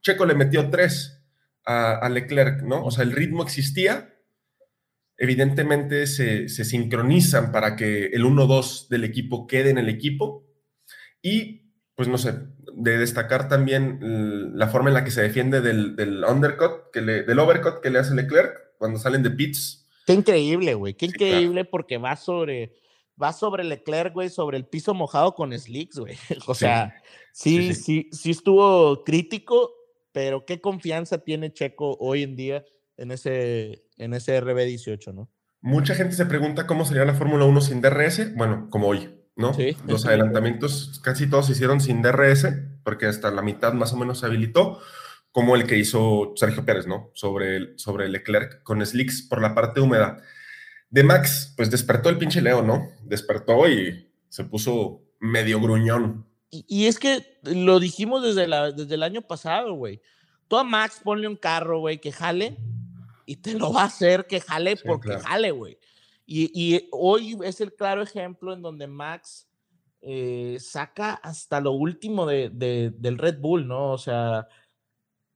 Checo 0.00 0.24
le 0.24 0.34
metió 0.34 0.70
tres 0.70 1.22
a, 1.64 2.08
Leclerc, 2.08 2.62
¿no? 2.62 2.84
O 2.84 2.90
sea, 2.90 3.04
el 3.04 3.12
ritmo 3.12 3.42
existía. 3.42 4.16
Evidentemente 5.18 6.06
se, 6.06 6.48
se 6.48 6.64
sincronizan 6.64 7.52
para 7.52 7.76
que 7.76 8.06
el 8.06 8.24
1-2 8.24 8.88
del 8.88 9.04
equipo 9.04 9.46
quede 9.46 9.70
en 9.70 9.78
el 9.78 9.90
equipo. 9.90 10.46
Y, 11.22 11.59
pues 12.00 12.08
no 12.08 12.16
sé, 12.16 12.32
de 12.72 12.96
destacar 12.96 13.46
también 13.46 13.98
la 14.54 14.68
forma 14.68 14.88
en 14.88 14.94
la 14.94 15.04
que 15.04 15.10
se 15.10 15.20
defiende 15.20 15.60
del, 15.60 15.96
del 15.96 16.24
undercut, 16.24 16.90
que 16.90 17.02
le, 17.02 17.24
del 17.24 17.38
overcut 17.38 17.82
que 17.82 17.90
le 17.90 17.98
hace 17.98 18.14
Leclerc 18.14 18.56
cuando 18.78 18.98
salen 18.98 19.22
de 19.22 19.28
pits. 19.28 19.86
Qué 20.06 20.14
increíble, 20.14 20.72
güey. 20.72 20.94
Qué 20.94 21.04
increíble 21.04 21.66
porque 21.66 21.98
va 21.98 22.16
sobre, 22.16 22.74
va 23.22 23.34
sobre 23.34 23.64
Leclerc, 23.64 24.14
güey, 24.14 24.30
sobre 24.30 24.56
el 24.56 24.64
piso 24.64 24.94
mojado 24.94 25.34
con 25.34 25.52
slicks, 25.52 25.98
güey. 25.98 26.16
O 26.46 26.54
sea, 26.54 26.94
sí 27.34 27.74
sí, 27.74 28.08
sí, 28.12 28.30
estuvo 28.30 29.04
crítico, 29.04 29.70
pero 30.10 30.46
qué 30.46 30.58
confianza 30.58 31.18
tiene 31.18 31.52
Checo 31.52 31.98
hoy 32.00 32.22
en 32.22 32.34
día 32.34 32.64
en 32.96 33.10
ese, 33.10 33.84
en 33.98 34.14
ese 34.14 34.42
RB18, 34.42 35.12
¿no? 35.12 35.28
Mucha 35.60 35.94
gente 35.94 36.14
se 36.14 36.24
pregunta 36.24 36.66
cómo 36.66 36.86
sería 36.86 37.04
la 37.04 37.12
Fórmula 37.12 37.44
1 37.44 37.60
sin 37.60 37.82
DRS. 37.82 38.34
Bueno, 38.36 38.68
como 38.70 38.86
hoy, 38.86 39.19
¿no? 39.40 39.54
Sí, 39.54 39.76
Los 39.86 40.06
adelantamientos 40.06 41.00
casi 41.02 41.28
todos 41.28 41.46
se 41.46 41.52
hicieron 41.52 41.80
sin 41.80 42.02
DRS, 42.02 42.46
porque 42.84 43.06
hasta 43.06 43.30
la 43.30 43.42
mitad 43.42 43.72
más 43.72 43.92
o 43.92 43.96
menos 43.96 44.20
se 44.20 44.26
habilitó 44.26 44.80
como 45.32 45.56
el 45.56 45.66
que 45.66 45.78
hizo 45.78 46.32
Sergio 46.36 46.64
Pérez, 46.64 46.86
¿no? 46.86 47.10
Sobre, 47.14 47.78
sobre 47.78 48.08
Leclerc 48.08 48.62
con 48.62 48.84
slicks 48.84 49.22
por 49.22 49.40
la 49.40 49.54
parte 49.54 49.80
húmeda. 49.80 50.22
De 50.90 51.04
Max, 51.04 51.54
pues 51.56 51.70
despertó 51.70 52.08
el 52.08 52.18
pinche 52.18 52.40
Leo, 52.40 52.62
¿no? 52.62 52.88
Despertó 53.02 53.68
y 53.68 54.12
se 54.28 54.44
puso 54.44 55.02
medio 55.20 55.60
gruñón. 55.60 56.26
Y, 56.50 56.86
es 56.86 56.98
que 56.98 57.38
lo 57.44 57.78
dijimos 57.78 58.24
desde, 58.24 58.48
la, 58.48 58.72
desde 58.72 58.96
el 58.96 59.04
año 59.04 59.22
pasado, 59.22 59.74
güey. 59.74 60.02
Tú 60.48 60.56
a 60.56 60.64
Max 60.64 61.00
ponle 61.04 61.28
un 61.28 61.36
carro, 61.36 61.78
güey, 61.78 62.00
que 62.00 62.10
jale 62.10 62.56
y 63.24 63.36
te 63.36 63.54
lo 63.54 63.72
va 63.72 63.82
a 63.82 63.86
hacer 63.86 64.26
que 64.26 64.40
jale 64.40 64.76
porque 64.76 65.16
jale, 65.20 65.52
güey. 65.52 65.78
Y, 66.32 66.86
hoy 66.92 67.36
es 67.42 67.60
el 67.60 67.74
claro 67.74 68.02
ejemplo 68.02 68.52
en 68.52 68.62
donde 68.62 68.86
Max 68.86 69.48
eh, 70.00 70.58
saca 70.60 71.14
hasta 71.14 71.60
lo 71.60 71.72
último 71.72 72.24
de, 72.24 72.50
del 72.50 73.18
Red 73.18 73.40
Bull, 73.40 73.66
¿no? 73.66 73.90
O 73.90 73.98
sea, 73.98 74.46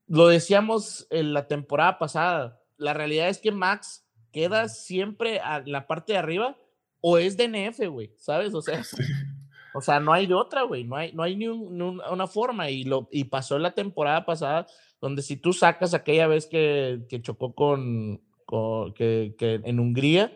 lo 0.07 0.29
decíamos 0.29 1.05
en 1.09 1.33
la 1.33 1.49
temporada 1.49 1.99
pasada, 1.99 2.61
la 2.77 2.93
realidad 2.93 3.27
es 3.27 3.39
que 3.39 3.51
Max 3.51 4.07
queda 4.31 4.69
siempre 4.69 5.41
a 5.41 5.61
la 5.65 5.85
parte 5.85 6.13
de 6.13 6.19
arriba 6.19 6.55
o 7.01 7.17
es 7.17 7.35
DNF, 7.35 7.89
güey, 7.89 8.13
¿sabes? 8.15 8.53
O 8.53 8.61
sea, 8.61 8.81
o 9.73 9.81
sea, 9.81 9.99
no 9.99 10.13
hay 10.13 10.27
de 10.27 10.33
otra, 10.33 10.61
güey, 10.61 10.85
no 10.85 10.95
hay, 10.95 11.11
no 11.11 11.23
hay 11.23 11.35
ni, 11.35 11.49
una 11.49 12.27
forma 12.27 12.69
y, 12.69 12.85
lo, 12.85 13.09
y 13.11 13.25
pasó 13.25 13.59
la 13.59 13.73
temporada 13.73 14.25
pasada 14.25 14.65
donde 15.01 15.23
si 15.23 15.35
tú 15.35 15.51
sacas 15.51 15.93
aquella 15.93 16.27
vez 16.27 16.45
que, 16.45 17.01
que 17.09 17.21
chocó 17.21 17.53
con, 17.53 18.21
con 18.45 18.93
que, 18.93 19.35
que 19.37 19.59
en 19.61 19.81
Hungría, 19.81 20.31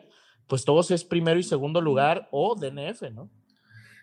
pues 0.49 0.65
todos 0.65 0.91
es 0.91 1.05
primero 1.05 1.39
y 1.39 1.43
segundo 1.43 1.79
lugar 1.79 2.27
o 2.31 2.55
DNF, 2.55 3.03
¿no? 3.11 3.29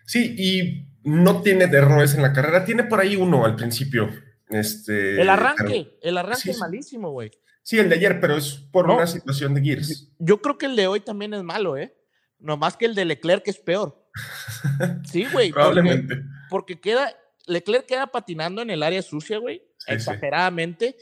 Sí, 0.05 0.33
y 0.37 0.87
no 1.03 1.41
tiene 1.41 1.65
errores 1.65 2.15
en 2.15 2.21
la 2.21 2.31
carrera, 2.31 2.63
tiene 2.63 2.85
por 2.85 3.01
ahí 3.01 3.17
uno 3.17 3.45
al 3.45 3.57
principio, 3.57 4.09
este, 4.49 5.21
el 5.21 5.29
arranque, 5.29 5.99
el 6.01 6.17
arranque 6.17 6.51
es 6.51 6.57
malísimo, 6.57 7.11
güey. 7.11 7.29
Sí, 7.61 7.77
el 7.77 7.89
de 7.89 7.95
ayer, 7.95 8.21
pero 8.21 8.37
es 8.37 8.53
por 8.71 8.89
una 8.89 9.05
situación 9.05 9.53
de 9.53 9.61
Gears. 9.61 10.09
Yo 10.19 10.41
creo 10.41 10.57
que 10.57 10.67
el 10.67 10.77
de 10.77 10.87
hoy 10.87 11.01
también 11.01 11.33
es 11.33 11.43
malo, 11.43 11.75
¿eh? 11.75 11.93
No 12.39 12.55
más 12.55 12.77
que 12.77 12.85
el 12.85 12.95
de 12.95 13.03
Leclerc 13.03 13.43
que 13.43 13.51
es 13.51 13.59
peor. 13.59 14.09
Sí, 15.11 15.25
güey. 15.31 15.51
Probablemente. 15.51 16.15
porque 16.49 16.79
queda, 16.79 17.13
Leclerc 17.45 17.85
queda 17.85 18.07
patinando 18.07 18.61
en 18.61 18.69
el 18.69 18.83
área 18.83 19.01
sucia, 19.01 19.37
güey, 19.37 19.61
exageradamente. 19.85 20.95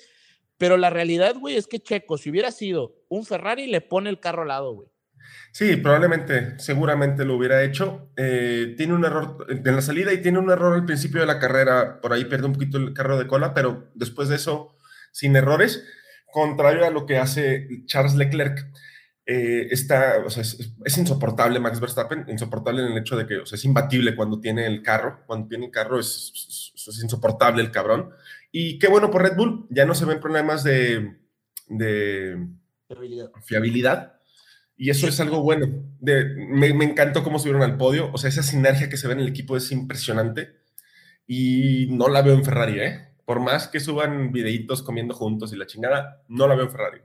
Pero 0.58 0.78
la 0.78 0.90
realidad, 0.90 1.36
güey, 1.36 1.56
es 1.56 1.68
que 1.68 1.80
Checo, 1.80 2.18
si 2.18 2.32
hubiera 2.32 2.50
sido 2.52 2.96
un 3.10 3.26
Ferrari, 3.26 3.68
le 3.68 3.82
pone 3.82 4.10
el 4.10 4.20
carro 4.20 4.42
al 4.42 4.48
lado, 4.48 4.74
güey. 4.74 4.90
Sí, 5.52 5.76
probablemente, 5.78 6.60
seguramente 6.60 7.26
lo 7.26 7.36
hubiera 7.36 7.64
hecho. 7.64 8.12
Eh, 8.18 8.74
tiene 8.78 8.94
un 8.94 9.06
error 9.06 9.46
en 9.50 9.64
la 9.64 9.82
salida 9.82 10.14
y 10.14 10.22
tiene 10.22 10.40
un 10.40 10.50
error 10.50 10.74
al 10.74 10.86
principio 10.86 11.22
de 11.22 11.28
la 11.28 11.40
carrera. 11.40 12.02
Por 12.02 12.14
ahí 12.14 12.26
pierde 12.26 12.48
un 12.48 12.54
poquito 12.54 12.78
el 12.78 12.94
carro 12.94 13.18
de 13.18 13.28
cola, 13.28 13.54
pero 13.54 13.92
después 13.96 14.30
de 14.30 14.36
eso, 14.36 14.76
sin 15.12 15.36
errores. 15.36 15.84
Contrario 16.32 16.86
a 16.86 16.90
lo 16.90 17.06
que 17.06 17.18
hace 17.18 17.68
Charles 17.86 18.16
Leclerc, 18.16 18.68
eh, 19.28 19.70
está, 19.72 20.22
o 20.24 20.30
sea, 20.30 20.44
es, 20.44 20.98
insoportable 20.98 21.60
Max 21.60 21.80
Verstappen, 21.80 22.26
insoportable 22.28 22.84
en 22.84 22.92
el 22.92 22.98
hecho 23.00 23.16
de 23.18 23.26
que 23.26 23.38
o 23.38 23.46
sea, 23.46 23.56
es 23.56 23.66
imbatible 23.66 24.16
cuando 24.16 24.40
tiene 24.40 24.68
el 24.68 24.84
carro. 24.84 25.24
Cuando 25.26 25.48
tiene 25.48 25.66
el 25.66 25.72
carro 25.72 26.00
es, 26.00 26.74
es 26.76 27.04
insoportable 27.04 27.62
el 27.62 27.72
cabrón. 27.72 28.12
Y 28.52 28.80
qué 28.80 28.88
bueno 28.88 29.12
por 29.12 29.22
Red 29.22 29.36
Bull, 29.36 29.68
ya 29.70 29.86
no 29.86 29.96
se 29.96 30.06
ven 30.06 30.20
problemas 30.20 30.64
de, 30.64 31.18
fiabilidad. 33.44 34.15
Y 34.78 34.90
eso 34.90 35.08
es 35.08 35.20
algo 35.20 35.42
bueno. 35.42 35.68
De, 36.00 36.26
me, 36.36 36.68
encantó 36.68 37.24
cómo 37.24 37.40
subieron 37.40 37.64
al 37.64 37.78
podio. 37.78 38.12
O 38.14 38.18
sea, 38.18 38.30
esa 38.30 38.44
sinergia 38.44 38.90
que 38.90 38.98
se 38.98 39.08
ve 39.08 39.14
en 39.14 39.22
el 39.22 39.28
equipo 39.28 39.56
es 39.56 39.72
impresionante. 39.72 40.58
Y 41.28 41.88
no 41.92 42.08
la 42.08 42.22
veo 42.22 42.34
en 42.34 42.44
Ferrari, 42.44 42.80
¿eh? 42.80 43.10
Por 43.26 43.40
más 43.40 43.68
que 43.68 43.80
suban 43.80 44.32
videitos 44.32 44.84
comiendo 44.84 45.16
juntos 45.16 45.52
y 45.52 45.56
la 45.56 45.66
chingada, 45.66 46.24
no 46.28 46.48
la 46.48 46.56
veo 46.56 46.66
en 46.66 46.72
Ferrari. 46.72 47.02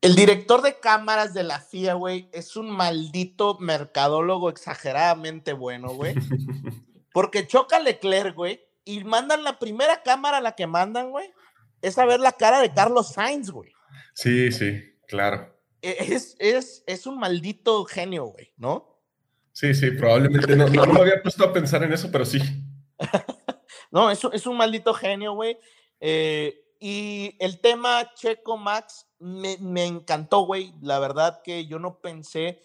El 0.00 0.14
director 0.14 0.62
de 0.62 0.78
cámaras 0.78 1.34
de 1.34 1.42
la 1.42 1.60
FIA, 1.60 1.94
güey, 1.94 2.28
es 2.32 2.56
un 2.56 2.70
maldito 2.70 3.58
mercadólogo 3.60 4.50
exageradamente 4.50 5.52
bueno, 5.52 5.94
güey. 5.94 6.14
Porque 7.12 7.46
choca 7.46 7.78
Leclerc, 7.78 8.34
güey, 8.34 8.60
y 8.84 9.04
mandan 9.04 9.42
la 9.42 9.58
primera 9.58 10.02
cámara 10.02 10.38
a 10.38 10.40
la 10.40 10.52
que 10.52 10.66
mandan, 10.66 11.10
güey, 11.10 11.32
es 11.82 11.98
a 11.98 12.04
ver 12.04 12.20
la 12.20 12.32
cara 12.32 12.60
de 12.60 12.72
Carlos 12.72 13.12
Sainz, 13.12 13.50
güey. 13.50 13.72
Sí, 14.14 14.52
sí, 14.52 14.82
claro. 15.08 15.55
E, 15.82 16.14
es, 16.14 16.36
es, 16.38 16.84
es 16.86 17.06
un 17.06 17.18
maldito 17.18 17.84
genio, 17.84 18.26
güey, 18.26 18.52
¿no? 18.56 18.96
Sí, 19.52 19.74
sí, 19.74 19.90
probablemente 19.92 20.54
no, 20.54 20.68
no, 20.68 20.92
me 20.92 21.00
había 21.00 21.22
puesto 21.22 21.44
a 21.44 21.52
pensar 21.52 21.82
en 21.82 21.92
eso, 21.92 22.10
pero 22.12 22.26
sí. 22.26 22.38
no, 23.90 24.10
es, 24.10 24.20
es 24.32 24.46
un 24.46 24.56
maldito 24.56 24.92
genio, 24.92 25.32
güey. 25.32 25.58
Eh, 25.98 26.54
y 26.78 27.34
el 27.38 27.60
tema 27.60 28.12
Checo 28.14 28.58
Max 28.58 29.06
me, 29.18 29.56
me 29.60 29.86
encantó, 29.86 30.40
güey. 30.40 30.74
La 30.82 30.98
verdad 30.98 31.40
que 31.42 31.66
yo 31.66 31.78
no 31.78 32.00
pensé 32.00 32.62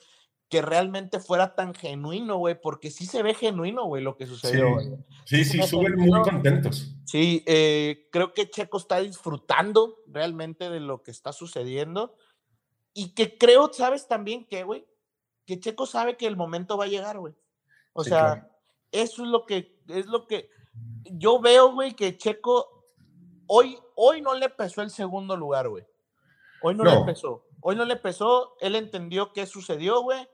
que 0.51 0.61
realmente 0.61 1.21
fuera 1.21 1.55
tan 1.55 1.73
genuino, 1.73 2.35
güey, 2.35 2.59
porque 2.59 2.91
sí 2.91 3.05
se 3.05 3.23
ve 3.23 3.33
genuino, 3.33 3.85
güey, 3.85 4.03
lo 4.03 4.17
que 4.17 4.25
sucedió. 4.25 4.77
Sí, 5.23 5.45
sí, 5.45 5.61
sí, 5.61 5.63
suben 5.63 5.95
muy 5.95 6.21
contentos. 6.23 6.93
Sí, 7.05 7.41
eh, 7.47 8.09
creo 8.11 8.33
que 8.33 8.49
Checo 8.49 8.77
está 8.77 8.99
disfrutando 8.99 9.99
realmente 10.07 10.69
de 10.69 10.81
lo 10.81 11.03
que 11.03 11.11
está 11.11 11.31
sucediendo 11.31 12.17
y 12.93 13.13
que 13.13 13.37
creo, 13.37 13.71
¿sabes 13.73 14.07
también 14.07 14.45
qué, 14.45 14.63
güey? 14.63 14.85
Que 15.45 15.59
Checo 15.59 15.85
sabe 15.85 16.17
que 16.17 16.27
el 16.27 16.35
momento 16.35 16.77
va 16.77 16.85
a 16.85 16.89
llegar, 16.89 17.19
güey. 17.19 17.33
O 17.93 18.03
sea, 18.03 18.49
eso 18.91 19.23
es 19.23 19.29
lo 19.29 19.45
que, 19.45 19.79
es 19.87 20.05
lo 20.05 20.27
que 20.27 20.49
yo 21.03 21.39
veo, 21.39 21.73
güey, 21.73 21.93
que 21.95 22.17
Checo 22.17 22.81
hoy, 23.47 23.77
hoy 23.95 24.21
no 24.21 24.33
le 24.33 24.49
pesó 24.49 24.81
el 24.81 24.89
segundo 24.89 25.35
lugar, 25.35 25.67
güey. 25.67 25.85
Hoy 26.61 26.75
no, 26.75 26.83
no. 26.83 26.99
le 26.99 27.05
pesó. 27.05 27.45
Hoy 27.61 27.75
no 27.75 27.85
le 27.85 27.95
pesó, 27.95 28.55
él 28.59 28.75
entendió 28.75 29.33
qué 29.33 29.45
sucedió, 29.45 30.01
güey. 30.01 30.27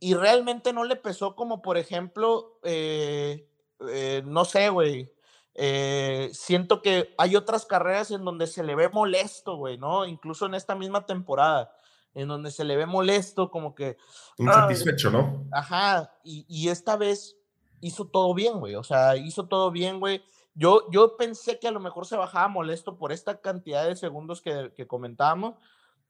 Y 0.00 0.14
realmente 0.14 0.72
no 0.72 0.84
le 0.84 0.96
pesó 0.96 1.36
como, 1.36 1.62
por 1.62 1.78
ejemplo, 1.78 2.58
eh, 2.64 3.48
eh, 3.88 4.22
no 4.26 4.44
sé, 4.44 4.68
güey. 4.68 5.12
Eh, 5.54 6.30
siento 6.32 6.82
que 6.82 7.14
hay 7.16 7.36
otras 7.36 7.64
carreras 7.64 8.10
en 8.10 8.24
donde 8.24 8.46
se 8.46 8.64
le 8.64 8.74
ve 8.74 8.88
molesto, 8.88 9.56
güey, 9.56 9.78
¿no? 9.78 10.04
Incluso 10.04 10.46
en 10.46 10.54
esta 10.54 10.74
misma 10.74 11.06
temporada, 11.06 11.72
en 12.14 12.28
donde 12.28 12.50
se 12.50 12.64
le 12.64 12.76
ve 12.76 12.86
molesto, 12.86 13.50
como 13.50 13.74
que... 13.74 13.96
Insatisfecho, 14.38 15.10
¿no? 15.10 15.44
Ajá, 15.52 16.12
y, 16.24 16.68
esta 16.68 16.96
vez 16.96 17.36
hizo 17.80 18.06
todo 18.06 18.34
bien, 18.34 18.58
güey, 18.58 18.74
o 18.74 18.82
sea, 18.82 19.16
hizo 19.16 19.46
todo 19.46 19.70
bien, 19.70 20.00
güey. 20.00 20.24
Yo, 20.54 20.90
yo 20.90 21.16
pensé 21.16 21.58
que 21.58 21.68
a 21.68 21.72
lo 21.72 21.80
mejor 21.80 22.06
se 22.06 22.16
bajaba 22.16 22.48
molesto 22.48 22.96
por 22.96 23.12
esta 23.12 23.40
cantidad 23.40 23.86
de 23.86 23.96
segundos 23.96 24.40
que, 24.40 24.72
que 24.74 24.86
comentábamos, 24.86 25.54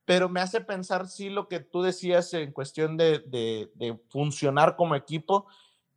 pero 0.04 0.28
me 0.28 0.40
hace 0.40 0.60
pensar, 0.60 1.08
sí, 1.08 1.30
lo 1.30 1.48
que 1.48 1.60
tú 1.60 1.82
decías 1.82 2.32
en 2.34 2.52
cuestión 2.52 2.96
de, 2.96 3.20
de, 3.20 3.98
funcionar 4.10 4.76
como 4.76 4.94
equipo, 4.94 5.46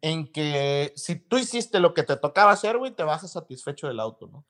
en 0.02 0.32
que 0.32 0.94
si 0.96 1.16
tú 1.16 1.38
hiciste 1.38 1.80
lo 1.80 1.94
que 1.94 2.04
te 2.04 2.18
tocaba 2.18 2.52
hacer, 2.52 2.78
güey, 2.78 2.92
te 2.92 3.04
bajas 3.04 3.32
satisfecho 3.32 3.88
del 3.88 4.00
auto, 4.00 4.28
¿no? 4.28 4.46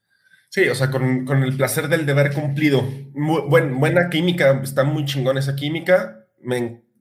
Sí, 0.50 0.66
o 0.68 0.74
sea, 0.74 0.90
con, 0.90 1.26
con 1.26 1.42
el 1.42 1.56
placer 1.56 1.88
del 1.88 2.06
deber 2.06 2.32
cumplido. 2.32 2.82
buen, 3.12 3.78
buena 3.78 4.08
química, 4.08 4.60
está 4.62 4.82
muy 4.82 5.04
chingón 5.04 5.36
esa 5.36 5.54
química. 5.54 6.26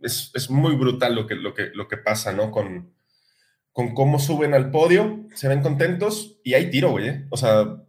es, 0.01 0.31
es, 0.33 0.49
muy 0.49 0.75
brutal 0.75 1.15
lo 1.15 1.27
que, 1.27 1.35
lo 1.35 1.53
que, 1.53 1.71
lo 1.73 1.87
que 1.87 1.97
pasa, 1.97 2.33
¿no? 2.33 2.51
Con, 2.51 2.93
con 3.71 3.93
cómo 3.93 4.19
suben 4.19 4.53
al 4.53 4.69
podio, 4.69 5.27
se 5.33 5.47
ven 5.47 5.61
contentos 5.61 6.39
y 6.43 6.55
hay 6.55 6.69
tiro, 6.69 6.91
güey. 6.91 7.07
¿eh? 7.07 7.27
O 7.29 7.37
sea, 7.37 7.83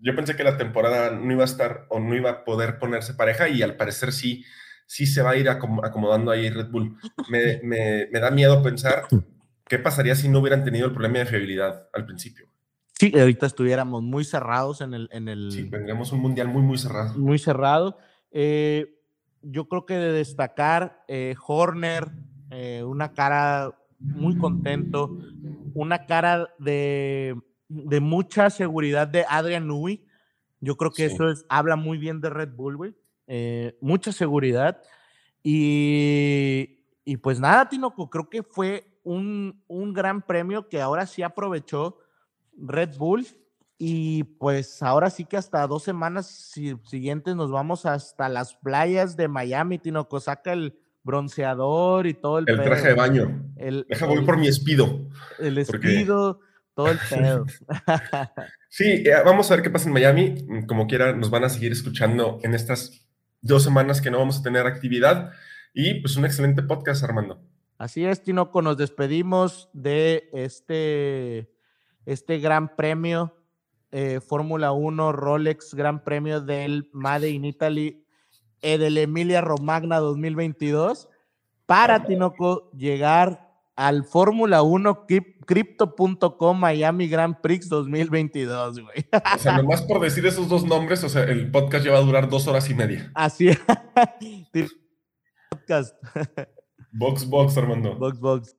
yo 0.00 0.14
pensé 0.14 0.36
que 0.36 0.44
la 0.44 0.58
temporada 0.58 1.10
no 1.10 1.32
iba 1.32 1.42
a 1.42 1.46
estar 1.46 1.86
o 1.88 1.98
no 1.98 2.14
iba 2.14 2.30
a 2.30 2.44
poder 2.44 2.78
ponerse 2.78 3.14
pareja 3.14 3.48
y 3.48 3.62
al 3.62 3.76
parecer 3.76 4.12
sí, 4.12 4.44
sí 4.86 5.06
se 5.06 5.22
va 5.22 5.30
a 5.30 5.36
ir 5.36 5.48
acomodando 5.48 6.30
ahí 6.30 6.50
Red 6.50 6.68
Bull. 6.68 6.98
Me, 7.30 7.60
me, 7.62 8.08
me 8.12 8.20
da 8.20 8.30
miedo 8.30 8.62
pensar 8.62 9.06
qué 9.72 9.78
pasaría 9.78 10.14
si 10.14 10.28
no 10.28 10.40
hubieran 10.40 10.64
tenido 10.64 10.84
el 10.84 10.92
problema 10.92 11.20
de 11.20 11.24
fiabilidad 11.24 11.88
al 11.94 12.04
principio. 12.04 12.46
Sí, 12.92 13.10
ahorita 13.18 13.46
estuviéramos 13.46 14.02
muy 14.02 14.22
cerrados 14.22 14.82
en 14.82 14.92
el... 14.92 15.08
En 15.12 15.28
el 15.28 15.50
sí, 15.50 15.70
tendríamos 15.70 16.12
un 16.12 16.20
mundial 16.20 16.48
muy, 16.48 16.60
muy 16.60 16.76
cerrado. 16.76 17.18
Muy 17.18 17.38
cerrado. 17.38 17.96
Eh, 18.32 19.00
yo 19.40 19.68
creo 19.68 19.86
que 19.86 19.94
de 19.94 20.12
destacar 20.12 21.02
eh, 21.08 21.34
Horner, 21.46 22.10
eh, 22.50 22.82
una 22.84 23.14
cara 23.14 23.72
muy 23.98 24.36
contento, 24.36 25.18
una 25.72 26.04
cara 26.04 26.50
de 26.58 27.34
de 27.72 28.00
mucha 28.00 28.50
seguridad 28.50 29.08
de 29.08 29.24
Adrian 29.26 29.66
Newey. 29.66 30.04
Yo 30.60 30.76
creo 30.76 30.90
que 30.90 31.06
eso 31.06 31.30
es, 31.30 31.46
habla 31.48 31.76
muy 31.76 31.96
bien 31.98 32.20
de 32.20 32.28
Red 32.30 32.50
Bull, 32.50 32.76
güey. 32.76 32.94
Eh, 33.26 33.76
mucha 33.80 34.12
seguridad. 34.12 34.82
Y, 35.42 36.84
y, 37.04 37.16
pues 37.16 37.40
nada, 37.40 37.68
Tinoco, 37.68 38.10
creo 38.10 38.28
que 38.28 38.42
fue 38.42 38.91
un, 39.02 39.62
un 39.66 39.92
gran 39.92 40.22
premio 40.22 40.68
que 40.68 40.80
ahora 40.80 41.06
sí 41.06 41.22
aprovechó 41.22 41.98
Red 42.56 42.96
Bull. 42.96 43.26
Y 43.78 44.24
pues 44.24 44.80
ahora 44.82 45.10
sí 45.10 45.24
que 45.24 45.36
hasta 45.36 45.66
dos 45.66 45.82
semanas 45.82 46.52
siguientes 46.84 47.34
nos 47.34 47.50
vamos 47.50 47.84
hasta 47.84 48.28
las 48.28 48.54
playas 48.54 49.16
de 49.16 49.26
Miami, 49.26 49.78
Tinoco. 49.78 50.20
Saca 50.20 50.52
el 50.52 50.78
bronceador 51.02 52.06
y 52.06 52.14
todo 52.14 52.38
el. 52.38 52.48
El 52.48 52.62
traje 52.62 52.88
de 52.88 52.94
baño. 52.94 53.52
El, 53.56 53.84
Deja, 53.88 54.06
voy 54.06 54.24
por 54.24 54.38
mi 54.38 54.46
espido. 54.46 55.08
El 55.38 55.58
espido. 55.58 56.40
Todo 56.74 56.90
el 56.90 56.98
pedo. 57.10 57.44
sí, 58.68 58.84
eh, 59.04 59.22
vamos 59.24 59.50
a 59.50 59.56
ver 59.56 59.62
qué 59.62 59.70
pasa 59.70 59.88
en 59.88 59.94
Miami. 59.94 60.64
Como 60.66 60.86
quiera, 60.86 61.12
nos 61.12 61.28
van 61.28 61.44
a 61.44 61.48
seguir 61.48 61.72
escuchando 61.72 62.38
en 62.42 62.54
estas 62.54 63.06
dos 63.40 63.64
semanas 63.64 64.00
que 64.00 64.10
no 64.10 64.18
vamos 64.18 64.38
a 64.38 64.42
tener 64.42 64.66
actividad. 64.66 65.32
Y 65.74 66.00
pues 66.00 66.16
un 66.16 66.24
excelente 66.24 66.62
podcast, 66.62 67.02
Armando. 67.04 67.42
Así 67.78 68.04
es, 68.04 68.22
Tinoco, 68.22 68.62
nos 68.62 68.76
despedimos 68.76 69.68
de 69.72 70.28
este, 70.32 71.52
este 72.06 72.38
gran 72.38 72.76
premio 72.76 73.34
eh, 73.90 74.20
Fórmula 74.20 74.72
1 74.72 75.12
Rolex 75.12 75.74
Gran 75.74 76.02
Premio 76.02 76.40
del 76.40 76.88
Made 76.92 77.28
in 77.28 77.44
Italy 77.44 78.06
eh, 78.62 78.78
del 78.78 78.96
Emilia 78.96 79.42
Romagna 79.42 79.98
2022 79.98 81.08
para 81.66 82.04
Tinoco 82.04 82.70
llegar 82.72 83.52
al 83.76 84.04
Fórmula 84.04 84.62
1 84.62 85.06
Crypto.com 85.44 86.58
Miami 86.58 87.08
Grand 87.08 87.38
Prix 87.40 87.68
2022, 87.68 88.80
güey. 88.80 89.06
O 89.34 89.38
sea, 89.38 89.58
nomás 89.58 89.82
por 89.82 90.00
decir 90.00 90.24
esos 90.24 90.48
dos 90.48 90.64
nombres, 90.64 91.04
o 91.04 91.08
sea, 91.08 91.24
el 91.24 91.50
podcast 91.50 91.84
lleva 91.84 91.98
a 91.98 92.02
durar 92.02 92.30
dos 92.30 92.46
horas 92.46 92.70
y 92.70 92.74
media. 92.74 93.10
Así 93.14 93.48
es. 93.48 93.60
podcast. 95.50 95.94
Box 96.94 97.24
boxer 97.34 97.66
बंदो 97.66 97.92
box 98.00 98.18
box 98.20 98.54